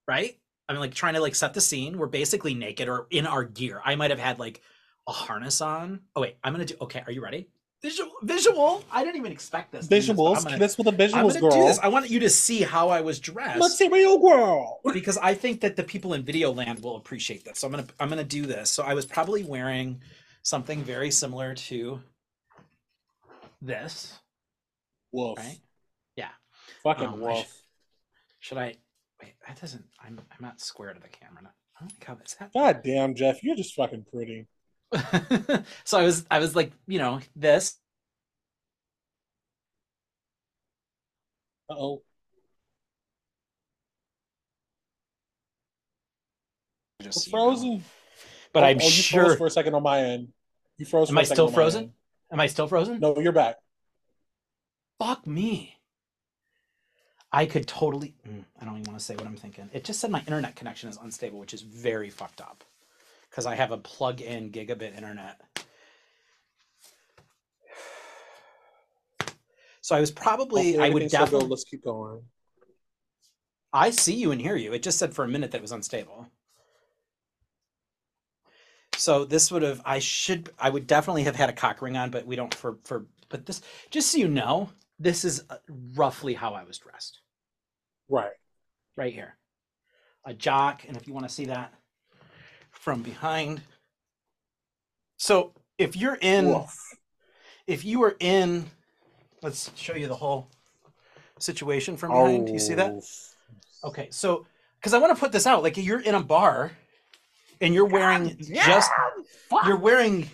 right? 0.09 0.37
I 0.68 0.72
mean, 0.72 0.80
like 0.80 0.94
trying 0.94 1.14
to 1.14 1.20
like 1.20 1.35
set 1.35 1.52
the 1.52 1.61
scene. 1.61 1.98
We're 1.98 2.06
basically 2.06 2.54
naked 2.54 2.88
or 2.88 3.09
in 3.11 3.26
our 3.26 3.42
gear. 3.42 3.80
I 3.85 3.96
might 3.96 4.11
have 4.11 4.20
had 4.20 4.38
like 4.38 4.61
a 5.09 5.12
harness 5.12 5.61
on. 5.61 6.00
Oh 6.14 6.20
wait, 6.20 6.37
I'm 6.44 6.52
gonna 6.52 6.64
do. 6.64 6.76
Okay, 6.80 7.02
are 7.04 7.12
you 7.12 7.22
ready? 7.22 7.48
Visual, 7.83 8.11
visual. 8.23 8.85
I 8.93 9.05
didn't 9.05 9.16
even 9.16 9.33
expect 9.33 9.73
this. 9.73 9.87
to 9.87 9.90
do 9.90 9.97
this, 9.97 10.07
but 10.09 10.14
Visuals. 10.16 10.37
I'm 10.37 10.45
gonna, 10.45 10.59
That's 10.59 10.77
what 10.77 10.85
the 10.85 11.05
I'm 11.14 11.29
girl. 11.40 11.51
do 11.51 11.64
this. 11.64 11.79
I 11.79 11.88
want 11.88 12.11
you 12.11 12.21
to 12.21 12.29
see 12.29 12.61
how 12.61 12.90
I 12.90 13.01
was 13.01 13.19
dressed 13.19 13.59
Material 13.59 14.19
girl. 14.19 14.81
because 14.93 15.16
I 15.16 15.33
think 15.33 15.62
that 15.62 15.77
the 15.77 15.83
people 15.83 16.12
in 16.12 16.23
video 16.23 16.53
land 16.53 16.83
will 16.83 16.97
appreciate 16.97 17.45
this. 17.45 17.59
So 17.61 17.66
I'm 17.66 17.71
gonna 17.73 17.87
I'm 17.99 18.11
gonna 18.11 18.23
do 18.23 18.45
this. 18.45 18.71
So 18.71 18.83
I 18.83 18.93
was 18.93 19.07
probably 19.07 19.45
wearing 19.45 20.03
something 20.43 20.83
very 20.85 21.11
similar 21.11 21.55
to 21.55 22.01
this, 23.62 24.19
Wolf. 25.12 25.38
right? 25.38 25.59
Yeah. 26.16 26.29
Fucking 26.83 27.07
Um, 27.07 27.14
I 27.14 27.16
wolf. 27.19 27.62
Should 28.40 28.59
I 28.59 28.75
wait? 29.23 29.35
That 29.47 29.59
doesn't. 29.61 29.85
I'm 30.05 30.19
I'm 30.19 30.38
not 30.43 30.61
square 30.61 30.93
to 30.93 31.01
the 31.01 31.09
camera. 31.09 31.51
I 31.77 31.81
don't 31.81 31.90
think 31.93 32.05
how 32.05 32.14
that's 32.14 32.35
that. 32.35 32.53
God 32.53 32.83
damn, 32.85 33.14
Jeff, 33.14 33.43
you're 33.43 33.57
just 33.57 33.75
fucking 33.75 34.05
pretty. 34.12 34.47
so 35.85 35.98
I 35.98 36.03
was 36.05 36.24
I 36.31 36.38
was 36.38 36.57
like 36.57 36.72
you 36.87 36.98
know 36.98 37.20
this. 37.37 37.76
Uh 41.68 41.74
oh. 41.79 42.03
Just 47.03 47.24
so 47.24 47.31
you 47.31 47.44
know. 47.44 47.44
frozen. 47.46 47.85
But 48.53 48.64
Oh, 48.64 48.66
I'm 48.66 48.81
oh, 48.81 48.90
you 48.92 49.03
sure. 49.03 49.24
froze 49.24 49.37
for 49.37 49.46
a 49.46 49.50
second 49.50 49.74
on 49.74 49.83
my 49.83 50.00
end. 50.00 50.33
You 50.79 50.87
froze. 50.87 51.11
Am 51.11 51.14
for 51.14 51.18
a 51.18 51.22
I 51.22 51.24
still 51.24 51.48
frozen? 51.48 51.94
Am 52.33 52.40
I 52.40 52.46
still 52.46 52.68
frozen? 52.68 53.00
No, 53.00 53.18
you're 53.18 53.33
back. 53.33 53.57
Fuck 55.00 55.26
me. 55.26 55.79
I 57.33 57.46
could 57.46 57.66
totally. 57.66 58.14
mm, 58.26 58.44
I 58.61 58.64
don't 58.64 58.74
even 58.79 58.87
want 58.92 58.98
to 58.98 59.05
say 59.05 59.14
what 59.16 59.26
I'm 59.26 59.37
thinking. 59.37 59.70
It 59.72 59.85
just 59.85 60.00
said 60.00 60.11
my 60.11 60.20
internet 60.20 60.57
connection 60.57 60.88
is 60.88 60.96
unstable, 60.96 61.38
which 61.38 61.55
is 61.55 61.62
very 61.62 62.11
fucked 62.11 62.40
up 62.40 62.64
because 63.31 63.47
I 63.47 63.55
have 63.55 63.71
a 63.71 63.79
plug-in 63.79 64.51
gigabit 64.51 64.97
internet. 64.97 65.40
So 69.83 69.97
I 69.97 70.01
was 70.01 70.11
probably. 70.11 70.75
Hopefully 70.75 70.85
I 70.85 70.90
would 70.90 71.03
everything's 71.03 71.12
still 71.12 71.21
good. 71.21 71.25
definitely. 71.31 71.49
Let's 71.49 71.64
keep 71.64 71.83
going. 71.83 72.23
I 73.73 73.90
see 73.90 74.14
you 74.14 74.31
and 74.31 74.40
hear 74.40 74.55
you. 74.55 74.73
It 74.73 74.83
just 74.83 74.99
said 74.99 75.14
for 75.14 75.25
a 75.25 75.29
minute 75.29 75.51
that 75.51 75.59
it 75.59 75.62
was 75.62 75.73
unstable. 75.73 76.29
So 78.97 79.25
this 79.25 79.51
would 79.51 79.62
have 79.62 79.81
I 79.85 79.99
should 79.99 80.51
I 80.59 80.69
would 80.69 80.87
definitely 80.87 81.25
have 81.25 81.35
had 81.35 81.49
a 81.49 81.55
cock 81.55 81.81
ring 81.81 81.97
on, 81.97 82.11
but 82.11 82.27
we 82.27 82.37
don't 82.37 82.55
for 82.55 82.79
for 82.85 83.07
but 83.31 83.47
this 83.47 83.62
just 83.90 84.12
so 84.12 84.19
you 84.19 84.29
know, 84.29 84.69
this 84.99 85.25
is 85.25 85.43
uh, 85.49 85.57
roughly 85.97 86.35
how 86.35 86.53
I 86.53 86.64
was 86.64 86.79
dressed. 86.79 87.21
Right. 88.09 88.37
Right 88.97 89.14
here. 89.14 89.38
A 90.27 90.35
jock, 90.35 90.85
and 90.87 90.97
if 90.97 91.09
you 91.09 91.14
want 91.14 91.27
to 91.27 91.35
see 91.35 91.47
that 91.47 91.73
from 92.81 93.03
behind. 93.03 93.61
So 95.19 95.53
if 95.77 95.97
you're 95.97 96.19
in 96.21 96.47
Wolf. 96.47 96.77
if 97.66 97.85
you 97.85 98.03
are 98.03 98.16
in 98.19 98.71
let's 99.43 99.71
show 99.77 99.95
you 99.95 100.09
the 100.09 100.16
whole 100.16 100.49
situation 101.38 101.97
from 101.97 102.11
behind. 102.11 102.47
Do 102.47 102.53
you 102.53 102.59
see 102.59 102.75
that? 102.75 102.93
Oh, 102.93 103.88
Okay, 103.88 104.09
so 104.11 104.47
because 104.79 104.93
I 104.93 104.99
want 104.99 105.14
to 105.14 105.21
put 105.21 105.33
this 105.33 105.47
out, 105.47 105.62
like 105.62 105.77
you're 105.77 106.01
in 106.01 106.14
a 106.14 106.23
bar 106.23 106.73
and 107.61 107.73
you're 107.73 107.87
wearing 107.87 108.37
just 108.38 108.90
you're 109.66 109.77
wearing 109.77 110.31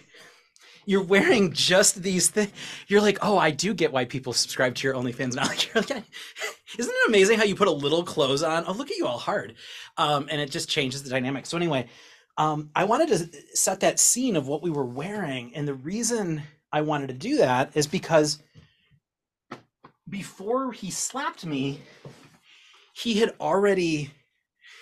you're 0.85 1.03
wearing 1.03 1.53
just 1.53 2.03
these 2.03 2.31
things. 2.31 2.51
You're 2.87 3.01
like, 3.01 3.19
oh, 3.23 3.39
I 3.39 3.51
do 3.51 3.75
get 3.75 3.93
why 3.93 4.05
people 4.05 4.33
subscribe 4.33 4.75
to 4.77 4.87
your 4.87 4.95
OnlyFans 4.95 5.35
now. 5.35 5.45
Like, 5.47 5.73
you're 5.75 5.83
like, 5.83 6.05
isn't 6.79 6.95
it 6.95 7.09
amazing 7.09 7.39
how 7.39 7.45
you 7.45 7.57
put 7.57 7.69
a 7.69 7.73
little 7.73 8.05
clothes 8.05 8.43
on? 8.43 8.65
Oh, 8.67 8.73
look 8.73 8.91
at 8.91 8.97
you 8.97 9.07
all 9.07 9.19
hard, 9.19 9.55
um, 9.97 10.29
and 10.31 10.41
it 10.41 10.51
just 10.51 10.69
changes 10.69 11.03
the 11.03 11.11
dynamic. 11.11 11.47
So 11.47 11.57
anyway, 11.57 11.87
um, 12.39 12.71
I 12.75 12.85
wanted 12.85 13.09
to 13.09 13.57
set 13.57 13.81
that 13.81 13.99
scene 13.99 14.37
of 14.37 14.47
what 14.47 14.63
we 14.63 14.71
were 14.71 14.85
wearing, 14.85 15.55
and 15.55 15.67
the 15.67 15.75
reason 15.75 16.43
I 16.73 16.83
wanted 16.83 17.09
to 17.09 17.15
do 17.15 17.39
that 17.39 17.71
is 17.75 17.87
because 17.87 18.43
before 20.09 20.73
he 20.73 20.91
slapped 20.91 21.47
me, 21.47 21.81
he 22.93 23.15
had 23.15 23.35
already 23.41 24.11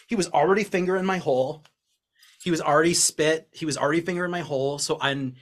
he 0.06 0.16
was 0.16 0.28
already 0.30 0.64
fingering 0.64 1.04
my 1.04 1.18
hole. 1.18 1.62
He 2.42 2.50
was 2.50 2.60
already 2.60 2.94
spit. 2.94 3.48
He 3.52 3.64
was 3.64 3.78
already 3.78 4.00
fingering 4.00 4.30
my 4.30 4.40
hole. 4.40 4.78
So 4.78 4.98
i'm 5.00 5.34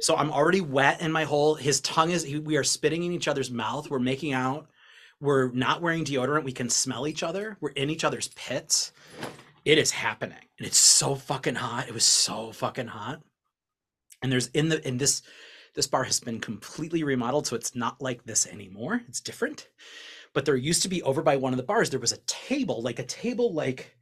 so 0.00 0.16
i'm 0.16 0.30
already 0.30 0.60
wet 0.60 1.00
in 1.00 1.12
my 1.12 1.24
hole. 1.24 1.54
His 1.54 1.80
tongue 1.80 2.10
is 2.10 2.22
he, 2.22 2.38
we 2.38 2.56
are 2.56 2.64
spitting 2.64 3.02
in 3.02 3.12
each 3.12 3.28
other's 3.28 3.50
mouth. 3.50 3.90
We're 3.90 3.98
making 3.98 4.32
out. 4.32 4.68
We're 5.20 5.50
not 5.52 5.80
wearing 5.80 6.04
deodorant. 6.04 6.44
We 6.44 6.52
can 6.52 6.68
smell 6.70 7.06
each 7.06 7.22
other. 7.22 7.56
We're 7.60 7.70
in 7.70 7.90
each 7.90 8.04
other's 8.04 8.28
pits 8.28 8.92
it 9.66 9.78
is 9.78 9.90
happening 9.90 10.38
and 10.58 10.66
it's 10.66 10.78
so 10.78 11.16
fucking 11.16 11.56
hot 11.56 11.88
it 11.88 11.92
was 11.92 12.04
so 12.04 12.52
fucking 12.52 12.86
hot. 12.86 13.20
And 14.22 14.32
there's 14.32 14.46
in 14.48 14.70
the 14.70 14.86
in 14.86 14.96
this 14.96 15.20
this 15.74 15.88
bar 15.88 16.04
has 16.04 16.20
been 16.20 16.40
completely 16.40 17.02
remodeled 17.02 17.46
so 17.46 17.56
it's 17.56 17.74
not 17.74 18.00
like 18.00 18.24
this 18.24 18.46
anymore 18.46 19.02
it's 19.08 19.20
different. 19.20 19.68
But 20.32 20.44
there 20.44 20.56
used 20.56 20.82
to 20.82 20.88
be 20.88 21.02
over 21.02 21.22
by 21.22 21.36
one 21.36 21.52
of 21.52 21.56
the 21.58 21.64
bars 21.64 21.90
there 21.90 22.00
was 22.00 22.12
a 22.12 22.18
table 22.26 22.80
like 22.80 23.00
a 23.00 23.04
table 23.04 23.52
like 23.52 23.96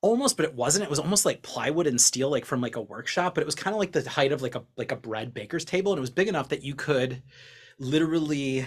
almost 0.00 0.36
but 0.36 0.46
it 0.46 0.54
wasn't 0.54 0.84
it 0.84 0.88
was 0.88 1.00
almost 1.00 1.26
like 1.26 1.42
plywood 1.42 1.88
and 1.88 2.00
steel 2.00 2.30
like 2.30 2.44
from 2.44 2.60
like 2.60 2.76
a 2.76 2.80
workshop 2.80 3.34
but 3.34 3.42
it 3.42 3.46
was 3.46 3.56
kind 3.56 3.74
of 3.74 3.80
like 3.80 3.92
the 3.92 4.08
height 4.08 4.32
of 4.32 4.42
like 4.42 4.54
a 4.54 4.62
like 4.76 4.92
a 4.92 4.96
bread 4.96 5.34
baker's 5.34 5.64
table 5.64 5.92
and 5.92 5.98
it 5.98 6.00
was 6.00 6.08
big 6.10 6.28
enough 6.28 6.48
that 6.48 6.62
you 6.62 6.74
could 6.74 7.20
literally 7.78 8.64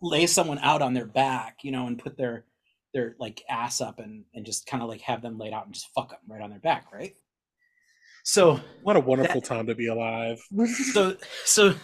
lay 0.00 0.26
someone 0.26 0.58
out 0.60 0.82
on 0.82 0.94
their 0.94 1.06
back 1.06 1.58
you 1.64 1.72
know 1.72 1.86
and 1.86 1.98
put 1.98 2.16
their 2.16 2.44
their 2.92 3.14
like 3.18 3.42
ass 3.48 3.80
up 3.80 3.98
and 3.98 4.24
and 4.34 4.44
just 4.44 4.66
kind 4.66 4.82
of 4.82 4.88
like 4.88 5.00
have 5.00 5.22
them 5.22 5.38
laid 5.38 5.52
out 5.52 5.66
and 5.66 5.74
just 5.74 5.88
fuck 5.94 6.10
them 6.10 6.20
right 6.28 6.42
on 6.42 6.50
their 6.50 6.58
back 6.58 6.92
right? 6.92 7.14
So 8.24 8.60
What 8.82 8.96
a 8.96 9.00
wonderful 9.00 9.40
time 9.40 9.66
to 9.66 9.74
be 9.74 9.88
alive. 9.88 10.40
so 10.92 11.16
so 11.44 11.74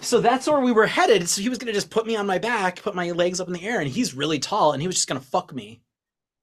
so 0.00 0.20
that's 0.20 0.46
where 0.46 0.60
we 0.60 0.72
were 0.72 0.86
headed. 0.86 1.28
So 1.28 1.42
he 1.42 1.48
was 1.48 1.58
gonna 1.58 1.72
just 1.72 1.90
put 1.90 2.06
me 2.06 2.16
on 2.16 2.26
my 2.26 2.38
back 2.38 2.82
put 2.82 2.94
my 2.94 3.10
legs 3.12 3.40
up 3.40 3.48
in 3.48 3.52
the 3.54 3.66
air 3.66 3.80
and 3.80 3.88
he's 3.88 4.14
really 4.14 4.38
tall 4.38 4.72
and 4.72 4.80
he 4.80 4.86
was 4.86 4.96
just 4.96 5.08
gonna 5.08 5.20
fuck 5.20 5.52
me 5.52 5.82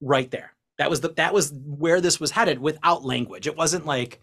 right 0.01 0.29
there. 0.31 0.53
That 0.77 0.89
was 0.89 1.01
the 1.01 1.09
that 1.13 1.33
was 1.33 1.53
where 1.65 2.01
this 2.01 2.19
was 2.19 2.31
headed 2.31 2.59
without 2.59 3.05
language. 3.05 3.47
It 3.47 3.57
wasn't 3.57 3.85
like 3.85 4.21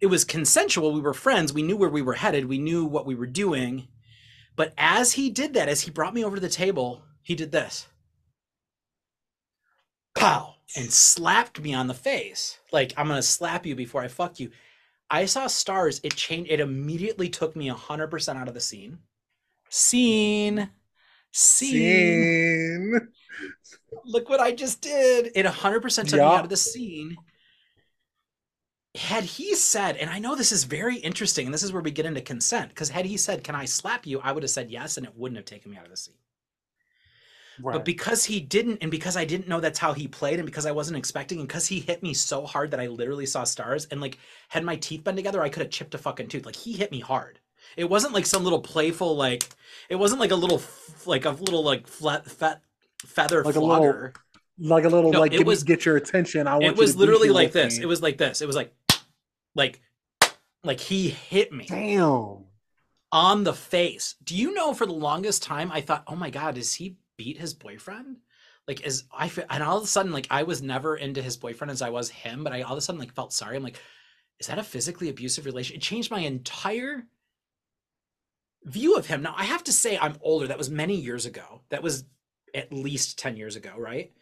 it 0.00 0.06
was 0.06 0.24
consensual. 0.24 0.92
We 0.92 1.00
were 1.00 1.14
friends. 1.14 1.52
We 1.52 1.62
knew 1.62 1.76
where 1.76 1.88
we 1.88 2.02
were 2.02 2.14
headed. 2.14 2.44
We 2.46 2.58
knew 2.58 2.84
what 2.84 3.06
we 3.06 3.14
were 3.14 3.26
doing. 3.26 3.88
But 4.54 4.72
as 4.76 5.12
he 5.12 5.30
did 5.30 5.54
that 5.54 5.68
as 5.68 5.82
he 5.82 5.90
brought 5.90 6.14
me 6.14 6.24
over 6.24 6.36
to 6.36 6.40
the 6.40 6.48
table 6.48 7.02
he 7.26 7.34
did 7.34 7.50
this 7.50 7.88
pow 10.16 10.54
and 10.76 10.92
slapped 10.92 11.60
me 11.60 11.74
on 11.74 11.86
the 11.86 11.94
face. 11.94 12.58
Like 12.72 12.92
i'm 12.96 13.08
gonna 13.08 13.22
slap 13.22 13.66
you 13.66 13.74
before 13.76 14.02
i 14.02 14.08
fuck 14.08 14.40
you. 14.40 14.50
I 15.10 15.26
saw 15.26 15.46
stars 15.46 16.00
it 16.02 16.16
changed 16.16 16.50
it 16.50 16.60
immediately 16.60 17.28
took 17.28 17.54
me 17.54 17.70
100% 17.70 18.36
out 18.36 18.48
of 18.48 18.54
the 18.54 18.60
scene. 18.60 18.98
Scene. 19.68 20.70
Scene. 21.32 21.70
Scene. 21.72 23.08
look 24.04 24.28
what 24.28 24.40
i 24.40 24.52
just 24.52 24.80
did. 24.80 25.30
It 25.34 25.46
100% 25.46 26.08
took 26.08 26.18
me 26.18 26.20
out 26.20 26.44
of 26.44 26.50
the 26.50 26.56
scene. 26.56 27.16
Had 28.96 29.24
he 29.24 29.54
said 29.54 29.96
and 29.98 30.10
i 30.10 30.18
know 30.18 30.34
this 30.34 30.52
is 30.52 30.64
very 30.64 30.96
interesting 30.96 31.46
and 31.46 31.54
this 31.54 31.62
is 31.62 31.72
where 31.72 31.82
we 31.82 31.90
get 31.90 32.06
into 32.06 32.22
consent 32.22 32.70
because 32.70 32.88
had 32.88 33.04
he 33.04 33.16
said 33.16 33.44
can 33.44 33.54
i 33.54 33.66
slap 33.66 34.06
you? 34.06 34.20
I 34.20 34.32
would 34.32 34.42
have 34.42 34.50
said 34.50 34.70
yes 34.70 34.96
and 34.96 35.06
it 35.06 35.16
wouldn't 35.16 35.36
have 35.36 35.44
taken 35.44 35.70
me 35.70 35.76
out 35.76 35.84
of 35.84 35.90
the 35.90 35.96
scene 35.96 36.16
Right. 37.62 37.72
but 37.74 37.84
because 37.84 38.24
he 38.24 38.40
didn't, 38.40 38.78
and 38.82 38.90
because 38.90 39.16
I 39.16 39.24
didn't 39.24 39.48
know 39.48 39.60
that's 39.60 39.78
how 39.78 39.92
he 39.92 40.06
played, 40.08 40.38
and 40.38 40.46
because 40.46 40.66
I 40.66 40.72
wasn't 40.72 40.98
expecting, 40.98 41.38
and 41.38 41.48
because 41.48 41.66
he 41.66 41.80
hit 41.80 42.02
me 42.02 42.12
so 42.14 42.44
hard 42.44 42.70
that 42.72 42.80
I 42.80 42.86
literally 42.88 43.26
saw 43.26 43.44
stars, 43.44 43.86
and 43.90 44.00
like 44.00 44.18
had 44.48 44.62
my 44.64 44.76
teeth 44.76 45.04
been 45.04 45.16
together, 45.16 45.42
I 45.42 45.48
could 45.48 45.62
have 45.62 45.70
chipped 45.70 45.94
a 45.94 45.98
fucking 45.98 46.28
tooth. 46.28 46.44
Like 46.46 46.56
he 46.56 46.72
hit 46.74 46.90
me 46.90 47.00
hard. 47.00 47.40
It 47.76 47.88
wasn't 47.90 48.14
like 48.14 48.26
some 48.26 48.44
little 48.44 48.60
playful 48.60 49.16
like. 49.16 49.48
It 49.88 49.96
wasn't 49.96 50.20
like 50.20 50.30
a 50.30 50.36
little 50.36 50.62
like 51.06 51.24
a 51.24 51.30
little 51.30 51.64
like 51.64 51.86
flat 51.86 52.26
fat 52.26 52.62
feather 52.98 53.42
Like 53.44 53.56
a 53.56 53.60
little- 53.60 54.12
like 54.58 54.84
a 54.84 54.88
little 54.88 55.12
No, 55.12 55.20
like 55.20 55.32
it 55.34 55.44
was- 55.44 55.64
get 55.64 55.84
your 55.84 55.96
attention. 55.96 56.46
I 56.46 56.54
want 56.54 56.64
it 56.64 56.76
was 56.76 56.96
literally 56.96 57.28
like 57.28 57.52
this. 57.52 57.76
me. 57.78 57.82
It 57.84 57.86
was 57.86 58.00
like 58.02 58.16
this. 58.18 58.40
It 58.40 58.46
was 58.46 58.56
like, 58.56 58.72
like, 59.54 59.80
like 60.64 60.80
he 60.80 61.08
hit 61.10 61.52
me 61.52 61.66
damn. 61.68 62.44
on 63.12 63.44
the 63.44 63.52
face. 63.52 64.14
Do 64.24 64.34
you 64.34 64.54
know? 64.54 64.72
For 64.74 64.86
the 64.86 64.92
longest 64.94 65.42
time, 65.42 65.70
I 65.72 65.80
thought, 65.80 66.04
oh 66.06 66.16
my 66.16 66.30
god, 66.30 66.54
does 66.54 66.72
he 66.74 66.96
beat 67.16 67.38
his 67.38 67.54
boyfriend? 67.54 68.18
Like, 68.68 68.84
is 68.84 69.04
I 69.12 69.30
and 69.50 69.62
all 69.62 69.78
of 69.78 69.84
a 69.84 69.86
sudden, 69.86 70.12
like, 70.12 70.26
I 70.30 70.42
was 70.42 70.62
never 70.62 70.96
into 70.96 71.22
his 71.22 71.36
boyfriend 71.36 71.70
as 71.70 71.82
I 71.82 71.90
was 71.90 72.10
him, 72.10 72.42
but 72.42 72.52
I 72.52 72.62
all 72.62 72.72
of 72.72 72.78
a 72.78 72.80
sudden 72.80 72.98
like 72.98 73.14
felt 73.14 73.32
sorry. 73.32 73.56
I'm 73.56 73.62
like, 73.62 73.80
is 74.40 74.48
that 74.48 74.58
a 74.58 74.64
physically 74.64 75.08
abusive 75.08 75.46
relation? 75.46 75.76
It 75.76 75.82
changed 75.82 76.10
my 76.10 76.20
entire 76.20 77.06
view 78.64 78.96
of 78.96 79.06
him. 79.06 79.22
Now 79.22 79.34
I 79.36 79.44
have 79.44 79.64
to 79.64 79.72
say, 79.72 79.96
I'm 79.96 80.18
older. 80.20 80.48
That 80.48 80.58
was 80.58 80.70
many 80.70 80.96
years 80.96 81.26
ago. 81.26 81.62
That 81.70 81.82
was 81.82 82.04
at 82.54 82.72
least 82.72 83.18
ten 83.18 83.36
years 83.36 83.56
ago, 83.56 83.72
right? 83.76 84.12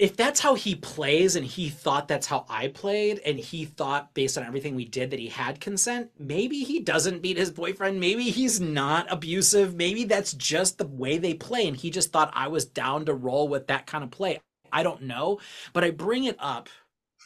If 0.00 0.16
that's 0.16 0.40
how 0.40 0.54
he 0.54 0.74
plays 0.76 1.36
and 1.36 1.44
he 1.44 1.68
thought 1.68 2.08
that's 2.08 2.26
how 2.26 2.46
I 2.48 2.68
played 2.68 3.18
and 3.18 3.38
he 3.38 3.66
thought 3.66 4.14
based 4.14 4.38
on 4.38 4.44
everything 4.44 4.74
we 4.74 4.86
did 4.86 5.10
that 5.10 5.20
he 5.20 5.28
had 5.28 5.60
consent, 5.60 6.10
maybe 6.18 6.60
he 6.60 6.80
doesn't 6.80 7.20
beat 7.20 7.36
his 7.36 7.50
boyfriend, 7.50 8.00
maybe 8.00 8.30
he's 8.30 8.62
not 8.62 9.12
abusive, 9.12 9.74
maybe 9.74 10.04
that's 10.04 10.32
just 10.32 10.78
the 10.78 10.86
way 10.86 11.18
they 11.18 11.34
play 11.34 11.68
and 11.68 11.76
he 11.76 11.90
just 11.90 12.12
thought 12.12 12.32
I 12.34 12.48
was 12.48 12.64
down 12.64 13.04
to 13.04 13.14
roll 13.14 13.46
with 13.46 13.66
that 13.66 13.86
kind 13.86 14.02
of 14.02 14.10
play. 14.10 14.40
I 14.72 14.82
don't 14.84 15.02
know, 15.02 15.38
but 15.74 15.84
I 15.84 15.90
bring 15.90 16.24
it 16.24 16.36
up 16.38 16.70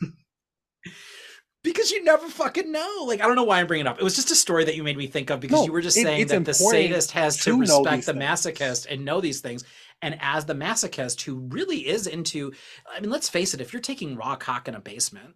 because 1.62 1.93
you 1.93 2.03
never 2.03 2.27
fucking 2.27 2.72
know. 2.72 3.05
Like 3.07 3.20
I 3.20 3.29
don't 3.29 3.37
know 3.37 3.45
why 3.45 3.61
I'm 3.61 3.68
bringing 3.68 3.87
it 3.87 3.89
up. 3.89 4.01
It 4.01 4.05
was 4.05 4.16
just 4.16 4.33
a 4.33 4.35
story 4.35 4.64
that 4.64 4.75
you 4.75 4.83
made 4.83 4.97
me 4.97 5.07
think 5.07 5.31
of 5.31 5.39
because 5.39 5.61
No, 5.61 5.66
you 5.66 5.72
were 5.72 5.81
just 5.81 5.97
saying 5.97 6.27
that 6.27 6.45
the 6.45 6.55
sadist 6.55 7.12
has 7.12 7.37
to 7.37 7.53
to 7.53 7.61
respect 7.61 8.07
the 8.07 8.14
masochist 8.14 8.89
and 8.91 9.05
know 9.05 9.20
these 9.20 9.41
things. 9.41 9.62
And 10.05 10.18
as 10.20 10.44
the 10.44 10.52
masochist 10.52 11.22
who 11.22 11.36
really 11.36 11.88
is 11.88 12.07
into, 12.07 12.52
I 12.94 13.00
mean, 13.00 13.09
let's 13.09 13.30
face 13.30 13.55
it, 13.55 13.62
if 13.62 13.72
you're 13.72 13.80
taking 13.80 14.16
raw 14.16 14.36
cock 14.36 14.68
in 14.68 14.74
a 14.74 14.80
basement 14.80 15.34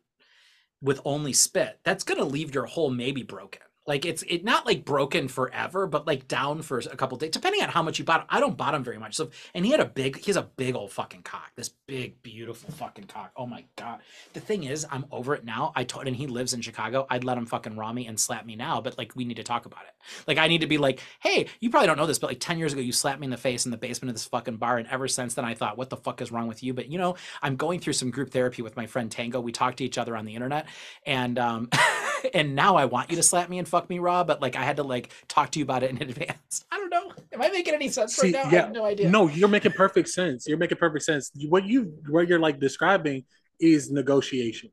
with 0.82 1.00
only 1.06 1.32
spit, 1.32 1.80
that's 1.84 2.04
gonna 2.04 2.24
leave 2.24 2.54
your 2.54 2.66
hole 2.66 2.90
maybe 2.90 3.22
broken. 3.22 3.62
Like 3.88 4.04
it's 4.04 4.22
it 4.28 4.44
not 4.44 4.66
like 4.66 4.84
broken 4.84 5.28
forever, 5.28 5.86
but 5.86 6.06
like 6.06 6.28
down 6.28 6.60
for 6.60 6.78
a 6.78 6.94
couple 6.94 7.16
days, 7.16 7.30
depending 7.30 7.62
on 7.62 7.70
how 7.70 7.82
much 7.82 7.98
you 7.98 8.04
bottom. 8.04 8.26
I 8.28 8.38
don't 8.38 8.56
bottom 8.56 8.84
very 8.84 8.98
much. 8.98 9.16
So 9.16 9.30
and 9.54 9.64
he 9.64 9.72
had 9.72 9.80
a 9.80 9.86
big, 9.86 10.18
he 10.18 10.26
has 10.26 10.36
a 10.36 10.42
big 10.42 10.76
old 10.76 10.92
fucking 10.92 11.22
cock. 11.22 11.52
This 11.56 11.70
big, 11.86 12.22
beautiful 12.22 12.70
fucking 12.70 13.04
cock. 13.04 13.32
Oh 13.34 13.46
my 13.46 13.64
god. 13.76 14.00
The 14.34 14.40
thing 14.40 14.64
is, 14.64 14.86
I'm 14.90 15.06
over 15.10 15.34
it 15.34 15.42
now. 15.42 15.72
I 15.74 15.84
told 15.84 16.06
and 16.06 16.14
he 16.14 16.26
lives 16.26 16.52
in 16.52 16.60
Chicago. 16.60 17.06
I'd 17.08 17.24
let 17.24 17.38
him 17.38 17.46
fucking 17.46 17.76
raw 17.76 17.90
me 17.90 18.06
and 18.06 18.20
slap 18.20 18.44
me 18.44 18.56
now, 18.56 18.82
but 18.82 18.98
like 18.98 19.16
we 19.16 19.24
need 19.24 19.38
to 19.38 19.42
talk 19.42 19.64
about 19.64 19.84
it. 19.88 19.94
Like 20.26 20.36
I 20.36 20.48
need 20.48 20.60
to 20.60 20.66
be 20.66 20.76
like, 20.76 21.00
hey, 21.20 21.46
you 21.60 21.70
probably 21.70 21.86
don't 21.86 21.96
know 21.96 22.06
this, 22.06 22.18
but 22.18 22.28
like 22.28 22.40
10 22.40 22.58
years 22.58 22.74
ago, 22.74 22.82
you 22.82 22.92
slapped 22.92 23.20
me 23.20 23.24
in 23.24 23.30
the 23.30 23.38
face 23.38 23.64
in 23.64 23.70
the 23.70 23.78
basement 23.78 24.10
of 24.10 24.16
this 24.16 24.26
fucking 24.26 24.58
bar. 24.58 24.76
And 24.76 24.86
ever 24.88 25.08
since 25.08 25.32
then 25.32 25.46
I 25.46 25.54
thought, 25.54 25.78
what 25.78 25.88
the 25.88 25.96
fuck 25.96 26.20
is 26.20 26.30
wrong 26.30 26.46
with 26.46 26.62
you? 26.62 26.74
But 26.74 26.90
you 26.90 26.98
know, 26.98 27.16
I'm 27.40 27.56
going 27.56 27.80
through 27.80 27.94
some 27.94 28.10
group 28.10 28.30
therapy 28.30 28.60
with 28.60 28.76
my 28.76 28.86
friend 28.86 29.10
Tango. 29.10 29.40
We 29.40 29.52
talk 29.52 29.76
to 29.76 29.84
each 29.84 29.96
other 29.96 30.14
on 30.14 30.26
the 30.26 30.34
internet. 30.34 30.66
And 31.06 31.38
um 31.38 31.70
and 32.34 32.54
now 32.54 32.76
I 32.76 32.84
want 32.84 33.10
you 33.10 33.16
to 33.16 33.22
slap 33.22 33.48
me 33.48 33.58
and 33.58 33.66
fuck 33.66 33.77
me 33.88 33.98
raw, 33.98 34.24
but 34.24 34.40
like 34.40 34.56
I 34.56 34.62
had 34.62 34.76
to 34.76 34.82
like 34.82 35.10
talk 35.28 35.50
to 35.52 35.58
you 35.58 35.64
about 35.64 35.82
it 35.82 35.90
in 35.90 36.00
advance. 36.08 36.64
I 36.72 36.78
don't 36.78 36.90
know. 36.90 37.12
Am 37.32 37.42
I 37.42 37.48
making 37.50 37.74
any 37.74 37.88
sense 37.88 38.16
See, 38.16 38.32
right 38.32 38.44
now? 38.50 38.58
I 38.58 38.62
have 38.62 38.72
no 38.72 38.84
idea. 38.84 39.08
No, 39.10 39.28
you're 39.28 39.48
making 39.48 39.72
perfect 39.72 40.08
sense. 40.08 40.46
You're 40.48 40.58
making 40.58 40.78
perfect 40.78 41.04
sense. 41.04 41.30
What 41.48 41.64
you 41.64 41.92
what 42.08 42.26
you're 42.28 42.38
like 42.38 42.58
describing 42.58 43.24
is 43.60 43.90
negotiation. 43.90 44.70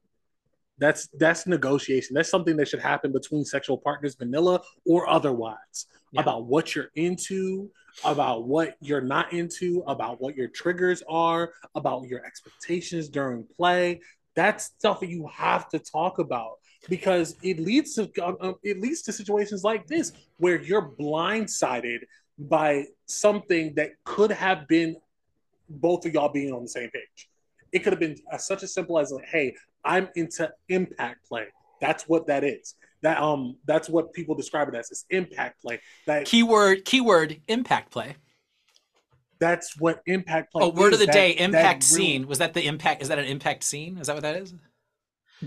That's 0.78 1.08
that's 1.18 1.48
negotiation. 1.48 2.14
That's 2.16 2.30
something 2.30 2.58
that 2.58 2.68
should 2.68 2.82
happen 2.82 3.12
between 3.12 3.46
sexual 3.46 3.78
partners, 3.78 4.16
vanilla 4.16 4.62
or 4.86 5.08
otherwise, 5.10 5.88
Yeah. 6.12 6.22
about 6.22 6.46
what 6.48 6.76
you're 6.76 6.92
into, 6.96 7.70
about 8.04 8.46
what 8.46 8.76
you're 8.82 9.02
not 9.16 9.32
into, 9.32 9.84
about 9.88 10.20
what 10.20 10.36
your 10.36 10.50
triggers 10.50 11.02
are, 11.08 11.54
about 11.76 12.08
your 12.08 12.26
expectations 12.26 13.08
during 13.08 13.46
play. 13.56 14.02
That's 14.36 14.66
stuff 14.66 15.00
that 15.00 15.10
you 15.10 15.28
have 15.34 15.70
to 15.70 15.80
talk 15.80 16.20
about 16.20 16.56
because 16.90 17.36
it 17.42 17.60
leads 17.60 17.94
to 17.96 18.10
uh, 18.24 18.54
it 18.64 18.80
leads 18.80 19.02
to 19.04 19.14
situations 19.14 19.64
like 19.64 19.88
this 19.88 20.12
where 20.38 20.62
you're 20.62 20.90
blindsided 21.00 22.00
by 22.38 22.86
something 23.06 23.74
that 23.76 23.92
could 24.04 24.32
have 24.32 24.68
been 24.68 24.96
both 25.70 26.06
of 26.06 26.14
y'all 26.14 26.30
being 26.32 26.54
on 26.54 26.62
the 26.62 26.70
same 26.70 26.90
page. 26.92 27.30
It 27.72 27.80
could 27.80 27.94
have 27.94 28.00
been 28.00 28.18
uh, 28.32 28.38
such 28.38 28.64
as 28.64 28.74
simple 28.74 29.00
as 29.00 29.12
like, 29.12 29.26
"Hey, 29.26 29.56
I'm 29.84 30.10
into 30.16 30.52
impact 30.70 31.28
play." 31.28 31.48
That's 31.82 32.04
what 32.04 32.28
that 32.28 32.44
is. 32.44 32.76
That 33.02 33.22
um, 33.22 33.58
that's 33.66 33.90
what 33.90 34.14
people 34.14 34.36
describe 34.36 34.68
it 34.70 34.76
as. 34.76 34.90
It's 34.92 35.06
impact 35.10 35.62
play. 35.62 35.80
That 36.08 36.26
Keyword, 36.26 36.86
keyword, 36.86 37.42
impact 37.48 37.92
play. 37.92 38.16
that's 39.40 39.78
what 39.80 40.02
impact 40.06 40.52
play. 40.54 40.64
Oh, 40.64 40.70
word 40.70 40.94
of 40.94 41.00
the 41.00 41.06
day, 41.08 41.34
That- 41.34 41.38
that 41.40 41.44
impact 41.44 41.84
real- 41.92 41.98
scene. 41.98 42.28
Was 42.28 42.38
that 42.40 42.54
the 42.54 42.66
impact? 42.66 43.02
Is 43.02 43.10
that 43.10 43.20
an 43.20 43.26
impact 43.26 43.64
scene? 43.64 43.98
Is 43.98 44.08
that 44.08 44.14
what 44.16 44.24
that 44.24 44.38
is? 44.38 44.54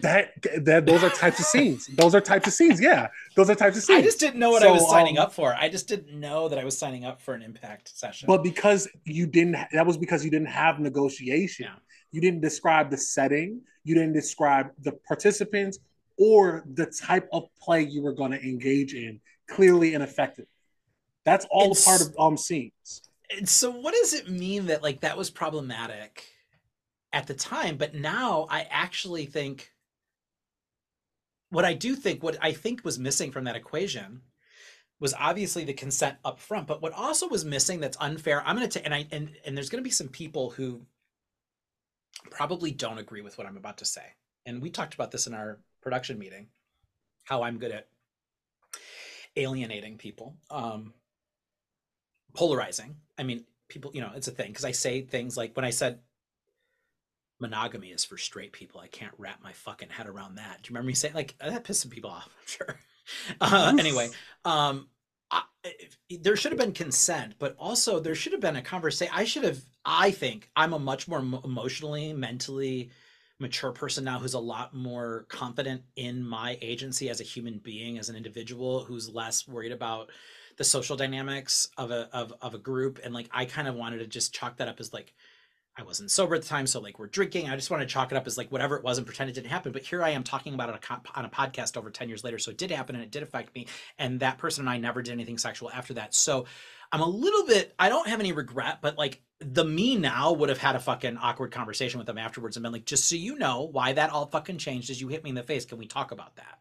That 0.03 0.33
that 0.65 0.87
those 0.87 1.03
are 1.03 1.11
types 1.11 1.39
of 1.39 1.47
scenes. 1.47 1.87
Those 1.87 2.15
are 2.15 2.21
types 2.21 2.47
of 2.47 2.53
scenes. 2.53 2.81
Yeah, 2.81 3.09
those 3.35 3.51
are 3.51 3.55
types 3.55 3.77
of 3.77 3.83
scenes. 3.83 4.01
I 4.01 4.03
just 4.03 4.21
didn't 4.21 4.39
know 4.39 4.51
what 4.51 4.63
I 4.63 4.71
was 4.71 4.89
signing 4.89 5.19
um, 5.19 5.25
up 5.27 5.33
for. 5.33 5.55
I 5.55 5.69
just 5.69 5.89
didn't 5.89 6.19
know 6.19 6.49
that 6.49 6.59
I 6.59 6.65
was 6.65 6.77
signing 6.77 7.05
up 7.05 7.21
for 7.21 7.35
an 7.35 7.43
impact 7.43 7.97
session. 7.97 8.27
But 8.27 8.43
because 8.43 8.89
you 9.05 9.27
didn't, 9.27 9.57
that 9.73 9.87
was 9.87 9.97
because 9.97 10.25
you 10.25 10.31
didn't 10.31 10.49
have 10.49 10.79
negotiation. 10.81 11.67
Yeah. 11.67 11.79
You 12.11 12.21
didn't 12.21 12.41
describe 12.41 12.91
the 12.91 12.97
setting. 12.97 13.61
You 13.85 13.95
didn't 13.95 14.15
describe 14.15 14.71
the 14.83 14.93
participants 14.93 15.79
or 16.19 16.65
the 16.75 16.87
type 16.87 17.29
of 17.33 17.45
play 17.61 17.83
you 17.83 18.03
were 18.03 18.13
going 18.13 18.33
to 18.33 18.43
engage 18.43 18.95
in 18.95 19.21
clearly 19.49 19.95
and 19.95 20.03
effectively. 20.03 20.51
That's 21.25 21.47
all 21.51 21.73
It's- 21.73 21.85
part 21.85 22.01
of 22.01 22.15
um 22.19 22.37
scenes. 22.37 23.03
And 23.31 23.47
so 23.49 23.71
what 23.71 23.93
does 23.95 24.15
it 24.15 24.31
mean 24.31 24.67
that 24.67 24.83
like 24.83 25.01
that 25.01 25.17
was 25.19 25.29
problematic 25.31 26.25
at 27.13 27.27
the 27.27 27.35
time 27.35 27.77
but 27.77 27.95
now 27.95 28.47
i 28.51 28.67
actually 28.71 29.27
think 29.27 29.73
what 31.51 31.65
i 31.65 31.75
do 31.75 31.95
think 31.95 32.23
what 32.23 32.37
i 32.43 32.53
think 32.53 32.85
was 32.85 32.99
missing 32.99 33.31
from 33.31 33.45
that 33.45 33.57
equation 33.57 34.23
was 35.01 35.15
obviously 35.19 35.65
the 35.65 35.73
consent 35.73 36.17
up 36.25 36.41
front 36.41 36.67
but 36.67 36.83
what 36.83 36.93
also 36.93 37.29
was 37.29 37.45
missing 37.45 37.81
that's 37.81 37.97
unfair 38.01 38.43
i'm 38.47 38.57
going 38.57 38.69
to 38.69 38.79
take 38.79 38.85
and 38.85 38.95
i 38.95 39.07
and, 39.13 39.31
and 39.45 39.57
there's 39.57 39.71
going 39.71 39.83
to 39.83 39.89
be 39.89 39.91
some 39.91 40.09
people 40.09 40.51
who 40.51 40.81
probably 42.31 42.71
don't 42.71 42.99
agree 42.99 43.23
with 43.23 43.39
what 43.39 43.47
i'm 43.47 43.57
about 43.57 43.79
to 43.79 43.85
say 43.85 44.03
and 44.47 44.61
we 44.61 44.71
talked 44.71 44.95
about 44.95 45.11
this 45.11 45.27
in 45.27 45.35
our 45.35 45.59
production 45.83 46.19
meeting 46.19 46.49
how 47.25 47.43
i'm 47.43 47.59
good 47.59 47.73
at 47.73 47.89
alienating 49.37 49.97
people 49.97 50.37
um 50.51 50.93
polarizing. 52.35 52.97
I 53.19 53.25
mean, 53.25 53.45
people, 53.69 53.91
you 53.95 54.01
know, 54.01 54.13
it's 54.15 54.29
a 54.29 54.33
thing 54.33 54.49
because 54.49 54.65
I 54.65 54.73
say 54.73 55.03
things 55.03 55.37
like 55.37 55.57
when 55.57 55.65
I 55.65 55.71
said 55.71 56.01
monogamy 57.41 57.89
is 57.89 58.05
for 58.05 58.19
straight 58.19 58.53
people, 58.53 58.81
I 58.81 58.89
can't 58.89 59.13
wrap 59.19 59.43
my 59.43 59.53
fucking 59.53 59.91
head 59.91 60.07
around 60.07 60.37
that. 60.37 60.63
Do 60.63 60.69
you 60.69 60.75
remember 60.75 60.89
me 60.89 60.95
saying 60.95 61.15
like 61.15 61.35
that 61.39 61.65
pissed 61.65 61.81
some 61.81 61.91
people 61.91 62.11
off? 62.11 62.29
I'm 62.41 62.47
sure. 62.47 62.81
Uh, 63.41 63.77
anyway, 63.79 64.11
um, 64.45 64.89
I, 65.31 65.43
there 66.21 66.37
should 66.37 66.53
have 66.53 66.59
been 66.59 66.73
consent, 66.73 67.35
but 67.39 67.57
also 67.59 68.01
there 68.01 68.15
should 68.15 68.33
have 68.33 68.41
been 68.41 68.57
a 68.57 68.63
conversation. 68.63 69.13
I 69.17 69.25
should 69.25 69.45
have. 69.45 69.61
I 69.85 70.11
think 70.11 70.51
I'm 70.55 70.73
a 70.73 70.79
much 70.79 71.09
more 71.09 71.19
emotionally, 71.19 72.13
mentally 72.13 72.91
mature 73.41 73.71
person 73.73 74.05
now 74.05 74.19
who's 74.19 74.35
a 74.35 74.39
lot 74.39 74.75
more 74.75 75.25
confident 75.29 75.83
in 75.97 76.27
my 76.27 76.59
agency 76.61 77.09
as 77.09 77.21
a 77.21 77.25
human 77.25 77.59
being, 77.59 77.99
as 77.99 78.09
an 78.09 78.17
individual, 78.17 78.85
who's 78.85 79.09
less 79.09 79.47
worried 79.47 79.73
about 79.73 80.11
the 80.59 80.65
social 80.65 80.97
dynamics 80.97 81.69
of 81.79 81.91
a 81.91 82.11
of, 82.13 82.35
of 82.43 82.53
a 82.53 82.59
group 82.59 82.99
and 83.03 83.15
like 83.15 83.29
i 83.33 83.45
kind 83.45 83.69
of 83.69 83.77
wanted 83.77 83.99
to 83.99 84.07
just 84.07 84.35
chalk 84.35 84.57
that 84.57 84.69
up 84.69 84.81
as 84.81 84.93
like 84.93 85.15
i 85.79 85.83
wasn't 85.83 86.11
sober 86.11 86.35
at 86.35 86.43
the 86.43 86.49
time 86.49 86.67
so 86.67 86.81
like 86.81 86.99
we're 86.99 87.07
drinking 87.07 87.49
i 87.49 87.57
just 87.57 87.71
want 87.71 87.81
to 87.81 87.87
chalk 87.87 88.13
it 88.13 88.17
up 88.17 88.27
as 88.27 88.37
like 88.37 88.51
whatever 88.51 88.77
it 88.77 88.85
was 88.85 88.99
and 88.99 89.07
pretend 89.07 89.31
it 89.31 89.33
didn't 89.33 89.51
happen 89.51 89.73
but 89.73 89.83
here 89.83 90.03
i 90.03 90.11
am 90.11 90.23
talking 90.23 90.55
about 90.55 90.69
it 90.69 90.91
on 91.15 91.25
a, 91.25 91.29
podcast 91.29 91.77
over 91.77 91.91
10 91.91 92.09
years 92.09 92.25
later 92.25 92.39
so 92.39 92.51
it 92.51 92.59
did 92.59 92.71
happen 92.71 92.95
and 92.95 93.05
it 93.05 93.11
did 93.11 93.23
affect 93.23 93.55
me 93.55 93.67
and 93.99 94.21
that 94.21 94.39
person 94.39 94.63
and 94.63 94.71
i 94.71 94.77
never 94.77 95.03
did 95.03 95.13
anything 95.13 95.39
sexual 95.39 95.71
after 95.71 95.95
that 95.95 96.15
so 96.15 96.45
i'm 96.93 97.01
a 97.01 97.09
little 97.09 97.47
bit 97.47 97.75
i 97.79 97.89
don't 97.89 98.09
have 98.09 98.21
any 98.21 98.33
regret 98.33 98.79
but 98.83 98.99
like 98.99 99.21
the 99.41 99.65
me 99.65 99.97
now 99.97 100.33
would 100.33 100.49
have 100.49 100.59
had 100.59 100.75
a 100.75 100.81
fucking 100.81 101.17
awkward 101.17 101.53
conversation 101.53 101.99
with 101.99 102.07
them 102.07 102.19
afterwards 102.19 102.57
and 102.57 102.63
been 102.65 102.73
like 102.73 102.85
just 102.85 103.09
so 103.09 103.17
you 103.17 103.39
know 103.39 103.63
why 103.63 103.93
that 103.93 104.11
all 104.11 104.27
fucking 104.27 104.59
changed 104.59 104.91
is 104.91 105.01
you 105.01 105.09
hit 105.09 105.23
me 105.23 105.31
in 105.31 105.37
the 105.37 105.43
face 105.43 105.65
can 105.65 105.79
we 105.79 105.87
talk 105.87 106.11
about 106.11 106.35
that 106.37 106.59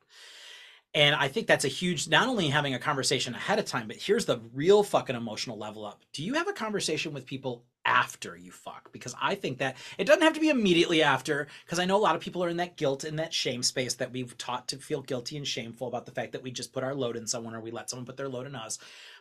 and 0.97 1.15
I 1.15 1.27
think 1.27 1.45
that's 1.45 1.65
a 1.65 1.67
huge, 1.67 2.07
not 2.07 2.27
only 2.27 2.47
having 2.47 2.73
a 2.73 2.79
conversation 2.79 3.35
ahead 3.35 3.59
of 3.59 3.65
time, 3.65 3.87
but 3.87 3.97
here's 3.97 4.25
the 4.25 4.39
real 4.53 4.81
fucking 4.81 5.15
emotional 5.15 5.57
level 5.57 5.85
up. 5.85 6.01
Do 6.13 6.23
you 6.23 6.33
have 6.33 6.47
a 6.47 6.53
conversation 6.53 7.13
with 7.13 7.25
people 7.25 7.65
after 7.87 8.37
you 8.37 8.51
fuck? 8.51 8.91
Because 8.91 9.15
I 9.19 9.33
think 9.33 9.57
that 9.59 9.77
it 9.97 10.03
doesn't 10.03 10.21
have 10.21 10.33
to 10.33 10.39
be 10.39 10.49
immediately 10.49 11.01
after, 11.01 11.47
because 11.65 11.79
I 11.79 11.85
know 11.85 11.95
a 11.95 11.97
lot 11.97 12.15
of 12.15 12.21
people 12.21 12.43
are 12.43 12.49
in 12.49 12.57
that 12.57 12.75
guilt 12.75 13.05
and 13.05 13.17
that 13.17 13.33
shame 13.33 13.63
space 13.63 13.95
that 13.95 14.11
we've 14.11 14.37
taught 14.37 14.67
to 14.67 14.77
feel 14.77 15.01
guilty 15.01 15.37
and 15.37 15.47
shameful 15.47 15.87
about 15.87 16.05
the 16.05 16.11
fact 16.11 16.33
that 16.33 16.43
we 16.43 16.51
just 16.51 16.73
put 16.73 16.83
our 16.83 16.93
load 16.93 17.15
in 17.15 17.25
someone 17.25 17.55
or 17.55 17.61
we 17.61 17.71
let 17.71 17.89
someone 17.89 18.05
put 18.05 18.17
their 18.17 18.29
load 18.29 18.45
in 18.45 18.55
us. 18.55 18.77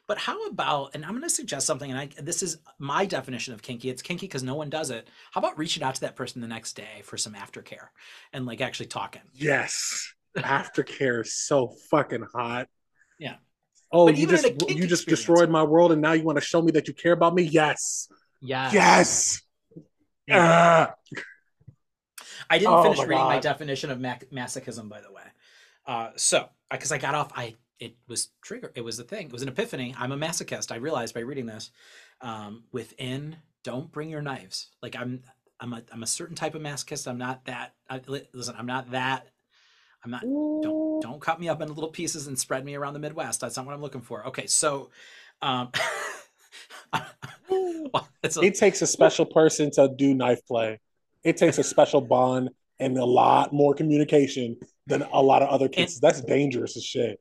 But 0.09 0.19
how 0.19 0.47
about, 0.47 0.95
and 0.95 1.05
I'm 1.05 1.13
going 1.13 1.23
to 1.23 1.31
suggest 1.31 1.67
something, 1.67 1.91
and 1.91 1.99
I, 1.99 2.09
this 2.21 2.43
is 2.43 2.59
my 2.79 3.07
definition 3.07 3.55
of 3.55 3.63
kinky. 3.63 3.89
It's 3.89 4.03
kinky 4.03 4.27
because 4.27 4.43
no 4.43 4.55
one 4.55 4.69
does 4.69 4.91
it. 4.91 5.09
How 5.31 5.39
about 5.39 5.59
reaching 5.59 5.83
out 5.83 5.95
to 5.95 6.01
that 6.03 6.17
person 6.17 6.41
the 6.43 6.49
next 6.49 6.75
day 6.75 7.03
for 7.05 7.17
some 7.17 7.35
aftercare 7.35 7.89
and 8.33 8.47
like 8.47 8.61
actually 8.61 8.87
talking? 8.87 9.23
Yes, 9.33 10.13
aftercare 10.37 11.23
is 11.23 11.35
so 11.35 11.75
fucking 11.91 12.27
hot. 12.35 12.69
Yeah. 13.19 13.37
Oh, 13.93 14.07
But 14.07 14.17
you 14.17 14.27
just 14.27 14.45
you 14.69 14.87
just 14.87 15.07
destroyed 15.07 15.49
my 15.49 15.63
world, 15.63 15.93
and 15.93 16.03
now 16.03 16.13
you 16.13 16.25
want 16.25 16.39
to 16.39 16.45
show 16.45 16.61
me 16.61 16.73
that 16.73 16.89
you 16.89 16.95
care 16.95 17.13
about 17.13 17.35
me? 17.35 17.45
Yes, 17.45 18.09
Yeah. 18.41 18.71
Yes. 18.73 19.43
Ah. 20.31 20.95
I 22.49 22.59
didn't 22.59 22.75
Oh 22.75 22.83
finish 22.83 22.99
my 22.99 23.05
reading 23.05 23.25
my 23.25 23.39
definition 23.41 23.91
of 23.91 24.01
mac- 24.01 24.31
masochism, 24.31 24.89
by 24.89 25.01
the 25.01 25.13
way. 25.13 25.23
Uh, 25.87 26.11
so, 26.17 26.49
because 26.71 26.93
I 26.93 26.99
got 26.99 27.15
off, 27.15 27.33
I 27.37 27.55
it 27.79 27.95
was 28.09 28.29
trigger. 28.43 28.73
It 28.75 28.81
was 28.83 28.99
a 28.99 29.05
thing. 29.05 29.27
It 29.27 29.33
was 29.33 29.43
an 29.43 29.49
epiphany. 29.49 29.95
I'm 29.99 30.13
a 30.13 30.17
masochist. 30.17 30.73
I 30.73 30.77
realized 30.77 31.15
by 31.15 31.21
reading 31.21 31.47
this. 31.47 31.71
Um, 32.21 32.65
within, 32.73 33.37
don't 33.65 33.93
bring 33.93 34.09
your 34.09 34.23
knives. 34.23 34.69
Like 34.83 34.97
I'm, 34.97 35.23
I'm 35.61 35.73
a, 35.75 35.83
I'm 35.93 36.03
a 36.03 36.07
certain 36.07 36.35
type 36.37 36.55
of 36.55 36.63
masochist. 36.63 37.07
I'm 37.07 37.19
not 37.19 37.45
that. 37.45 37.75
I, 37.91 38.01
listen, 38.07 38.55
I'm 38.59 38.67
not 38.67 38.91
that. 38.93 39.29
I'm 40.05 40.11
not. 40.11 40.23
Don't 40.23 41.01
don't 41.03 41.21
cut 41.21 41.41
me 41.41 41.49
up 41.49 41.61
into 41.61 41.75
little 41.75 41.91
pieces 41.91 42.27
and 42.27 42.39
spread 42.39 42.65
me 42.65 42.75
around 42.75 42.95
the 42.95 43.01
Midwest. 43.01 43.41
That's 43.41 43.57
not 43.57 43.67
what 43.67 43.75
I'm 43.75 43.83
looking 43.83 44.01
for. 44.03 44.27
Okay, 44.29 44.47
so, 44.47 44.91
um, 45.43 45.71
well, 46.93 47.03
it's 47.21 47.46
a- 47.46 47.46
It 48.23 48.55
takes 48.57 48.83
a 48.83 48.87
special 48.87 49.25
person 49.25 49.71
to 49.73 49.89
do 49.97 50.15
knife 50.15 50.45
play. 50.47 50.81
It 51.23 51.37
takes 51.37 51.59
a 51.59 51.65
special 51.65 52.01
bond 52.01 52.51
and 52.79 52.99
a 52.99 53.05
lot 53.05 53.53
more 53.53 53.75
communication 53.75 54.57
than 54.87 55.03
a 55.03 55.23
lot 55.23 55.43
of 55.43 55.49
other 55.49 55.69
kids. 55.69 56.01
That's 56.01 56.21
dangerous 56.21 56.77
as 56.77 56.85
shit. 56.85 57.21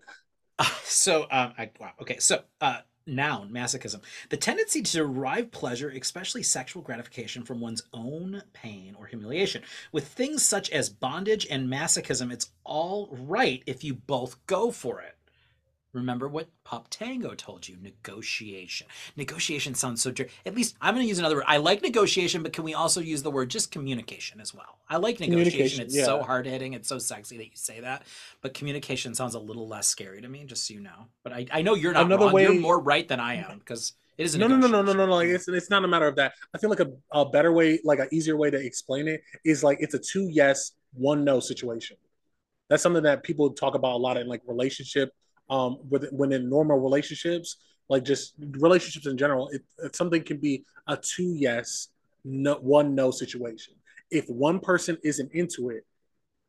so 0.84 1.24
um 1.32 1.54
I, 1.58 1.70
wow 1.80 1.92
okay 2.02 2.18
so 2.20 2.42
uh 2.62 2.80
noun 3.08 3.52
masochism 3.52 4.00
the 4.30 4.38
tendency 4.38 4.82
to 4.82 4.92
derive 4.92 5.52
pleasure 5.52 5.90
especially 5.90 6.44
sexual 6.44 6.82
gratification 6.82 7.44
from 7.44 7.60
one's 7.60 7.84
own 7.94 8.42
pain 8.54 8.96
or 8.98 9.06
humiliation 9.06 9.62
with 9.92 10.08
things 10.08 10.44
such 10.44 10.70
as 10.72 10.90
bondage 10.90 11.46
and 11.52 11.70
masochism 11.70 12.32
it's 12.32 12.52
all 12.64 13.10
right 13.12 13.64
if 13.68 13.84
you 13.84 13.94
both 13.94 14.44
go 14.48 14.72
for 14.72 15.02
it 15.02 15.18
remember 15.96 16.28
what 16.28 16.48
Pup 16.64 16.88
Tango 16.90 17.34
told 17.34 17.68
you 17.68 17.78
negotiation 17.82 18.88
negotiation 19.16 19.74
sounds 19.74 20.02
so 20.02 20.12
dir- 20.12 20.28
at 20.46 20.54
least 20.56 20.76
i'm 20.82 20.94
going 20.94 21.06
to 21.06 21.08
use 21.08 21.20
another 21.20 21.36
word 21.36 21.46
i 21.48 21.58
like 21.58 21.82
negotiation 21.82 22.44
but 22.44 22.54
can 22.54 22.64
we 22.64 22.74
also 22.74 23.00
use 23.02 23.24
the 23.24 23.32
word 23.32 23.50
just 23.50 23.72
communication 23.72 24.40
as 24.42 24.54
well 24.54 24.78
i 24.90 24.98
like 24.98 25.20
negotiation 25.20 25.82
it's 25.82 25.96
so 25.96 26.22
hard-hitting 26.22 26.74
it's 26.74 26.90
so 26.90 27.00
sexy 27.00 27.38
that 27.38 27.46
you 27.46 27.52
say 27.56 27.80
that 27.80 28.04
but 28.42 28.54
communication 28.54 29.16
sounds 29.16 29.36
a 29.36 29.40
little 29.40 29.68
less 29.68 29.88
scary 29.88 30.22
to 30.22 30.28
me 30.28 30.44
just 30.46 30.68
so 30.68 30.74
you 30.74 30.82
know 30.82 31.08
but 31.24 31.34
i, 31.34 31.46
I 31.52 31.62
know 31.62 31.74
you're 31.74 31.94
not 31.94 32.06
Another 32.06 32.28
wrong. 32.28 32.40
you're 32.40 32.60
more 32.60 32.80
right 32.80 33.08
than 33.08 33.20
i 33.20 33.36
am 33.36 33.60
because 33.60 33.94
it 34.18 34.24
is 34.26 34.36
a 34.36 34.38
No, 34.38 34.48
no, 34.48 34.58
no, 34.58 34.68
no, 34.68 34.82
no, 34.82 34.94
no, 34.94 35.06
no. 35.06 35.16
Like 35.16 35.28
it's 35.28 35.48
it's 35.48 35.70
not 35.70 35.84
a 35.84 35.88
matter 35.88 36.08
of 36.08 36.16
that. 36.16 36.34
I 36.54 36.58
feel 36.58 36.70
like 36.70 36.80
a, 36.80 36.88
a 37.12 37.26
better 37.26 37.52
way, 37.52 37.80
like 37.84 38.00
an 38.00 38.08
easier 38.14 38.38
way 38.38 38.50
to 38.50 38.58
explain 38.58 39.10
it 39.10 39.22
is 39.44 39.62
like 39.62 39.80
it's 39.82 39.94
a 39.94 40.00
two 40.00 40.30
yes, 40.32 40.72
one 40.94 41.26
no 41.26 41.42
situation. 41.42 41.98
That's 42.70 42.82
something 42.82 43.04
that 43.04 43.24
people 43.24 43.50
talk 43.52 43.76
about 43.76 43.96
a 43.96 43.98
lot 43.98 44.16
in 44.18 44.28
like 44.28 44.42
relationship, 44.48 45.12
um, 45.50 45.78
with 45.90 46.10
when 46.12 46.32
in 46.32 46.50
normal 46.50 46.80
relationships, 46.80 47.58
like 47.90 48.04
just 48.04 48.34
relationships 48.40 49.06
in 49.06 49.18
general. 49.18 49.50
It, 49.50 49.64
it 49.84 49.96
something 49.96 50.24
can 50.24 50.38
be 50.38 50.64
a 50.88 50.98
two 50.98 51.34
yes, 51.36 51.90
no 52.24 52.56
one 52.56 52.96
no 52.96 53.12
situation. 53.12 53.74
If 54.12 54.28
one 54.30 54.60
person 54.60 54.98
isn't 55.04 55.32
into 55.34 55.70
it, 55.70 55.86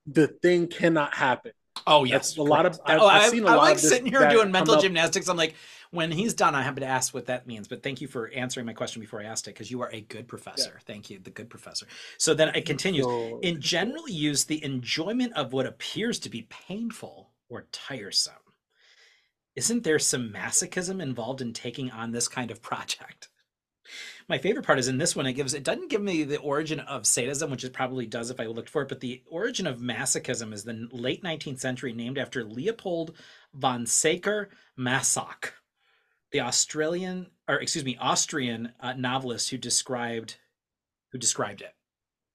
the 0.06 0.28
thing 0.28 0.68
cannot 0.68 1.14
happen. 1.14 1.52
Oh 1.86 2.04
yes, 2.04 2.30
That's 2.30 2.38
a 2.38 2.42
lot 2.42 2.64
of- 2.66 2.80
I've- 2.86 3.00
oh, 3.00 3.06
I've 3.06 3.30
seen 3.30 3.44
a 3.44 3.48
I'm 3.48 3.56
lot 3.56 3.62
like 3.64 3.74
of 3.74 3.80
sitting 3.80 4.06
here 4.06 4.20
doing 4.30 4.50
mental 4.50 4.74
gymnastics. 4.80 5.28
I'm 5.28 5.36
like, 5.36 5.54
when 5.90 6.10
he's 6.10 6.32
done, 6.34 6.54
I 6.54 6.62
happen 6.62 6.80
to 6.80 6.86
ask 6.86 7.12
what 7.14 7.26
that 7.26 7.46
means. 7.46 7.68
But 7.68 7.82
thank 7.82 8.00
you 8.00 8.08
for 8.08 8.28
answering 8.30 8.66
my 8.66 8.72
question 8.72 9.00
before 9.00 9.20
I 9.20 9.24
asked 9.24 9.46
it, 9.46 9.52
because 9.54 9.70
you 9.70 9.82
are 9.82 9.90
a 9.92 10.00
good 10.00 10.26
professor. 10.26 10.80
Thank 10.86 11.10
you, 11.10 11.18
the 11.22 11.30
good 11.30 11.50
professor. 11.50 11.86
So 12.18 12.32
then 12.34 12.48
it 12.54 12.64
continues. 12.64 13.06
In 13.42 13.60
general 13.60 14.08
use, 14.08 14.44
the 14.44 14.62
enjoyment 14.64 15.34
of 15.34 15.52
what 15.52 15.66
appears 15.66 16.18
to 16.20 16.30
be 16.30 16.42
painful 16.48 17.30
or 17.50 17.66
tiresome. 17.72 18.34
Isn't 19.56 19.84
there 19.84 19.98
some 19.98 20.30
masochism 20.30 21.02
involved 21.02 21.40
in 21.40 21.54
taking 21.54 21.90
on 21.90 22.12
this 22.12 22.28
kind 22.28 22.50
of 22.50 22.60
project? 22.60 23.28
My 24.28 24.38
favorite 24.38 24.66
part 24.66 24.78
is 24.78 24.88
in 24.88 24.98
this 24.98 25.16
one, 25.16 25.26
it 25.26 25.34
gives 25.34 25.54
it 25.54 25.62
doesn't 25.62 25.90
give 25.90 26.02
me 26.02 26.24
the 26.24 26.38
origin 26.38 26.80
of 26.80 27.06
sadism, 27.06 27.50
which 27.50 27.64
it 27.64 27.72
probably 27.72 28.04
does 28.04 28.30
if 28.30 28.40
I 28.40 28.46
looked 28.46 28.68
for 28.68 28.82
it, 28.82 28.88
but 28.88 29.00
the 29.00 29.22
origin 29.30 29.66
of 29.66 29.78
masochism 29.78 30.52
is 30.52 30.64
the 30.64 30.88
late 30.90 31.22
19th 31.22 31.60
century, 31.60 31.92
named 31.92 32.18
after 32.18 32.44
Leopold 32.44 33.14
von 33.54 33.86
Sacher 33.86 34.50
Masoch, 34.78 35.52
the 36.32 36.40
Australian 36.40 37.28
or 37.48 37.56
excuse 37.56 37.84
me, 37.84 37.96
Austrian 38.00 38.72
uh, 38.80 38.94
novelist 38.94 39.50
who 39.50 39.56
described 39.56 40.36
who 41.12 41.18
described 41.18 41.62
it 41.62 41.74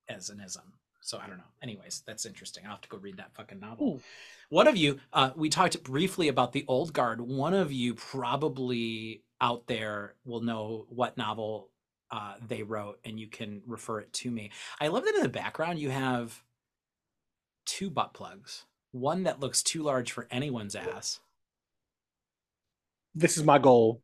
as 0.08 0.30
an 0.30 0.40
ism. 0.40 0.74
So 1.02 1.20
I 1.22 1.28
don't 1.28 1.38
know. 1.38 1.44
Anyways, 1.62 2.04
that's 2.08 2.26
interesting. 2.26 2.64
I'll 2.66 2.72
have 2.72 2.82
to 2.82 2.90
go 2.90 2.98
read 2.98 3.18
that 3.18 3.36
fucking 3.36 3.60
novel. 3.60 3.96
Ooh. 3.96 4.02
One 4.52 4.68
of 4.68 4.76
you, 4.76 4.99
uh, 5.14 5.32
we 5.34 5.47
talked 5.47 5.82
briefly 5.82 6.28
about 6.28 6.52
the 6.52 6.66
old 6.68 6.91
guard. 6.91 7.22
One 7.22 7.54
of 7.54 7.72
you 7.72 7.93
probably 7.93 9.24
out 9.39 9.66
there 9.68 10.16
will 10.26 10.41
know 10.41 10.88
what 10.89 11.16
novel 11.18 11.70
uh, 12.12 12.34
they 12.45 12.62
wrote, 12.62 12.99
and 13.06 13.18
you 13.18 13.28
can 13.28 13.62
refer 13.66 14.02
it 14.02 14.12
to 14.12 14.30
me. 14.30 14.52
I 14.82 14.89
love 14.89 15.06
that 15.06 15.16
in 15.16 15.22
the 15.22 15.30
background 15.30 15.80
you 15.80 15.89
have 15.89 16.43
two 17.66 17.89
butt 17.89 18.14
plugs. 18.14 18.66
One 18.91 19.24
that 19.24 19.39
looks 19.39 19.64
too 19.64 19.84
large 19.84 20.12
for 20.12 20.28
anyone's 20.30 20.76
ass. 20.76 21.22
this 23.16 23.38
is 23.38 23.45
my 23.45 23.58
goal. 23.58 24.02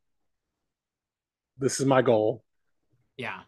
This 1.57 1.81
is 1.81 1.85
my 1.85 2.01
goal. 2.01 2.45
Yeah. 3.17 3.41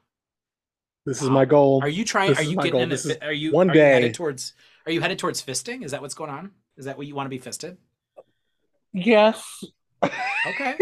This 1.06 1.22
is 1.22 1.30
my 1.30 1.45
goal. 1.45 1.80
Are 1.82 1.88
you 1.88 2.04
trying? 2.04 2.32
This 2.32 2.39
Are 2.39 2.43
you 2.43 2.58
getting 2.58 2.82
in? 2.82 2.91
A, 2.91 2.93
is 2.93 3.18
are 3.22 3.32
you 3.32 3.54
one 3.54 3.70
are 3.70 3.74
you 3.74 3.80
day. 3.80 3.93
headed 3.93 4.14
towards? 4.16 4.54
Are 4.86 4.91
you 4.91 5.00
headed 5.00 5.18
towards 5.18 5.41
fisting? 5.41 5.86
Is 5.86 5.91
that 5.91 6.02
what's 6.02 6.14
going 6.14 6.30
on? 6.30 6.52
Is 6.80 6.86
that 6.86 6.98
what 6.98 7.08
you 7.08 7.14
want 7.14 7.26
to 7.26 7.30
be 7.30 7.38
fisted? 7.38 7.78
Yes. 8.94 9.64
Okay. 10.02 10.78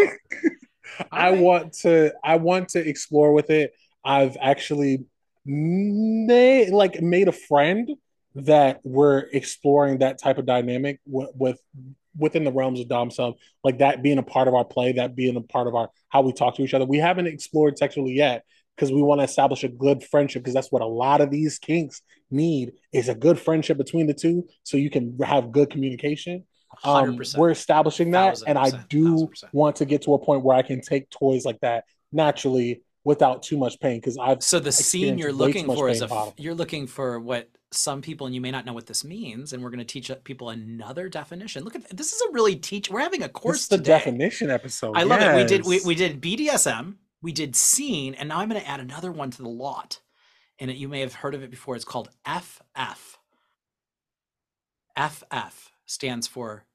I 1.12 1.32
want 1.32 1.74
to 1.82 2.14
I 2.24 2.36
want 2.36 2.70
to 2.70 2.88
explore 2.88 3.34
with 3.34 3.50
it. 3.50 3.74
I've 4.06 4.38
actually 4.39 5.06
made 5.43 6.70
like 6.70 7.02
made 7.02 7.28
a 7.28 7.34
friend 7.34 7.89
that 8.36 8.80
we're 8.84 9.26
exploring 9.34 9.98
that 9.98 10.20
type 10.20 10.38
of 10.38 10.45
dynamic 10.45 11.00
with, 11.08 11.30
with 11.34 11.60
within 12.16 12.43
the 12.43 12.52
realms 12.52 12.80
of 12.80 12.88
dom 12.88 13.10
sub 13.10 13.36
like 13.64 13.80
that 13.80 14.04
being 14.04 14.18
a 14.18 14.24
part 14.24 14.48
of 14.48 14.54
our 14.54 14.66
play 14.66 14.91
that 14.91 15.16
being 15.16 15.36
a 15.36 15.41
part 15.41 15.68
of 15.68 15.76
our 15.76 15.89
how 16.10 16.22
we 16.22 16.34
talk 16.34 16.56
to 16.56 16.64
each 16.64 16.74
other 16.74 16.86
we 16.86 16.98
haven't 16.98 17.28
explored 17.28 17.78
sexually 17.78 18.14
yet 18.14 18.43
because 18.76 18.91
we 18.91 19.02
want 19.02 19.20
to 19.20 19.26
establish 19.26 19.64
a 19.64 19.70
good 19.70 20.04
friendship 20.04 20.43
because 20.43 20.54
that's 20.54 20.72
what 20.72 20.82
a 20.82 20.88
lot 20.88 21.22
of 21.22 21.32
these 21.32 21.58
kinks 21.60 22.02
need 22.30 22.73
is 22.93 23.09
a 23.09 23.15
good 23.15 23.39
friendship 23.39 23.78
between 23.78 24.07
the 24.07 24.13
two 24.13 24.47
so 24.63 24.78
you 24.78 24.89
can 24.89 25.17
have 25.23 25.51
good 25.51 25.69
communication 25.69 26.43
um, 26.84 27.19
we're 27.36 27.51
establishing 27.51 28.11
that, 28.11 28.41
and 28.45 28.57
I 28.57 28.71
do 28.89 29.11
thousand 29.11 29.28
percent. 29.30 29.53
want 29.53 29.75
to 29.78 29.86
get 29.86 30.03
to 30.03 30.13
a 30.13 30.19
point 30.19 30.43
where 30.43 30.55
I 30.55 30.61
can 30.61 30.82
take 30.82 31.09
toys 31.09 31.45
like 31.45 31.59
that 31.61 31.86
naturally 32.11 32.84
without 33.03 33.41
too 33.41 33.57
much 33.57 33.80
pain 33.80 33.99
because 33.99 34.17
I've 34.17 34.43
So 34.43 34.59
the 34.59 34.71
scene 34.71 35.17
you're 35.17 35.34
looking 35.34 35.65
for 35.65 35.89
is 35.89 36.01
a. 36.01 36.34
You're 36.38 36.53
looking 36.55 36.88
for 36.88 37.19
what 37.19 37.49
some 37.71 38.01
people, 38.01 38.28
and 38.28 38.36
you 38.36 38.41
may 38.41 38.51
not 38.51 38.65
know 38.65 38.73
what 38.73 38.86
this 38.86 39.03
means, 39.03 39.53
and 39.53 39.63
we're 39.63 39.69
going 39.69 39.80
to 39.80 39.86
teach 39.86 40.11
people 40.23 40.49
another 40.49 41.09
definition. 41.09 41.63
Look 41.63 41.75
at 41.75 41.95
this 41.95 42.13
is 42.13 42.21
a 42.21 42.32
really 42.32 42.55
teach. 42.55 42.89
We're 42.89 42.99
having 42.99 43.23
a 43.23 43.30
course 43.30 43.67
the 43.67 43.78
today. 43.78 43.93
definition 43.93 44.51
episode. 44.51 44.97
I 44.97 45.03
love 45.03 45.21
it. 45.21 45.36
We 45.36 45.45
did 45.45 45.65
we, 45.65 45.82
we 45.86 45.95
did 45.95 46.21
BDSM, 46.21 46.95
we 47.21 47.32
did 47.32 47.55
scene, 47.55 48.13
and 48.13 48.30
now 48.30 48.39
I'm 48.39 48.49
going 48.49 48.61
to 48.61 48.67
add 48.67 48.80
another 48.80 49.11
one 49.11 49.32
to 49.32 49.41
the 49.41 49.49
lot. 49.49 50.01
And 50.60 50.72
it, 50.72 50.78
you 50.78 50.88
may 50.88 51.01
have 51.01 51.14
heard 51.14 51.36
of 51.36 51.43
it 51.43 51.51
before. 51.51 51.76
It's 51.76 51.86
called 51.86 52.10
FF. 52.26 53.18
FF 54.97 55.72
stands 55.86 56.28
for 56.28 56.66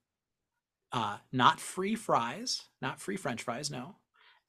uh, 0.93 1.17
not 1.33 1.59
free 1.59 1.95
fries, 1.95 2.63
not 2.81 3.01
free 3.01 3.17
French 3.17 3.43
fries. 3.43 3.71
No, 3.71 3.97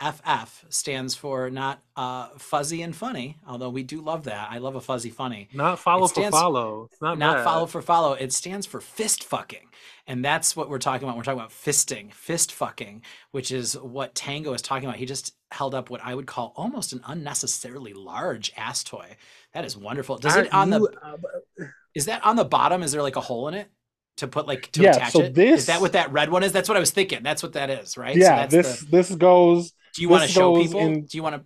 FF 0.02 0.66
stands 0.70 1.16
for 1.16 1.50
not 1.50 1.82
uh, 1.96 2.30
fuzzy 2.38 2.82
and 2.82 2.96
funny. 2.96 3.38
Although 3.48 3.70
we 3.70 3.84
do 3.84 4.02
love 4.02 4.26
that. 4.26 4.50
I 4.52 4.58
love 4.58 4.76
a 4.76 4.82
fuzzy 4.82 5.10
funny 5.10 5.50
not 5.54 5.80
follow 5.80 6.08
for 6.08 6.30
follow. 6.30 6.90
It's 6.92 7.02
not, 7.02 7.18
not 7.18 7.38
bad. 7.38 7.44
follow 7.44 7.66
for 7.66 7.82
follow. 7.82 8.14
It 8.14 8.34
stands 8.34 8.66
for 8.66 8.82
fist 8.82 9.24
fucking. 9.24 9.68
And 10.06 10.24
that's 10.24 10.56
what 10.56 10.70
we're 10.70 10.80
talking 10.80 11.08
about. 11.08 11.16
We're 11.16 11.24
talking 11.24 11.40
about 11.40 11.52
fisting, 11.52 12.14
fist 12.14 12.52
fucking, 12.52 13.04
which 13.32 13.52
is 13.52 13.78
what 13.78 14.16
Tango 14.16 14.54
is 14.54 14.62
talking 14.62 14.90
about. 14.90 14.98
He 14.98 15.06
just 15.06 15.34
held 15.54 15.74
up 15.76 15.90
what 15.90 16.02
I 16.04 16.14
would 16.16 16.26
call 16.28 16.52
almost 16.58 16.92
an 16.94 17.02
unnecessarily 17.06 17.94
large 17.94 18.52
ass 18.58 18.84
toy. 18.84 19.16
That 19.54 19.64
is 19.66 19.78
wonderful. 19.78 20.18
Does 20.18 20.36
it 20.36 20.54
Are 20.54 20.62
on 20.62 20.70
the 20.72 20.82
uh, 21.02 21.18
is 21.96 22.06
that 22.06 22.26
on 22.26 22.36
the 22.36 22.44
bottom? 22.46 22.84
Is 22.84 22.92
there 22.92 23.02
like 23.04 23.16
a 23.16 23.22
hole 23.22 23.48
in 23.48 23.54
it 23.54 23.70
to 24.18 24.28
put 24.28 24.48
like 24.48 24.72
to 24.74 24.82
Yeah, 24.82 24.96
attach 24.96 25.12
so 25.14 25.20
it? 25.22 25.30
Is 25.30 25.34
this- 25.36 25.60
is 25.62 25.66
that 25.68 25.80
what 25.80 25.94
that 25.94 26.12
red 26.12 26.30
one 26.32 26.44
is? 26.44 26.52
That's 26.52 26.68
what 26.68 26.76
I 26.76 26.80
was 26.80 26.92
thinking. 26.92 27.24
That's 27.24 27.44
what 27.44 27.54
that 27.54 27.70
is, 27.70 27.98
right? 27.98 28.16
So 28.16 28.20
yeah, 28.22 28.36
that's 28.48 28.52
this 28.52 28.80
the- 28.82 28.86
this 28.88 29.16
goes. 29.16 29.72
do 29.96 30.02
you 30.02 30.10
want 30.10 30.24
to 30.24 30.28
show 30.30 30.56
people? 30.62 30.80
in- 30.82 31.06
do 31.06 31.18
you 31.18 31.24
want 31.24 31.36
to 31.36 31.44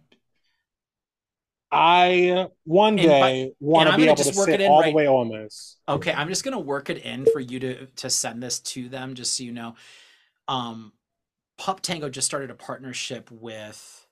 I 1.69 2.47
one 2.63 2.95
day 2.95 3.51
want 3.59 3.89
to 3.89 3.97
be 3.97 4.05
able 4.05 4.15
to 4.15 4.23
just 4.23 4.37
work 4.37 4.47
it 4.47 4.51
sit 4.53 4.61
in 4.61 4.71
all 4.71 4.79
right- 4.81 4.91
the 4.91 4.95
way 4.95 5.05
on 5.07 5.29
this. 5.29 5.75
Okay, 5.89 6.13
I'm 6.13 6.29
just 6.29 6.43
gonna 6.45 6.59
work 6.59 6.89
it 6.89 6.99
in 6.99 7.25
for 7.25 7.41
you 7.41 7.59
to 7.59 7.85
to 7.87 8.09
send 8.09 8.41
this 8.41 8.59
to 8.61 8.87
them, 8.87 9.15
just 9.15 9.35
so 9.35 9.43
you 9.43 9.51
know. 9.51 9.75
Um, 10.47 10.93
Pup 11.57 11.81
Tango 11.81 12.09
just 12.09 12.27
started 12.27 12.49
a 12.49 12.55
partnership 12.55 13.29
with 13.31 14.07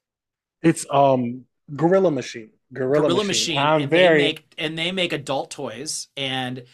It's 0.61 0.85
um 0.91 1.45
Gorilla 1.75 2.11
Machine. 2.11 2.51
Gorilla, 2.73 3.07
Gorilla 3.07 3.23
Machine. 3.23 3.55
Machine, 3.55 3.57
I'm 3.57 3.81
and 3.81 3.89
very 3.89 4.17
they 4.19 4.27
make 4.27 4.53
and 4.57 4.77
they 4.77 4.91
make 4.91 5.13
adult 5.13 5.51
toys. 5.51 6.07
And 6.17 6.65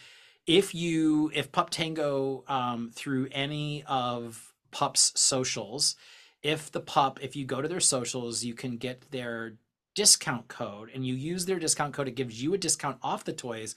if 0.46 0.74
you 0.74 1.30
if 1.34 1.52
Pup 1.52 1.70
Tango 1.70 2.44
um, 2.48 2.90
through 2.94 3.28
any 3.32 3.84
of 3.86 4.52
Pup's 4.70 5.12
socials, 5.20 5.96
if 6.42 6.70
the 6.72 6.80
pup 6.80 7.20
if 7.22 7.36
you 7.36 7.44
go 7.44 7.62
to 7.62 7.68
their 7.68 7.80
socials, 7.80 8.42
you 8.44 8.54
can 8.54 8.76
get 8.76 9.10
their 9.10 9.54
discount 9.94 10.48
code 10.48 10.90
and 10.94 11.06
you 11.06 11.14
use 11.14 11.44
their 11.44 11.58
discount 11.58 11.92
code, 11.94 12.08
it 12.08 12.16
gives 12.16 12.42
you 12.42 12.54
a 12.54 12.58
discount 12.58 12.98
off 13.02 13.24
the 13.24 13.32
toys. 13.32 13.74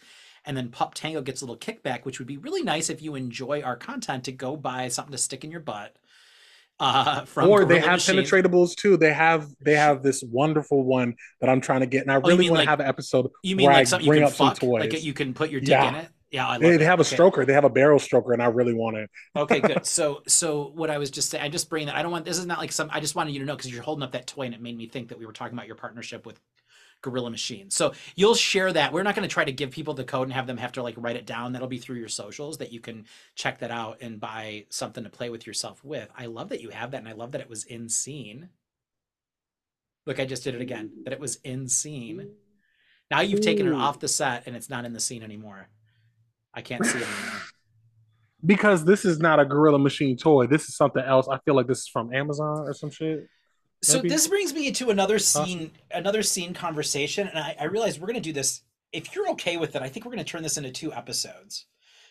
And 0.47 0.55
then 0.55 0.69
Pup 0.69 0.93
Tango 0.93 1.21
gets 1.21 1.41
a 1.41 1.45
little 1.45 1.57
kickback, 1.57 2.05
which 2.05 2.19
would 2.19 2.27
be 2.27 2.37
really 2.37 2.61
nice 2.61 2.89
if 2.89 3.01
you 3.01 3.15
enjoy 3.15 3.61
our 3.61 3.75
content 3.75 4.23
to 4.25 4.31
go 4.31 4.55
buy 4.55 4.87
something 4.89 5.11
to 5.11 5.17
stick 5.17 5.43
in 5.43 5.49
your 5.49 5.59
butt. 5.59 5.95
Uh, 6.79 7.23
from 7.25 7.49
or 7.49 7.63
they 7.63 7.79
have 7.79 7.93
Machine. 7.93 8.17
penetratables 8.17 8.75
too. 8.75 8.97
They 8.97 9.13
have 9.13 9.47
they 9.61 9.75
have 9.75 10.03
this 10.03 10.21
wonderful 10.23 10.83
one 10.83 11.15
that 11.39 11.49
I'm 11.49 11.61
trying 11.61 11.79
to 11.81 11.85
get, 11.85 12.01
and 12.01 12.11
I 12.11 12.15
Oh, 12.17 12.21
really 12.21 12.49
want 12.49 12.59
like- 12.59 12.65
to 12.65 12.69
have 12.71 12.79
an 12.81 12.87
episode 12.87 13.31
You 13.43 13.55
mean 13.55 13.67
like 13.67 13.75
I 13.77 13.83
something 13.85 14.05
you 14.05 14.11
bring 14.11 14.21
can 14.23 14.27
up 14.27 14.33
some 14.33 14.49
fuck? 14.49 14.59
toys. 14.59 14.81
Like 14.91 15.03
you 15.03 15.13
can 15.13 15.33
put 15.33 15.49
your 15.49 15.61
dick 15.61 15.69
Yeah. 15.69 15.89
in 15.89 15.95
it? 15.95 16.09
Yeah, 16.31 16.57
they, 16.59 16.75
they 16.75 16.83
have 16.83 16.99
a 16.99 17.03
Okay. 17.03 17.15
stroker. 17.15 17.45
They 17.45 17.53
have 17.53 17.63
a 17.63 17.69
barrel 17.69 17.97
stroker, 17.97 18.33
and 18.33 18.43
I 18.43 18.47
really 18.47 18.73
want 18.73 18.97
it. 18.97 19.09
Okay, 19.37 19.61
good. 19.61 19.85
So, 19.85 20.21
so 20.27 20.71
what 20.75 20.89
I 20.89 20.97
was 20.97 21.09
just 21.09 21.29
saying, 21.29 21.41
I 21.41 21.47
just 21.47 21.69
bring 21.69 21.85
that. 21.85 21.95
I 21.95 22.01
don't 22.03 22.11
want 22.11 22.25
this 22.25 22.37
is 22.37 22.45
not 22.45 22.59
like 22.59 22.73
some. 22.73 22.89
I 22.91 22.99
just 22.99 23.15
wanted 23.15 23.31
you 23.33 23.39
to 23.39 23.45
know 23.45 23.55
because 23.55 23.71
you're 23.71 23.83
holding 23.83 24.03
up 24.03 24.11
that 24.11 24.27
toy, 24.27 24.41
and 24.43 24.53
it 24.53 24.61
made 24.61 24.75
me 24.75 24.87
think 24.87 25.09
that 25.09 25.17
we 25.19 25.25
were 25.25 25.31
talking 25.31 25.53
about 25.57 25.67
your 25.67 25.77
partnership 25.77 26.25
with 26.25 26.37
Gorilla 27.05 27.29
Machine. 27.29 27.69
So 27.69 27.93
you'll 28.15 28.33
share 28.33 28.73
that. 28.73 28.91
We're 28.91 29.03
not 29.03 29.15
going 29.15 29.27
to 29.27 29.31
try 29.31 29.45
to 29.45 29.51
give 29.51 29.69
people 29.69 29.93
the 29.93 30.03
code 30.03 30.23
and 30.23 30.33
have 30.33 30.47
them 30.47 30.57
have 30.57 30.71
to 30.73 30.81
like 30.81 30.95
write 30.97 31.15
it 31.15 31.27
down. 31.27 31.53
That'll 31.53 31.67
be 31.67 31.77
through 31.77 31.97
your 31.97 32.09
socials 32.09 32.57
that 32.57 32.73
you 32.73 32.79
can 32.79 33.05
check 33.35 33.59
that 33.59 33.69
out 33.69 33.99
and 34.01 34.19
buy 34.19 34.65
something 34.69 35.03
to 35.03 35.09
play 35.11 35.29
with 35.29 35.45
yourself 35.45 35.83
with. 35.83 36.09
I 36.17 36.25
love 36.25 36.49
that 36.49 36.61
you 36.61 36.69
have 36.69 36.91
that, 36.91 37.01
and 37.01 37.07
I 37.07 37.11
love 37.13 37.33
that 37.33 37.41
it 37.41 37.49
was 37.49 37.63
in 37.65 37.87
scene. 37.89 38.49
Look, 40.07 40.19
I 40.19 40.25
just 40.25 40.43
did 40.43 40.55
it 40.55 40.61
again. 40.61 40.91
That 41.03 41.13
it 41.13 41.19
was 41.19 41.35
in 41.43 41.67
scene. 41.67 42.31
Now 43.11 43.21
you've 43.21 43.41
taken 43.41 43.67
it 43.67 43.73
off 43.73 43.99
the 43.99 44.07
set, 44.07 44.47
and 44.47 44.55
it's 44.55 44.69
not 44.69 44.83
in 44.83 44.93
the 44.93 44.99
scene 44.99 45.21
anymore. 45.21 45.69
I 46.55 46.61
can't 46.61 46.83
see 46.83 46.97
it 46.97 47.07
anymore. 47.07 47.41
Because 48.45 48.85
this 48.85 49.05
is 49.05 49.17
not 49.17 49.39
a 49.39 49.45
Gorilla 49.45 49.79
Machine 49.79 50.15
toy. 50.17 50.45
This 50.45 50.69
is 50.69 50.75
something 50.75 51.01
else. 51.03 51.27
I 51.27 51.39
feel 51.39 51.55
like 51.55 51.65
this 51.65 51.79
is 51.79 51.87
from 51.87 52.13
Amazon 52.13 52.59
or 52.59 52.73
some 52.73 52.91
shit. 52.91 53.27
So 53.85 53.97
Maybe. 53.97 54.09
this 54.09 54.27
brings 54.27 54.53
me 54.53 54.71
to 54.71 54.89
another 54.89 55.19
scene, 55.19 55.71
another 55.91 56.23
scene 56.23 56.53
conversation, 56.53 57.27
and 57.27 57.37
I, 57.37 57.55
I 57.59 57.63
realize 57.65 57.99
we're 57.99 58.07
going 58.07 58.15
to 58.15 58.21
do 58.21 58.33
this. 58.33 58.61
If 58.91 59.13
you're 59.15 59.29
okay 59.31 59.57
with 59.57 59.75
it, 59.75 59.81
I 59.81 59.89
think 59.89 60.05
we're 60.05 60.13
going 60.13 60.25
to 60.25 60.29
turn 60.31 60.43
this 60.43 60.57
into 60.57 60.71
two 60.71 60.91
episodes 60.93 61.65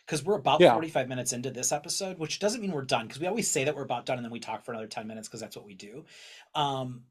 because 0.06 0.22
we're 0.24 0.36
about 0.36 0.60
Yeah. 0.60 0.74
45 0.74 1.08
minutes 1.08 1.32
into 1.32 1.50
this 1.50 1.72
episode, 1.72 2.18
which 2.18 2.38
doesn't 2.38 2.60
mean 2.60 2.72
we're 2.72 2.82
done 2.82 3.06
because 3.06 3.20
we 3.20 3.26
always 3.26 3.50
say 3.50 3.64
that 3.64 3.74
we're 3.74 3.82
about 3.84 4.06
done 4.06 4.18
and 4.18 4.24
then 4.24 4.32
we 4.32 4.40
talk 4.40 4.64
for 4.64 4.72
another 4.72 4.86
10 4.86 5.06
minutes 5.06 5.28
because 5.28 5.40
that's 5.40 5.56
what 5.56 5.64
we 5.66 5.74
do. 5.74 6.04
Um, 6.54 7.02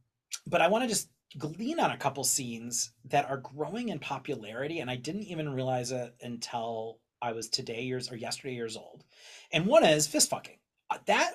but 0.47 0.61
I 0.61 0.67
want 0.67 0.83
to 0.83 0.87
just 0.87 1.09
glean 1.37 1.79
on 1.79 1.91
a 1.91 1.97
couple 1.97 2.23
scenes 2.23 2.91
that 3.05 3.29
are 3.29 3.37
growing 3.37 3.89
in 3.89 3.99
popularity, 3.99 4.79
and 4.79 4.89
I 4.89 4.95
didn't 4.95 5.23
even 5.23 5.53
realize 5.53 5.91
it 5.91 6.15
until 6.21 6.99
I 7.21 7.31
was 7.31 7.49
today 7.49 7.81
years 7.83 8.11
or 8.11 8.15
yesterday 8.15 8.53
years 8.53 8.77
old. 8.77 9.03
And 9.51 9.65
one 9.65 9.83
is 9.83 10.07
fist 10.07 10.29
fucking. 10.29 10.57
Uh, 10.89 10.99
That 11.07 11.31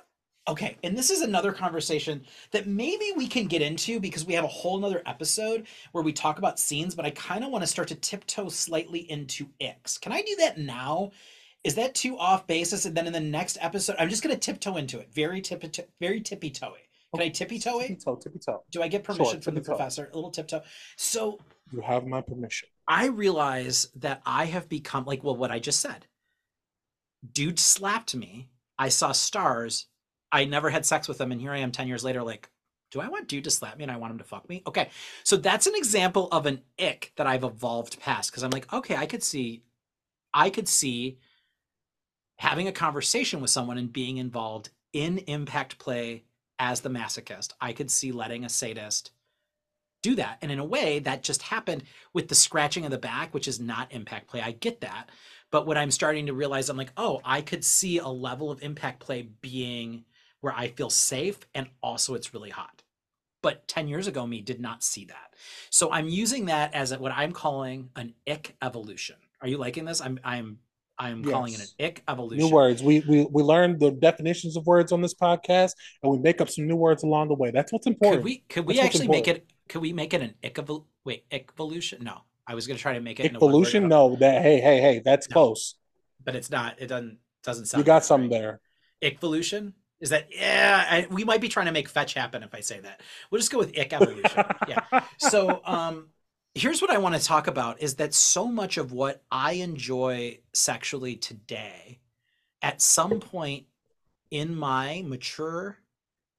okay, 0.48 0.76
and 0.82 0.96
this 0.96 1.10
is 1.10 1.20
another 1.20 1.52
conversation 1.52 2.24
that 2.52 2.66
maybe 2.66 3.12
we 3.16 3.26
can 3.28 3.46
get 3.46 3.62
into 3.62 4.00
because 4.00 4.24
we 4.24 4.34
have 4.34 4.44
a 4.44 4.48
whole 4.48 4.78
nother 4.78 5.02
episode 5.06 5.66
where 5.92 6.02
we 6.02 6.12
talk 6.12 6.38
about 6.38 6.58
scenes, 6.58 6.94
but 6.94 7.04
I 7.04 7.10
kind 7.10 7.44
of 7.44 7.50
want 7.50 7.62
to 7.62 7.68
start 7.68 7.88
to 7.88 7.94
tiptoe 7.94 8.48
slightly 8.48 9.10
into 9.10 9.46
icks. 9.60 10.00
Can 10.00 10.12
I 10.12 10.22
do 10.22 10.34
that 10.36 10.58
now? 10.58 11.10
Is 11.64 11.74
that 11.74 11.94
too 11.94 12.16
off 12.18 12.46
basis? 12.46 12.86
And 12.86 12.96
then 12.96 13.06
in 13.06 13.12
the 13.12 13.20
next 13.20 13.58
episode, 13.60 13.96
I'm 13.98 14.08
just 14.08 14.22
going 14.22 14.34
to 14.34 14.40
tiptoe 14.40 14.76
into 14.76 14.98
it. 15.00 15.12
Very 15.12 15.40
tippy, 15.40 15.70
very 16.00 16.20
tippy 16.20 16.50
toey. 16.50 16.88
Can 17.14 17.22
I 17.22 17.28
tippy 17.30 17.58
toe 17.58 17.80
Tippy 17.80 17.94
it? 17.94 18.04
toe, 18.04 18.16
tippy 18.16 18.38
toe. 18.38 18.62
Do 18.70 18.82
I 18.82 18.88
get 18.88 19.02
permission 19.04 19.40
from 19.40 19.54
the 19.54 19.60
professor? 19.60 20.10
A 20.12 20.14
little 20.14 20.30
tiptoe. 20.30 20.62
So 20.96 21.38
You 21.72 21.80
have 21.80 22.06
my 22.06 22.20
permission. 22.20 22.68
I 22.86 23.06
realize 23.06 23.88
that 23.96 24.22
I 24.24 24.46
have 24.46 24.68
become 24.68 25.04
like, 25.04 25.24
well, 25.24 25.36
what 25.36 25.50
I 25.50 25.58
just 25.58 25.80
said. 25.80 26.06
Dude 27.32 27.58
slapped 27.58 28.14
me. 28.14 28.48
I 28.78 28.88
saw 28.88 29.12
stars. 29.12 29.88
I 30.30 30.44
never 30.44 30.70
had 30.70 30.86
sex 30.86 31.08
with 31.08 31.20
him. 31.20 31.32
And 31.32 31.40
here 31.40 31.52
I 31.52 31.58
am 31.58 31.72
10 31.72 31.88
years 31.88 32.04
later, 32.04 32.22
like, 32.22 32.48
do 32.90 33.00
I 33.00 33.08
want 33.08 33.28
dude 33.28 33.44
to 33.44 33.50
slap 33.50 33.76
me 33.76 33.84
and 33.84 33.92
I 33.92 33.96
want 33.96 34.12
him 34.12 34.18
to 34.18 34.24
fuck 34.24 34.48
me? 34.48 34.62
Okay. 34.66 34.88
So 35.24 35.36
that's 35.36 35.66
an 35.66 35.74
example 35.74 36.28
of 36.32 36.46
an 36.46 36.62
ick 36.78 37.12
that 37.16 37.26
I've 37.26 37.44
evolved 37.44 38.00
past 38.00 38.30
because 38.30 38.42
I'm 38.42 38.50
like, 38.50 38.72
okay, 38.72 38.96
I 38.96 39.06
could 39.06 39.22
see, 39.22 39.62
I 40.32 40.50
could 40.50 40.68
see 40.68 41.18
having 42.36 42.68
a 42.68 42.72
conversation 42.72 43.40
with 43.40 43.50
someone 43.50 43.78
and 43.78 43.92
being 43.92 44.16
involved 44.16 44.70
in 44.92 45.18
impact 45.18 45.78
play 45.78 46.24
as 46.58 46.80
the 46.80 46.88
masochist. 46.88 47.52
I 47.60 47.72
could 47.72 47.90
see 47.90 48.12
letting 48.12 48.44
a 48.44 48.48
sadist 48.48 49.10
do 50.02 50.14
that. 50.14 50.38
And 50.40 50.50
in 50.50 50.58
a 50.58 50.64
way, 50.64 51.00
that 51.00 51.22
just 51.22 51.42
happened 51.42 51.84
with 52.14 52.28
the 52.28 52.34
scratching 52.34 52.84
of 52.84 52.90
the 52.90 52.98
back, 52.98 53.34
which 53.34 53.48
is 53.48 53.60
not 53.60 53.92
impact 53.92 54.28
play. 54.28 54.40
I 54.40 54.52
get 54.52 54.80
that. 54.80 55.10
But 55.50 55.66
what 55.66 55.78
I'm 55.78 55.90
starting 55.90 56.26
to 56.26 56.34
realize, 56.34 56.68
I'm 56.68 56.76
like, 56.76 56.92
oh, 56.96 57.20
I 57.24 57.40
could 57.40 57.64
see 57.64 57.98
a 57.98 58.08
level 58.08 58.50
of 58.50 58.62
impact 58.62 59.00
play 59.00 59.28
being 59.40 60.04
where 60.40 60.52
I 60.54 60.68
feel 60.68 60.90
safe 60.90 61.38
and 61.54 61.68
also 61.82 62.14
it's 62.14 62.32
really 62.34 62.50
hot. 62.50 62.82
But 63.42 63.68
10 63.68 63.88
years 63.88 64.06
ago, 64.06 64.26
me 64.26 64.40
did 64.40 64.60
not 64.60 64.82
see 64.82 65.04
that. 65.06 65.34
So 65.70 65.92
I'm 65.92 66.08
using 66.08 66.46
that 66.46 66.74
as 66.74 66.96
what 66.96 67.12
I'm 67.12 67.32
calling 67.32 67.90
an 67.96 68.14
ick 68.28 68.56
evolution. 68.62 69.16
Are 69.40 69.48
you 69.48 69.58
liking 69.58 69.84
this? 69.84 70.00
I'm 70.00 70.18
I'm 70.24 70.58
I'm 71.00 71.22
calling 71.22 71.52
it 71.52 71.60
an 71.60 71.66
Yes. 71.78 71.88
ick 71.90 72.02
evolution. 72.08 72.44
New 72.44 72.52
words. 72.52 72.82
We 72.82 73.00
we 73.08 73.24
we 73.30 73.42
learn 73.44 73.78
the 73.78 73.92
definitions 73.92 74.56
of 74.56 74.66
words 74.66 74.90
on 74.90 75.00
this 75.00 75.14
podcast, 75.14 75.74
and 76.02 76.10
we 76.10 76.18
make 76.18 76.40
up 76.40 76.48
some 76.50 76.66
new 76.66 76.74
words 76.74 77.04
along 77.04 77.28
the 77.28 77.34
way. 77.34 77.52
That's 77.52 77.72
what's 77.72 77.86
important. 77.86 78.22
Could 78.22 78.24
we 78.24 78.38
could 78.48 78.66
we 78.66 78.74
That's 78.74 78.86
actually 78.86 79.06
make 79.08 79.28
it 79.28 79.46
could 79.68 79.80
we 79.82 79.92
make 79.92 80.12
it 80.12 80.22
an 80.22 80.34
ick 80.42 80.56
evol- 80.56 80.86
wait, 81.04 81.24
ick 81.32 81.50
evolution? 81.54 82.02
No. 82.02 82.22
I 82.48 82.56
was 82.56 82.66
gonna 82.66 82.78
try 82.80 82.94
to 82.94 83.00
make 83.00 83.20
it 83.20 83.32
Evolution? 83.34 83.86
No, 83.88 84.16
that 84.16 84.42
hey 84.42 84.58
hey 84.60 84.80
hey, 84.80 85.00
that's 85.04 85.28
No. 85.30 85.34
close. 85.34 85.76
but 86.24 86.34
it's 86.34 86.50
not. 86.50 86.80
It 86.80 86.88
doesn't 86.88 87.18
doesn't 87.44 87.66
sound. 87.66 87.80
You 87.82 87.84
got 87.86 88.04
something 88.04 88.30
right? 88.32 88.40
there. 88.40 88.60
Ickvolution? 89.12 89.74
Is 90.00 90.10
that 90.10 90.28
yeah? 90.30 90.86
I, 90.88 91.06
we 91.10 91.24
might 91.24 91.40
be 91.40 91.48
trying 91.48 91.66
to 91.66 91.72
make 91.72 91.88
fetch 91.88 92.14
happen 92.14 92.42
if 92.42 92.54
I 92.54 92.60
say 92.60 92.80
that. 92.80 93.00
We'll 93.30 93.40
just 93.40 93.50
go 93.50 93.58
with 93.58 93.76
ick 93.76 93.92
evolution. 93.92 94.44
yeah. 94.68 95.02
So 95.18 95.60
um, 95.64 96.08
here's 96.54 96.80
what 96.80 96.90
I 96.90 96.98
want 96.98 97.16
to 97.16 97.24
talk 97.24 97.46
about: 97.46 97.82
is 97.82 97.96
that 97.96 98.14
so 98.14 98.46
much 98.46 98.76
of 98.76 98.92
what 98.92 99.22
I 99.30 99.52
enjoy 99.54 100.38
sexually 100.52 101.16
today, 101.16 101.98
at 102.62 102.80
some 102.80 103.18
point 103.18 103.66
in 104.30 104.54
my 104.54 105.02
mature, 105.04 105.78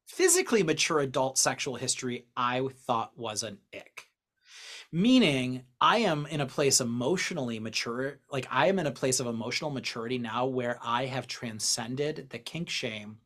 physically 0.08 0.64
mature 0.64 1.00
adult 1.00 1.38
sexual 1.38 1.76
history, 1.76 2.28
I 2.38 2.66
thought 2.86 3.18
was 3.18 3.44
an 3.44 3.58
ick. 3.74 4.06
Meaning, 4.92 5.66
I 5.80 5.98
am 6.00 6.26
in 6.26 6.42
a 6.42 6.48
place 6.48 6.82
emotionally 6.82 7.60
mature, 7.60 8.20
like 8.32 8.48
I 8.50 8.68
am 8.68 8.80
in 8.80 8.88
a 8.88 8.92
place 8.92 9.20
of 9.20 9.28
emotional 9.28 9.70
maturity 9.70 10.18
now 10.18 10.48
where 10.48 10.80
I 10.82 11.06
have 11.06 11.28
transcended 11.28 12.30
the 12.32 12.40
kink 12.40 12.70
shame 12.70 13.18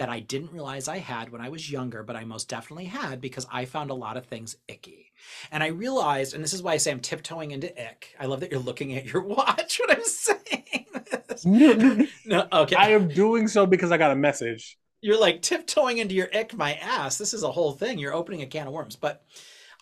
that 0.00 0.08
I 0.08 0.18
didn't 0.20 0.52
realize 0.52 0.88
I 0.88 0.98
had 0.98 1.30
when 1.30 1.40
I 1.40 1.48
was 1.50 1.70
younger, 1.70 2.02
but 2.02 2.16
I 2.16 2.24
most 2.24 2.48
definitely 2.48 2.86
had 2.86 3.20
because 3.20 3.46
I 3.52 3.66
found 3.66 3.90
a 3.90 3.94
lot 3.94 4.16
of 4.16 4.26
things 4.26 4.56
icky. 4.66 5.12
And 5.52 5.62
I 5.62 5.68
realized, 5.68 6.34
and 6.34 6.42
this 6.42 6.52
is 6.54 6.62
why 6.62 6.72
I 6.72 6.78
say 6.78 6.90
I'm 6.90 7.00
tiptoeing 7.00 7.52
into 7.52 7.68
ick. 7.80 8.16
I 8.18 8.26
love 8.26 8.40
that 8.40 8.50
you're 8.50 8.60
looking 8.60 8.96
at 8.96 9.04
your 9.12 9.22
watch 9.36 9.78
when 9.78 9.96
I'm 9.96 10.04
saying 10.04 10.86
this. 11.28 11.44
No, 12.26 12.48
okay. 12.52 12.76
I 12.76 12.90
am 12.90 13.08
doing 13.08 13.46
so 13.48 13.66
because 13.66 13.92
I 13.92 13.98
got 13.98 14.10
a 14.10 14.16
message. 14.16 14.78
you're 15.02 15.20
like 15.20 15.42
tiptoeing 15.42 15.98
into 15.98 16.14
your 16.14 16.28
ick 16.34 16.54
my 16.54 16.74
ass 16.74 17.16
this 17.18 17.32
is 17.32 17.42
a 17.42 17.50
whole 17.50 17.72
thing 17.72 17.98
you're 17.98 18.12
opening 18.14 18.42
a 18.42 18.46
can 18.46 18.66
of 18.66 18.72
worms 18.74 18.96
but 18.96 19.24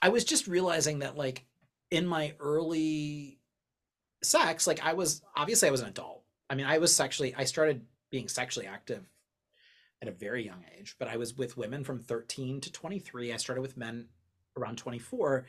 i 0.01 0.09
was 0.09 0.25
just 0.25 0.47
realizing 0.47 1.01
that 1.01 1.17
like 1.17 1.45
in 1.91 2.07
my 2.07 2.33
early 2.39 3.41
sex 4.23 4.67
like 4.67 4.85
i 4.85 4.93
was 4.95 5.23
obviously 5.37 5.67
i 5.69 5.73
was 5.73 5.81
an 5.81 5.89
adult 5.89 6.23
i 6.51 6.55
mean 6.55 6.67
i 6.67 6.79
was 6.79 6.95
sexually 6.95 7.35
i 7.37 7.43
started 7.45 7.83
being 8.11 8.29
sexually 8.29 8.67
active 8.69 9.03
at 10.03 10.09
a 10.09 10.13
very 10.13 10.45
young 10.45 10.65
age 10.79 10.97
but 10.99 11.09
i 11.09 11.17
was 11.17 11.37
with 11.37 11.57
women 11.57 11.85
from 11.85 11.99
13 11.99 12.61
to 12.61 12.73
23 12.73 13.33
i 13.33 13.37
started 13.37 13.63
with 13.63 13.77
men 13.77 14.07
around 14.57 14.79
24 14.79 15.47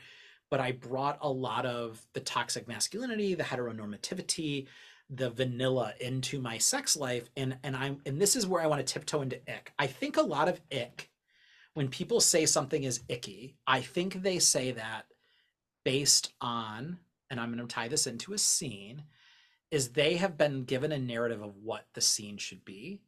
but 0.50 0.60
i 0.60 0.72
brought 0.72 1.18
a 1.20 1.28
lot 1.28 1.66
of 1.66 2.04
the 2.12 2.20
toxic 2.20 2.66
masculinity 2.68 3.34
the 3.34 3.44
heteronormativity 3.44 4.66
the 5.10 5.30
vanilla 5.30 5.92
into 6.00 6.40
my 6.40 6.56
sex 6.56 6.96
life 6.96 7.28
and 7.36 7.56
and 7.64 7.76
i'm 7.76 8.00
and 8.06 8.20
this 8.20 8.36
is 8.36 8.46
where 8.46 8.62
i 8.62 8.66
want 8.66 8.84
to 8.84 8.92
tiptoe 8.92 9.22
into 9.22 9.36
ick. 9.48 9.72
I 9.78 9.86
think 9.86 10.16
a 10.16 10.22
lot 10.22 10.48
of 10.48 10.60
ick 10.72 11.10
when 11.74 11.88
people 11.88 12.20
say 12.20 12.46
something 12.46 12.84
is 12.84 13.02
icky 13.08 13.56
i 13.66 13.80
think 13.80 14.22
they 14.22 14.38
say 14.38 14.70
that 14.72 15.06
based 15.84 16.32
on 16.40 16.98
and 17.28 17.40
i'm 17.40 17.56
to 17.56 17.66
tie 17.66 17.88
this 17.88 18.06
into 18.06 18.32
a 18.32 18.38
scene 18.38 19.04
is 19.70 19.90
they 19.90 20.16
have 20.16 20.36
been 20.36 20.64
given 20.64 20.92
a 20.92 20.98
narrative 20.98 21.42
of 21.42 21.56
what 21.56 21.86
the 21.94 22.00
scene 22.00 22.36
should 22.36 22.64
be 22.64 23.00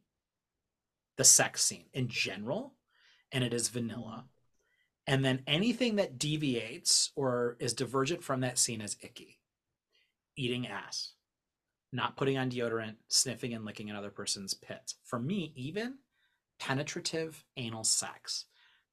the 1.17 1.23
sex 1.23 1.63
scene 1.63 1.85
in 1.93 2.07
general 2.07 2.73
and 3.31 3.43
it 3.43 3.53
is 3.53 3.69
vanilla 3.69 4.25
and 5.05 5.23
then 5.23 5.43
anything 5.47 5.97
that 5.97 6.17
deviates 6.17 7.11
or 7.15 7.57
is 7.59 7.73
divergent 7.73 8.23
from 8.23 8.41
that 8.41 8.57
scene 8.57 8.81
is 8.81 8.97
icky 9.01 9.39
eating 10.35 10.67
ass 10.67 11.13
not 11.93 12.17
putting 12.17 12.37
on 12.37 12.49
deodorant, 12.49 12.95
sniffing 13.07 13.53
and 13.53 13.63
licking 13.63 13.89
another 13.89 14.09
person's 14.09 14.53
pits. 14.53 14.95
For 15.03 15.19
me, 15.19 15.53
even 15.55 15.95
penetrative 16.59 17.45
anal 17.55 17.83
sex. 17.83 18.45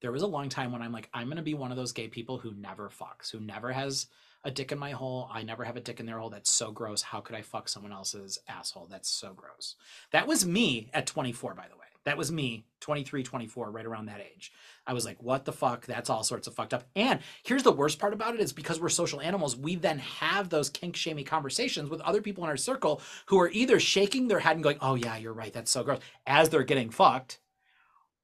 There 0.03 0.13
was 0.13 0.23
a 0.23 0.27
long 0.27 0.49
time 0.49 0.71
when 0.71 0.83
I'm 0.83 0.93
like, 0.93 1.09
I'm 1.13 1.29
gonna 1.29 1.43
be 1.43 1.55
one 1.55 1.71
of 1.71 1.77
those 1.77 1.93
gay 1.93 2.09
people 2.09 2.39
who 2.39 2.53
never 2.55 2.91
fucks, 2.91 3.31
who 3.31 3.41
never 3.41 3.73
has 3.73 4.07
a 4.45 4.51
dick 4.51 4.73
in 4.73 4.79
my 4.79 4.93
hole. 4.93 5.29
I 5.33 5.43
never 5.43 5.65
have 5.65 5.77
a 5.77 5.81
dick 5.81 6.01
in 6.01 6.07
their 6.07 6.19
hole. 6.19 6.31
That's 6.31 6.51
so 6.51 6.73
gross. 6.73 7.03
How 7.03 7.21
could 7.21 7.37
I 7.37 7.43
fuck 7.43 7.69
someone 7.69 7.93
else's 7.93 8.39
asshole? 8.49 8.89
That's 8.91 9.11
so 9.11 9.33
gross. 9.35 9.77
That 10.13 10.27
was 10.27 10.47
me 10.47 10.91
at 10.95 11.07
24, 11.07 11.55
by 11.55 11.67
the 11.69 11.77
way. 11.77 11.90
That 12.05 12.17
was 12.17 12.33
me, 12.33 12.65
23, 12.81 13.23
24, 13.23 13.71
right 13.71 13.85
around 13.85 14.07
that 14.07 14.21
age. 14.21 14.53
I 14.87 14.95
was 14.95 15.05
like, 15.05 15.23
what 15.23 15.45
the 15.45 15.53
fuck? 15.53 15.85
That's 15.85 16.09
all 16.09 16.23
sorts 16.23 16.47
of 16.47 16.55
fucked 16.55 16.73
up. 16.73 16.85
And 16.97 17.21
here's 17.43 17.63
the 17.63 17.73
worst 17.73 17.99
part 17.99 18.15
about 18.15 18.35
it 18.35 18.41
is 18.41 18.53
because 18.53 18.81
we're 18.81 18.89
social 18.89 19.21
animals, 19.21 19.55
we 19.55 19.75
then 19.75 19.99
have 19.99 20.49
those 20.49 20.71
kink 20.71 20.97
shaming 20.97 21.27
conversations 21.27 21.91
with 21.91 22.01
other 22.01 22.23
people 22.23 22.43
in 22.45 22.51
our 22.51 22.57
circle 22.57 23.03
who 23.27 23.39
are 23.39 23.51
either 23.51 23.79
shaking 23.79 24.29
their 24.29 24.41
head 24.41 24.57
and 24.57 24.63
going, 24.63 24.79
oh 24.81 24.95
yeah, 24.95 25.17
you're 25.19 25.35
right, 25.35 25.53
that's 25.53 25.71
so 25.71 25.85
gross, 25.85 26.01
as 26.27 26.49
they're 26.49 26.63
getting 26.63 26.91
fucked, 26.91 27.39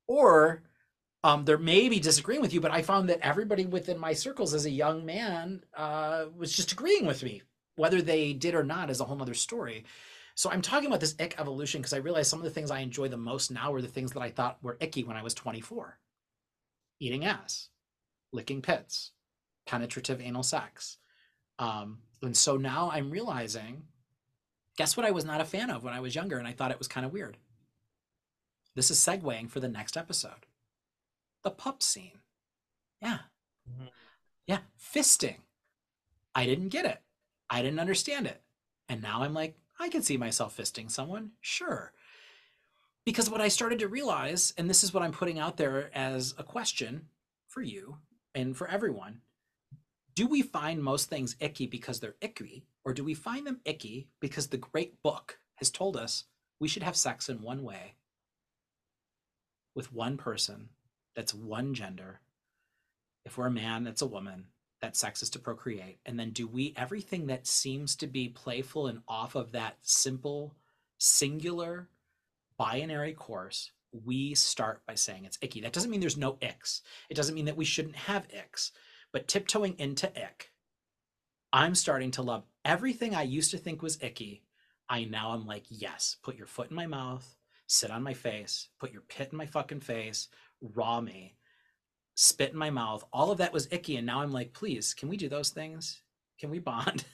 or 0.06 0.62
um, 1.22 1.44
they're 1.44 1.58
maybe 1.58 1.98
disagreeing 1.98 2.40
with 2.40 2.54
you, 2.54 2.60
but 2.60 2.70
I 2.70 2.82
found 2.82 3.08
that 3.08 3.20
everybody 3.20 3.66
within 3.66 3.98
my 3.98 4.12
circles 4.12 4.54
as 4.54 4.64
a 4.64 4.70
young 4.70 5.04
man 5.04 5.64
uh, 5.76 6.26
was 6.36 6.52
just 6.52 6.72
agreeing 6.72 7.04
with 7.04 7.22
me. 7.22 7.42
Whether 7.74 8.00
they 8.00 8.32
did 8.32 8.54
or 8.54 8.62
not 8.62 8.90
is 8.90 9.00
a 9.00 9.04
whole 9.04 9.20
other 9.20 9.34
story. 9.34 9.84
So 10.36 10.50
I'm 10.50 10.60
talking 10.62 10.86
about 10.86 11.00
this 11.00 11.16
ick 11.18 11.34
evolution 11.40 11.80
because 11.80 11.94
I 11.94 11.98
realized 11.98 12.28
some 12.30 12.38
of 12.38 12.44
the 12.44 12.50
things 12.50 12.70
I 12.70 12.80
enjoy 12.80 13.08
the 13.08 13.16
most 13.16 13.50
now 13.50 13.72
are 13.72 13.80
the 13.80 13.88
things 13.88 14.12
that 14.12 14.20
I 14.22 14.30
thought 14.30 14.62
were 14.62 14.76
icky 14.80 15.02
when 15.02 15.16
I 15.16 15.22
was 15.22 15.34
24. 15.34 15.98
Eating 17.00 17.24
ass, 17.24 17.70
licking 18.32 18.62
pits, 18.62 19.12
penetrative 19.66 20.20
anal 20.20 20.42
sex. 20.42 20.98
Um, 21.58 22.00
and 22.22 22.36
so 22.36 22.56
now 22.56 22.90
I'm 22.92 23.10
realizing, 23.10 23.84
guess 24.76 24.96
what 24.96 25.06
I 25.06 25.10
was 25.10 25.24
not 25.24 25.40
a 25.40 25.46
fan 25.46 25.70
of 25.70 25.84
when 25.84 25.94
I 25.94 26.00
was 26.00 26.14
younger 26.14 26.38
and 26.38 26.48
I 26.48 26.52
thought 26.52 26.70
it 26.70 26.78
was 26.78 26.88
kind 26.88 27.06
of 27.06 27.12
weird. 27.12 27.38
This 28.74 28.90
is 28.90 28.98
segueing 28.98 29.50
for 29.50 29.58
the 29.60 29.68
next 29.68 29.96
episode. 29.96 30.46
The 31.42 31.50
pup 31.50 31.82
scene. 31.82 32.20
Yeah. 33.02 33.20
Mhm. 33.68 33.90
Yeah. 34.46 34.60
Fisting. 34.78 35.38
I 36.34 36.46
didn't 36.46 36.68
get 36.68 36.84
it. 36.86 37.02
I 37.50 37.62
didn't 37.62 37.80
understand 37.80 38.26
it. 38.26 38.42
And 38.88 39.02
now 39.02 39.22
I'm 39.22 39.34
like, 39.34 39.58
I 39.78 39.88
can 39.88 40.02
see 40.02 40.16
myself 40.16 40.56
fisting 40.56 40.90
someone. 40.90 41.32
Sure. 41.40 41.92
Because 43.04 43.30
what 43.30 43.40
I 43.40 43.48
started 43.48 43.78
to 43.80 43.88
realize, 43.88 44.52
and 44.56 44.68
this 44.68 44.82
is 44.82 44.92
what 44.92 45.02
I'm 45.02 45.12
putting 45.12 45.38
out 45.38 45.56
there 45.56 45.90
as 45.94 46.34
a 46.38 46.42
question 46.42 47.08
for 47.48 47.62
you 47.62 47.98
and 48.34 48.56
for 48.56 48.68
everyone 48.68 49.20
do 50.16 50.26
we 50.26 50.40
find 50.40 50.82
most 50.82 51.10
things 51.10 51.36
icky 51.40 51.66
because 51.66 52.00
they're 52.00 52.16
icky, 52.22 52.64
or 52.84 52.94
do 52.94 53.04
we 53.04 53.12
find 53.12 53.46
them 53.46 53.60
icky 53.66 54.08
because 54.18 54.48
the 54.48 54.56
great 54.56 55.02
book 55.02 55.38
has 55.56 55.70
told 55.70 55.94
us 55.94 56.24
we 56.58 56.68
should 56.68 56.82
have 56.82 56.96
sex 56.96 57.28
in 57.28 57.42
one 57.42 57.62
way 57.62 57.96
with 59.74 59.92
one 59.92 60.16
person 60.16 60.70
that's 61.14 61.34
one 61.34 61.74
gender? 61.74 62.20
If 63.26 63.36
we're 63.36 63.48
a 63.48 63.50
man, 63.50 63.86
it's 63.86 64.00
a 64.00 64.06
woman 64.06 64.46
that 64.80 64.96
sex 64.96 65.22
is 65.22 65.30
to 65.30 65.38
procreate? 65.38 65.98
And 66.06 66.18
then 66.18 66.30
do 66.30 66.46
we 66.46 66.74
everything 66.76 67.26
that 67.26 67.46
seems 67.46 67.96
to 67.96 68.06
be 68.06 68.28
playful 68.28 68.86
and 68.86 69.00
off 69.08 69.34
of 69.34 69.52
that 69.52 69.76
simple 69.82 70.54
singular 70.98 71.88
binary 72.56 73.12
course 73.12 73.70
we 74.04 74.34
start 74.34 74.82
by 74.86 74.94
saying 74.94 75.24
it's 75.24 75.38
icky. 75.40 75.60
That 75.60 75.72
doesn't 75.72 75.90
mean 75.90 76.00
there's 76.00 76.16
no 76.16 76.36
icks. 76.42 76.82
It 77.08 77.14
doesn't 77.14 77.34
mean 77.34 77.46
that 77.46 77.56
we 77.56 77.64
shouldn't 77.64 77.96
have 77.96 78.26
icks. 78.28 78.72
But 79.12 79.28
tiptoeing 79.28 79.76
into 79.78 80.08
ick 80.08 80.52
i'm 81.52 81.74
starting 81.74 82.10
to 82.10 82.22
love 82.22 82.44
everything 82.64 83.14
i 83.14 83.22
used 83.22 83.50
to 83.52 83.58
think 83.58 83.82
was 83.82 84.02
icky. 84.02 84.42
I 84.88 85.04
now 85.04 85.32
am 85.32 85.46
like 85.46 85.64
yes 85.68 86.16
put 86.22 86.36
your 86.36 86.46
foot 86.46 86.70
in 86.70 86.76
my 86.76 86.86
mouth 86.86 87.36
sit 87.66 87.90
on 87.90 88.02
my 88.02 88.14
face 88.14 88.68
put 88.78 88.92
your 88.92 89.02
pit 89.02 89.30
in 89.32 89.38
my 89.38 89.46
fucking 89.46 89.80
face 89.80 90.28
raw 90.60 91.00
me 91.00 91.36
spit 92.16 92.50
in 92.52 92.58
my 92.58 92.70
mouth. 92.70 93.04
All 93.12 93.30
of 93.30 93.38
that 93.38 93.52
was 93.52 93.68
icky. 93.70 93.96
And 93.96 94.06
now 94.06 94.20
I'm 94.22 94.32
like, 94.32 94.52
please, 94.52 94.92
can 94.94 95.08
we 95.08 95.16
do 95.16 95.28
those 95.28 95.50
things? 95.50 96.00
Can 96.40 96.50
we 96.50 96.58
bond? 96.58 97.04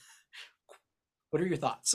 what 1.31 1.43
are 1.43 1.47
your 1.47 1.57
thoughts? 1.59 1.95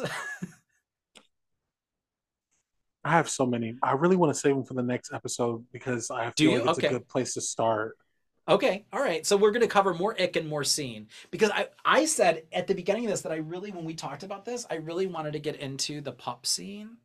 I 3.03 3.11
have 3.11 3.29
so 3.29 3.45
many. 3.45 3.75
I 3.81 3.93
really 3.93 4.17
want 4.17 4.33
to 4.33 4.39
save 4.39 4.53
them 4.55 4.65
for 4.65 4.73
the 4.73 4.83
next 4.83 5.13
episode 5.13 5.63
because 5.71 6.11
I 6.11 6.31
feel 6.37 6.51
like 6.51 6.69
it's 6.69 6.77
Okay. 6.79 6.87
a 6.87 6.91
good 6.91 7.07
place 7.07 7.33
to 7.35 7.41
start. 7.41 7.97
okay. 8.49 8.85
All 8.91 8.99
right. 9.01 9.25
So 9.25 9.37
we're 9.37 9.51
going 9.51 9.61
to 9.61 9.67
cover 9.67 9.93
more 9.93 10.19
ick 10.21 10.35
and 10.35 10.47
more 10.47 10.65
scene 10.65 11.07
because 11.31 11.49
I, 11.51 11.67
I 11.85 12.03
said 12.05 12.43
at 12.51 12.67
the 12.67 12.73
beginning 12.75 13.05
of 13.05 13.11
this 13.11 13.21
that 13.21 13.31
I 13.31 13.37
really, 13.37 13.71
when 13.71 13.85
we 13.85 13.93
talked 13.93 14.23
about 14.23 14.43
this, 14.43 14.65
I 14.69 14.75
really 14.75 15.07
wanted 15.07 15.33
to 15.33 15.39
get 15.39 15.55
into 15.57 16.01
the 16.01 16.11
pup 16.11 16.45
scene. 16.45 16.97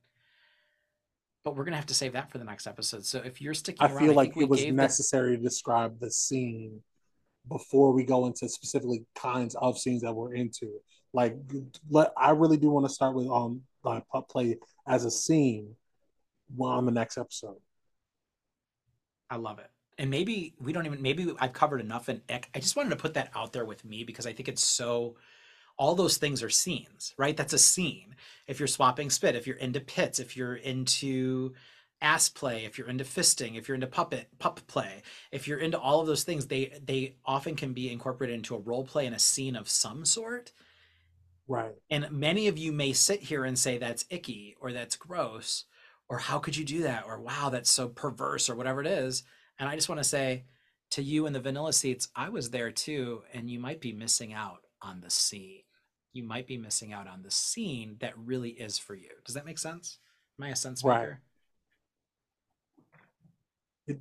But 1.45 1.57
we're 1.57 1.65
going 1.65 1.73
to 1.73 1.79
have 1.79 1.87
to 1.87 1.95
save 1.95 2.13
that 2.13 2.31
for 2.31 2.39
the 2.39 2.45
next 2.45 2.67
episode. 2.67 3.05
So 3.05 3.19
if 3.19 3.41
you're 3.41 3.55
sticking 3.55 3.85
I 3.85 3.91
around, 3.91 3.99
feel 3.99 4.15
like 4.15 4.37
it 4.37 4.49
was 4.49 4.61
gave 4.61 4.69
the- 4.69 4.83
necessary 4.83 5.37
to 5.37 5.43
describe 5.43 5.99
the 5.99 6.11
scene 6.11 6.81
before 7.49 7.93
we 7.93 8.05
go 8.05 8.27
into 8.27 8.49
specifically 8.49 9.05
kinds 9.17 9.57
of 9.57 9.79
scenes 9.79 10.03
that 10.03 10.13
we're 10.13 10.35
into. 10.35 10.71
Like, 11.13 11.37
let 11.91 12.13
I 12.17 12.31
really 12.31 12.57
do 12.57 12.71
want 12.71 12.87
to 12.87 12.93
start 12.93 13.15
with 13.15 13.29
um 13.29 13.63
like 13.85 14.05
play 14.29 14.59
as 14.87 15.05
a 15.05 15.11
scene 15.11 15.75
on 16.59 16.87
the 16.87 16.93
next 16.93 17.19
episode. 17.19 17.57
I 19.29 19.37
love 19.37 19.59
it. 19.59 19.71
And 19.99 20.11
maybe 20.11 20.55
we 20.61 20.73
don't 20.73 20.87
even 20.87 21.03
maybe 21.03 21.33
I've 21.39 21.53
covered 21.53 21.81
enough 21.81 22.09
and. 22.09 22.23
I 22.31 22.61
just 22.61 22.77
wanted 22.77 22.91
to 22.91 22.97
put 22.97 23.15
that 23.15 23.31
out 23.35 23.53
there 23.53 23.65
with 23.65 23.85
me 23.85 24.05
because 24.05 24.27
I 24.27 24.33
think 24.33 24.49
it's 24.49 24.63
so 24.63 25.17
all 25.79 25.95
those 25.95 26.17
things 26.17 26.43
are 26.43 26.51
scenes, 26.51 27.15
right? 27.17 27.37
That's 27.37 27.53
a 27.53 27.59
scene. 27.59 28.17
If 28.47 28.59
you're 28.59 28.67
swapping 28.67 29.11
spit, 29.11 29.37
if 29.37 29.47
you're 29.47 29.57
into 29.57 29.81
pits, 29.81 30.19
if 30.19 30.37
you're 30.37 30.57
into 30.57 31.55
ass 32.01 32.29
play, 32.29 32.65
if 32.65 32.77
you're 32.77 32.89
into 32.89 33.05
fisting, 33.05 33.57
if 33.57 33.69
you're 33.69 33.77
into 33.77 33.87
puppet 33.87 34.29
pup 34.39 34.61
play, 34.67 35.03
if 35.31 35.47
you're 35.47 35.59
into 35.59 35.79
all 35.79 36.01
of 36.01 36.07
those 36.07 36.25
things, 36.25 36.47
they 36.47 36.79
they 36.85 37.15
often 37.25 37.55
can 37.55 37.73
be 37.73 37.91
incorporated 37.91 38.35
into 38.35 38.55
a 38.55 38.61
role 38.61 38.85
play 38.85 39.07
and 39.07 39.15
a 39.15 39.21
scene 39.21 39.57
of 39.57 39.69
some 39.69 40.05
sort. 40.05 40.53
Right. 41.49 41.75
And 41.91 42.11
many 42.11 42.49
of 42.49 42.59
you 42.59 42.73
may 42.73 42.93
sit 42.93 43.21
here 43.21 43.45
and 43.45 43.59
say 43.59 43.79
that's 43.79 44.05
icky 44.11 44.57
or 44.61 44.73
that's 44.73 44.97
gross 44.97 45.65
or 46.09 46.19
how 46.19 46.39
could 46.39 46.57
you 46.57 46.65
do 46.65 46.83
that 46.83 47.05
or 47.07 47.21
wow 47.21 47.49
that's 47.51 47.71
so 47.71 47.89
perverse 47.89 48.51
or 48.51 48.55
whatever 48.55 48.81
it 48.81 48.87
is. 48.87 49.25
And 49.59 49.69
I 49.69 49.75
just 49.75 49.89
want 49.89 49.99
to 49.99 50.05
say 50.05 50.45
to 50.91 51.03
you 51.03 51.27
in 51.27 51.33
the 51.33 51.41
vanilla 51.41 51.73
seats, 51.73 52.09
I 52.15 52.29
was 52.29 52.51
there 52.51 52.71
too 52.71 53.23
and 53.33 53.51
you 53.51 53.59
might 53.59 53.81
be 53.81 53.93
missing 53.93 54.33
out 54.33 54.61
on 54.81 55.01
the 55.01 55.11
scene. 55.11 55.62
You 56.13 56.23
might 56.25 56.47
be 56.47 56.59
missing 56.59 56.93
out 56.93 57.07
on 57.09 57.23
the 57.23 57.31
scene 57.31 57.97
that 58.01 58.17
really 58.19 58.51
is 58.51 58.79
for 58.79 58.95
you. 58.95 59.09
Does 59.25 59.35
that 59.35 59.47
make 59.47 59.59
sense? 59.59 59.99
Am 60.39 60.45
I 60.45 60.49
a 60.51 60.57
sense 60.57 60.85
Right. 60.85 61.01
maker? 61.01 61.21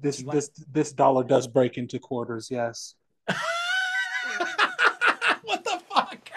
This 0.02 0.22
want- 0.24 0.36
this 0.36 0.50
this 0.72 0.92
dollar 0.94 1.24
does 1.24 1.48
break 1.48 1.78
into 1.78 2.00
quarters. 2.00 2.50
Yes. 2.52 2.96
what 5.44 5.64
the 5.64 5.82
fuck? 5.90 6.30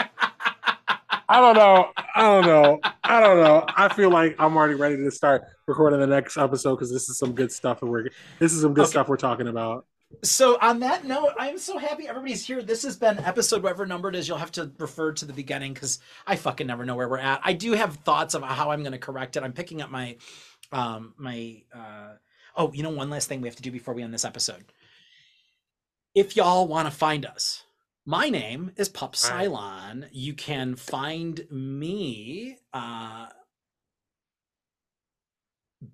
I 1.28 1.40
don't 1.40 1.54
know. 1.56 1.90
I 2.14 2.22
don't 2.22 2.46
know. 2.46 2.80
I 3.02 3.20
don't 3.20 3.42
know. 3.42 3.64
I 3.68 3.88
feel 3.92 4.10
like 4.10 4.36
I'm 4.38 4.56
already 4.56 4.74
ready 4.74 4.96
to 4.96 5.10
start 5.10 5.42
recording 5.66 6.00
the 6.00 6.06
next 6.06 6.36
episode 6.36 6.76
because 6.76 6.90
this 6.92 7.08
is 7.08 7.18
some 7.18 7.34
good 7.34 7.50
stuff 7.52 7.82
and 7.82 7.90
we're 7.90 8.08
this 8.38 8.52
is 8.52 8.62
some 8.62 8.72
good 8.74 8.82
Okay. 8.82 8.90
stuff 8.90 9.08
we're 9.08 9.16
talking 9.16 9.48
about. 9.48 9.86
So 10.22 10.58
on 10.60 10.80
that 10.80 11.04
note, 11.04 11.32
I'm 11.38 11.58
so 11.58 11.78
happy 11.78 12.06
everybody's 12.08 12.44
here. 12.46 12.62
This 12.62 12.82
has 12.82 12.96
been 12.96 13.18
episode 13.18 13.62
whatever 13.62 13.86
number 13.86 14.08
it 14.08 14.16
is. 14.16 14.28
You'll 14.28 14.38
have 14.38 14.52
to 14.52 14.70
refer 14.78 15.12
to 15.12 15.24
the 15.24 15.32
beginning 15.32 15.72
because 15.74 16.00
I 16.26 16.36
fucking 16.36 16.66
never 16.66 16.84
know 16.84 16.96
where 16.96 17.08
we're 17.08 17.18
at. 17.18 17.40
I 17.42 17.52
do 17.52 17.72
have 17.72 17.96
thoughts 17.96 18.34
of 18.34 18.42
how 18.42 18.70
I'm 18.70 18.80
going 18.80 18.92
to 18.92 18.98
correct 18.98 19.36
it. 19.36 19.42
I'm 19.42 19.52
picking 19.52 19.82
up 19.82 19.90
my, 19.90 20.16
um, 20.72 21.14
my. 21.16 21.62
Uh, 21.74 22.14
oh, 22.56 22.72
you 22.72 22.82
know, 22.82 22.90
one 22.90 23.10
last 23.10 23.28
thing 23.28 23.40
we 23.40 23.48
have 23.48 23.56
to 23.56 23.62
do 23.62 23.70
before 23.70 23.94
we 23.94 24.02
end 24.02 24.12
this 24.12 24.24
episode. 24.24 24.64
If 26.14 26.36
y'all 26.36 26.68
want 26.68 26.86
to 26.88 26.94
find 26.94 27.26
us, 27.26 27.64
my 28.06 28.28
name 28.28 28.72
is 28.76 28.88
Pup 28.88 29.16
Right. 29.24 29.48
Cylon. 29.48 30.08
You 30.12 30.34
can 30.34 30.76
find 30.76 31.46
me. 31.50 32.58
Uh, 32.72 33.26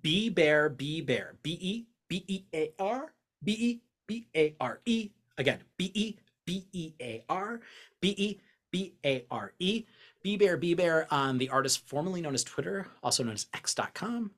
B 0.01 0.29
Bear 0.29 0.69
B 0.69 1.01
Bear 1.01 1.35
B 1.43 1.57
E 1.59 1.85
B 2.07 2.23
E 2.27 2.43
A 2.53 2.73
R 2.79 3.13
B 3.43 3.51
E 3.53 3.81
B 4.11 4.27
A 4.35 4.53
R 4.59 4.81
E 4.85 5.11
again 5.37 5.59
B 5.77 5.89
E 5.93 6.17
B 6.45 6.67
E 6.73 6.91
A 6.99 7.23
R 7.29 7.61
B 8.01 8.09
E 8.17 8.41
B 8.69 8.93
A 9.05 9.23
R 9.31 9.53
E 9.57 9.85
B 10.21 10.35
Bear 10.35 10.57
B 10.57 10.73
Bear 10.73 11.07
on 11.09 11.37
the 11.37 11.47
artist 11.47 11.87
formerly 11.87 12.19
known 12.19 12.33
as 12.33 12.43
Twitter, 12.43 12.87
also 13.01 13.23
known 13.23 13.35
as 13.35 13.47
X.com. 13.53 14.31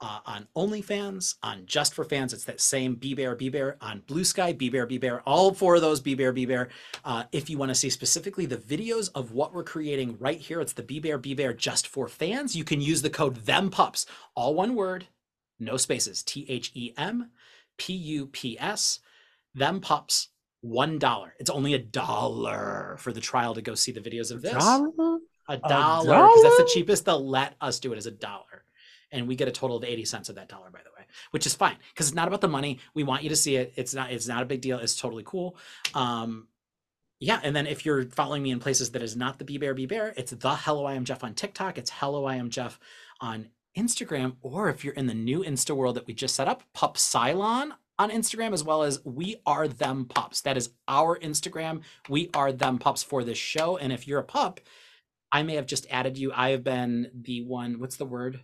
Uh, 0.00 0.20
on 0.24 0.48
OnlyFans, 0.56 1.34
on 1.42 1.66
Just 1.66 1.92
for 1.92 2.04
Fans, 2.04 2.32
it's 2.32 2.44
that 2.44 2.62
same 2.62 2.94
B 2.94 3.12
Bear 3.12 3.34
B 3.34 3.50
Bear 3.50 3.76
on 3.82 4.00
Blue 4.06 4.24
Sky, 4.24 4.54
B 4.54 4.70
Bear 4.70 4.86
B 4.86 4.96
Bear, 4.96 5.20
all 5.28 5.52
four 5.52 5.74
of 5.74 5.82
those 5.82 6.00
B 6.00 6.14
Bear 6.14 6.32
B 6.32 6.46
Bear. 6.46 6.70
Uh, 7.04 7.24
if 7.32 7.50
you 7.50 7.58
want 7.58 7.68
to 7.68 7.74
see 7.74 7.90
specifically 7.90 8.46
the 8.46 8.56
videos 8.56 9.10
of 9.14 9.32
what 9.32 9.52
we're 9.52 9.62
creating 9.62 10.16
right 10.18 10.40
here, 10.40 10.62
it's 10.62 10.72
the 10.72 10.82
B 10.82 10.98
Bear 10.98 11.18
B 11.18 11.34
Bear 11.34 11.52
Just 11.52 11.86
for 11.86 12.08
Fans. 12.08 12.56
You 12.56 12.64
can 12.64 12.80
use 12.80 13.02
the 13.02 13.10
code 13.10 13.44
THEMPUPS, 13.44 14.06
all 14.34 14.54
one 14.54 14.74
word, 14.74 15.08
no 15.58 15.76
spaces, 15.76 16.22
T 16.22 16.46
H 16.48 16.72
E 16.72 16.94
M 16.96 17.32
P 17.76 17.92
U 17.94 18.26
P 18.26 18.58
S, 18.58 19.00
them 19.54 19.80
pups, 19.80 20.28
one 20.60 20.98
dollar. 20.98 21.34
It's 21.38 21.50
only 21.50 21.74
a 21.74 21.78
dollar 21.78 22.96
for 22.98 23.12
the 23.12 23.20
trial 23.20 23.54
to 23.54 23.62
go 23.62 23.74
see 23.74 23.92
the 23.92 24.00
videos 24.00 24.30
of 24.30 24.42
this. 24.42 24.52
Dollar? 24.52 25.18
A 25.48 25.56
dollar, 25.56 26.28
because 26.28 26.42
that's 26.42 26.56
the 26.58 26.70
cheapest 26.72 27.04
they'll 27.04 27.26
let 27.26 27.56
us 27.60 27.80
do 27.80 27.92
it 27.92 27.98
is 27.98 28.06
a 28.06 28.12
dollar. 28.12 28.64
And 29.10 29.26
we 29.26 29.34
get 29.34 29.48
a 29.48 29.52
total 29.52 29.76
of 29.76 29.82
80 29.82 30.04
cents 30.04 30.28
of 30.28 30.36
that 30.36 30.48
dollar, 30.48 30.70
by 30.70 30.78
the 30.84 30.90
way, 30.96 31.04
which 31.32 31.44
is 31.44 31.54
fine 31.54 31.76
because 31.92 32.06
it's 32.06 32.14
not 32.14 32.28
about 32.28 32.40
the 32.40 32.48
money. 32.48 32.78
We 32.94 33.02
want 33.02 33.24
you 33.24 33.30
to 33.30 33.36
see 33.36 33.56
it. 33.56 33.72
It's 33.74 33.92
not, 33.92 34.12
it's 34.12 34.28
not 34.28 34.42
a 34.42 34.46
big 34.46 34.60
deal. 34.60 34.78
It's 34.78 34.94
totally 34.94 35.24
cool. 35.26 35.56
Um, 35.94 36.46
yeah, 37.18 37.40
and 37.42 37.54
then 37.54 37.66
if 37.66 37.84
you're 37.84 38.04
following 38.06 38.42
me 38.42 38.50
in 38.50 38.60
places 38.60 38.92
that 38.92 39.02
is 39.02 39.16
not 39.16 39.38
the 39.38 39.44
Be 39.44 39.58
Bear 39.58 39.74
Be 39.74 39.86
Bear, 39.86 40.14
it's 40.16 40.30
the 40.30 40.54
Hello 40.54 40.86
I 40.86 40.94
Am 40.94 41.04
Jeff 41.04 41.24
on 41.24 41.34
TikTok. 41.34 41.76
It's 41.76 41.90
Hello 41.90 42.24
I 42.24 42.36
Am 42.36 42.48
Jeff 42.48 42.78
on 43.20 43.48
Instagram, 43.76 44.36
or 44.40 44.68
if 44.68 44.84
you're 44.84 44.94
in 44.94 45.06
the 45.06 45.14
new 45.14 45.42
Insta 45.42 45.76
world 45.76 45.96
that 45.96 46.06
we 46.06 46.14
just 46.14 46.34
set 46.34 46.48
up, 46.48 46.62
Pup 46.72 46.96
Cylon 46.96 47.72
on 48.00 48.10
Instagram, 48.10 48.54
as 48.54 48.64
well 48.64 48.82
as 48.82 49.04
We 49.04 49.42
Are 49.44 49.68
Them 49.68 50.06
Pups. 50.06 50.40
That 50.40 50.56
is 50.56 50.70
our 50.88 51.18
Instagram. 51.18 51.82
We 52.08 52.30
Are 52.32 52.50
Them 52.50 52.78
Pups 52.78 53.02
for 53.02 53.22
this 53.22 53.36
show. 53.36 53.76
And 53.76 53.92
if 53.92 54.08
you're 54.08 54.18
a 54.18 54.24
pup, 54.24 54.58
I 55.30 55.42
may 55.42 55.56
have 55.56 55.66
just 55.66 55.86
added 55.90 56.16
you. 56.16 56.32
I 56.34 56.50
have 56.50 56.64
been 56.64 57.10
the 57.14 57.42
one, 57.42 57.78
what's 57.78 57.96
the 57.96 58.06
word? 58.06 58.40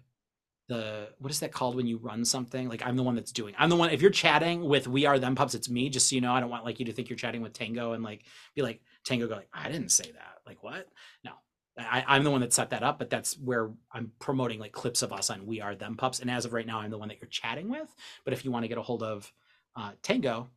The 0.68 1.08
what 1.20 1.30
is 1.30 1.40
that 1.40 1.52
called 1.52 1.74
when 1.74 1.86
you 1.86 1.96
run 1.96 2.24
something? 2.24 2.68
Like 2.68 2.84
I'm 2.84 2.96
the 2.96 3.02
one 3.02 3.14
that's 3.14 3.32
doing. 3.32 3.54
I'm 3.56 3.70
the 3.70 3.76
one. 3.76 3.90
If 3.90 4.02
you're 4.02 4.10
chatting 4.10 4.68
with 4.68 4.88
We 4.88 5.06
Are 5.06 5.18
Them 5.18 5.36
Pups, 5.36 5.54
it's 5.54 5.70
me. 5.70 5.88
Just 5.88 6.10
so 6.10 6.16
you 6.16 6.20
know, 6.20 6.34
I 6.34 6.40
don't 6.40 6.50
want 6.50 6.64
like 6.66 6.78
you 6.78 6.84
to 6.86 6.92
think 6.92 7.08
you're 7.08 7.16
chatting 7.16 7.40
with 7.40 7.54
Tango 7.54 7.92
and 7.92 8.04
like 8.04 8.24
be 8.54 8.60
like 8.60 8.82
Tango 9.04 9.26
go 9.26 9.36
like 9.36 9.48
I 9.54 9.70
didn't 9.70 9.90
say 9.90 10.10
that. 10.12 10.38
Like 10.44 10.62
what? 10.62 10.88
No, 11.24 11.32
I, 11.78 12.04
I'm 12.06 12.24
the 12.24 12.30
one 12.30 12.40
that 12.40 12.52
set 12.52 12.70
that 12.70 12.82
up, 12.82 12.98
but 12.98 13.10
that's 13.10 13.38
where 13.38 13.70
I'm 13.92 14.12
promoting 14.18 14.58
like 14.58 14.72
clips 14.72 15.02
of 15.02 15.12
us 15.12 15.30
on 15.30 15.46
We 15.46 15.60
Are 15.60 15.74
Them 15.74 15.96
Pups. 15.96 16.20
And 16.20 16.30
as 16.30 16.44
of 16.44 16.52
right 16.52 16.66
now, 16.66 16.80
I'm 16.80 16.90
the 16.90 16.98
one 16.98 17.08
that 17.08 17.20
you're 17.20 17.28
chatting 17.28 17.68
with. 17.68 17.94
But 18.24 18.32
if 18.34 18.44
you 18.44 18.50
want 18.50 18.64
to 18.64 18.68
get 18.68 18.78
a 18.78 18.82
hold 18.82 19.02
of 19.02 19.32
uh, 19.76 19.92
Tango, 20.02 20.48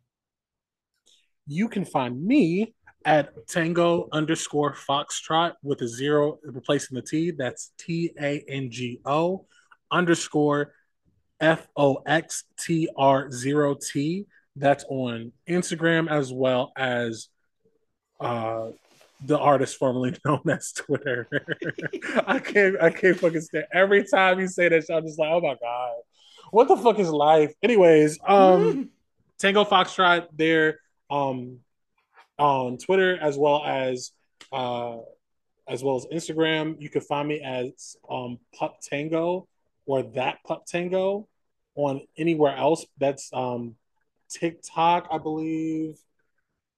You 1.45 1.67
can 1.67 1.85
find 1.85 2.23
me 2.23 2.73
at 3.05 3.47
Tango 3.47 4.07
underscore 4.11 4.73
Foxtrot 4.73 5.53
with 5.63 5.81
a 5.81 5.87
zero 5.87 6.39
replacing 6.43 6.95
the 6.95 7.01
T. 7.01 7.31
That's 7.31 7.71
T 7.77 8.11
A 8.19 8.43
N 8.47 8.71
G 8.71 9.01
O 9.05 9.45
underscore 9.91 10.73
F 11.39 11.67
O 11.75 12.01
X 12.05 12.43
T 12.59 12.89
R 12.97 13.31
zero 13.31 13.75
T. 13.75 14.25
That's 14.55 14.83
on 14.89 15.31
Instagram 15.47 16.09
as 16.09 16.33
well 16.33 16.71
as 16.77 17.29
uh, 18.19 18.69
the 19.25 19.37
artist 19.37 19.77
formerly 19.77 20.17
known 20.25 20.41
as 20.49 20.71
Twitter. 20.71 21.27
I 22.27 22.39
can't 22.39 22.81
I 22.81 22.89
can't 22.89 23.19
fucking 23.19 23.41
stand 23.41 23.65
every 23.73 24.05
time 24.05 24.39
you 24.39 24.47
say 24.47 24.69
that 24.69 24.85
shit, 24.85 24.95
I'm 24.95 25.05
just 25.05 25.19
like, 25.19 25.29
oh 25.31 25.41
my 25.41 25.55
god. 25.61 25.95
What 26.51 26.67
the 26.67 26.77
fuck 26.77 26.99
is 26.99 27.09
life? 27.09 27.53
Anyways, 27.61 28.19
um 28.27 28.89
Tango 29.39 29.63
Foxtrot 29.63 30.27
there 30.33 30.79
um 31.09 31.59
on 32.37 32.77
Twitter 32.77 33.17
as 33.19 33.37
well 33.37 33.63
as 33.65 34.11
uh 34.51 34.97
as 35.67 35.83
well 35.83 35.95
as 35.95 36.05
Instagram. 36.11 36.75
You 36.79 36.89
can 36.89 37.01
find 37.01 37.27
me 37.27 37.41
as 37.41 37.95
um 38.09 38.39
Pup 38.55 38.79
Tango 38.81 39.47
or 39.85 40.03
that 40.03 40.37
Pup 40.45 40.65
Tango 40.65 41.27
on 41.75 42.01
anywhere 42.17 42.55
else. 42.55 42.85
That's 42.97 43.29
um 43.33 43.75
TikTok, 44.29 45.07
I 45.11 45.17
believe. 45.17 45.97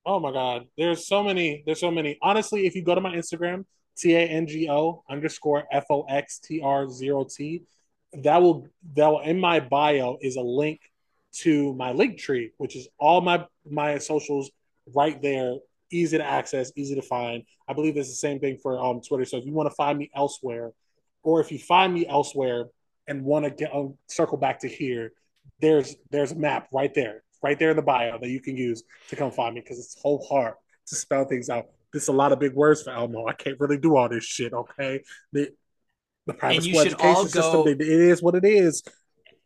Oh 0.06 0.20
my 0.20 0.32
god, 0.32 0.68
there's 0.78 1.08
so 1.08 1.24
many. 1.24 1.64
There's 1.66 1.80
so 1.80 1.92
many. 1.92 2.18
Honestly, 2.22 2.66
if 2.66 2.76
you 2.76 2.84
go 2.84 2.96
to 2.96 3.02
my 3.02 3.16
Instagram, 3.16 3.66
T 3.98 4.16
A 4.16 4.22
N 4.22 4.48
G 4.48 4.70
O 4.70 5.04
underscore 5.10 5.66
F 5.72 5.86
O 5.90 6.04
X 6.04 6.40
T 6.40 6.62
R 6.64 6.90
zero 6.90 7.24
T, 7.24 7.64
that 8.14 8.42
will 8.42 8.68
that 8.96 9.08
will 9.08 9.22
in 9.22 9.40
my 9.40 9.60
bio 9.60 10.18
is 10.22 10.38
a 10.38 10.42
link 10.42 10.80
to 11.34 11.74
my 11.76 11.92
link 11.92 12.20
tree, 12.20 12.52
which 12.58 12.76
is 12.76 12.88
all 12.98 13.22
my 13.22 13.46
my 13.70 13.98
socials 13.98 14.52
right 14.94 15.22
there, 15.22 15.56
easy 15.92 16.18
to 16.18 16.26
access, 16.26 16.72
easy 16.76 16.96
to 16.96 17.02
find. 17.02 17.44
I 17.68 17.74
believe 17.74 17.98
it's 17.98 18.10
the 18.10 18.16
same 18.16 18.40
thing 18.40 18.58
for 18.62 18.80
um 18.84 19.02
Twitter. 19.02 19.26
So 19.26 19.38
if 19.38 19.46
you 19.46 19.54
want 19.54 19.70
to 19.70 19.76
find 19.76 19.98
me 19.98 20.12
elsewhere, 20.16 20.72
or 21.24 21.42
if 21.42 21.52
you 21.52 21.60
find 21.60 21.94
me 21.94 22.08
elsewhere 22.08 22.66
and 23.08 23.24
want 23.24 23.46
to 23.46 23.52
get 23.52 23.74
um, 23.74 23.96
circle 24.08 24.38
back 24.38 24.60
to 24.60 24.68
here, 24.68 25.14
there's 25.60 25.96
there's 26.10 26.32
a 26.32 26.36
map 26.36 26.68
right 26.74 26.94
there, 26.94 27.24
right 27.44 27.58
there 27.58 27.72
in 27.72 27.76
the 27.76 27.82
bio 27.82 28.18
that 28.20 28.30
you 28.30 28.42
can 28.42 28.58
use 28.58 28.84
to 29.10 29.16
come 29.16 29.32
find 29.32 29.56
me 29.56 29.62
because 29.62 29.80
it's 29.80 30.02
so 30.02 30.20
hard 30.30 30.56
to 30.88 30.96
spell 30.96 31.26
things 31.26 31.50
out. 31.50 31.68
There's 31.94 32.08
a 32.08 32.14
lot 32.14 32.32
of 32.32 32.40
big 32.40 32.54
words 32.54 32.84
for 32.84 32.92
Elmo. 32.92 33.28
I 33.28 33.34
can't 33.34 33.60
really 33.60 33.78
do 33.78 33.96
all 33.96 34.10
this 34.10 34.24
shit. 34.24 34.54
Okay, 34.54 35.04
the 35.32 35.50
the 36.26 36.34
private 36.34 36.64
school 36.64 36.80
education 36.80 37.14
go- 37.16 37.28
system. 37.28 37.68
It 37.68 37.82
is 37.82 38.22
what 38.22 38.36
it 38.36 38.46
is. 38.46 38.84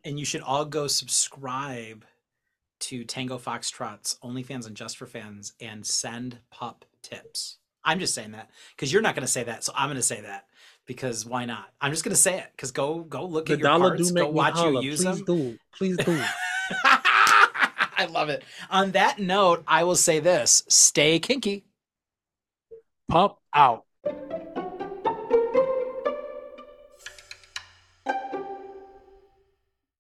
And 0.06 0.20
you 0.20 0.24
should 0.26 0.42
all 0.42 0.64
go 0.66 0.88
subscribe 0.88 2.06
to 2.82 3.04
Tango 3.04 3.38
Foxtrot's 3.38 4.18
OnlyFans 4.24 4.68
and 4.68 4.76
Just 4.76 4.98
for 4.98 5.06
Fans 5.08 5.54
and 5.60 5.86
send 5.86 6.40
pup 6.52 6.86
tips. 7.02 7.58
I'm 7.84 8.00
just 8.00 8.14
saying 8.14 8.32
that 8.32 8.50
because 8.76 8.94
you're 8.94 9.02
not 9.02 9.16
going 9.16 9.26
to 9.26 9.32
say 9.32 9.44
that, 9.44 9.64
so 9.64 9.74
I'm 9.76 9.88
going 9.88 9.96
to 9.98 10.02
say 10.04 10.22
that 10.22 10.46
because 10.86 11.26
why 11.26 11.46
not? 11.46 11.72
I'm 11.82 11.92
just 11.92 12.04
going 12.04 12.16
to 12.16 12.22
say 12.22 12.38
it 12.40 12.48
because 12.56 12.72
go 12.72 13.00
go 13.02 13.26
look 13.26 13.46
The 13.48 13.54
at 13.54 13.60
your 13.60 13.70
dollar 13.70 13.90
parts, 13.90 14.12
go 14.12 14.30
watch 14.30 14.54
holler. 14.56 14.82
you 14.82 14.92
use 14.92 15.04
Please 15.04 15.18
them. 15.18 15.26
do. 15.26 15.60
Please 15.78 15.98
do. 15.98 16.24
I 17.98 18.08
love 18.12 18.30
it. 18.30 18.44
On 18.70 18.92
that 18.92 19.20
note, 19.20 19.64
I 19.68 19.84
will 19.84 19.96
say 19.96 20.20
this: 20.20 20.64
stay 20.68 21.20
kinky. 21.20 21.66
Pump 23.08 23.36
out. 23.54 23.85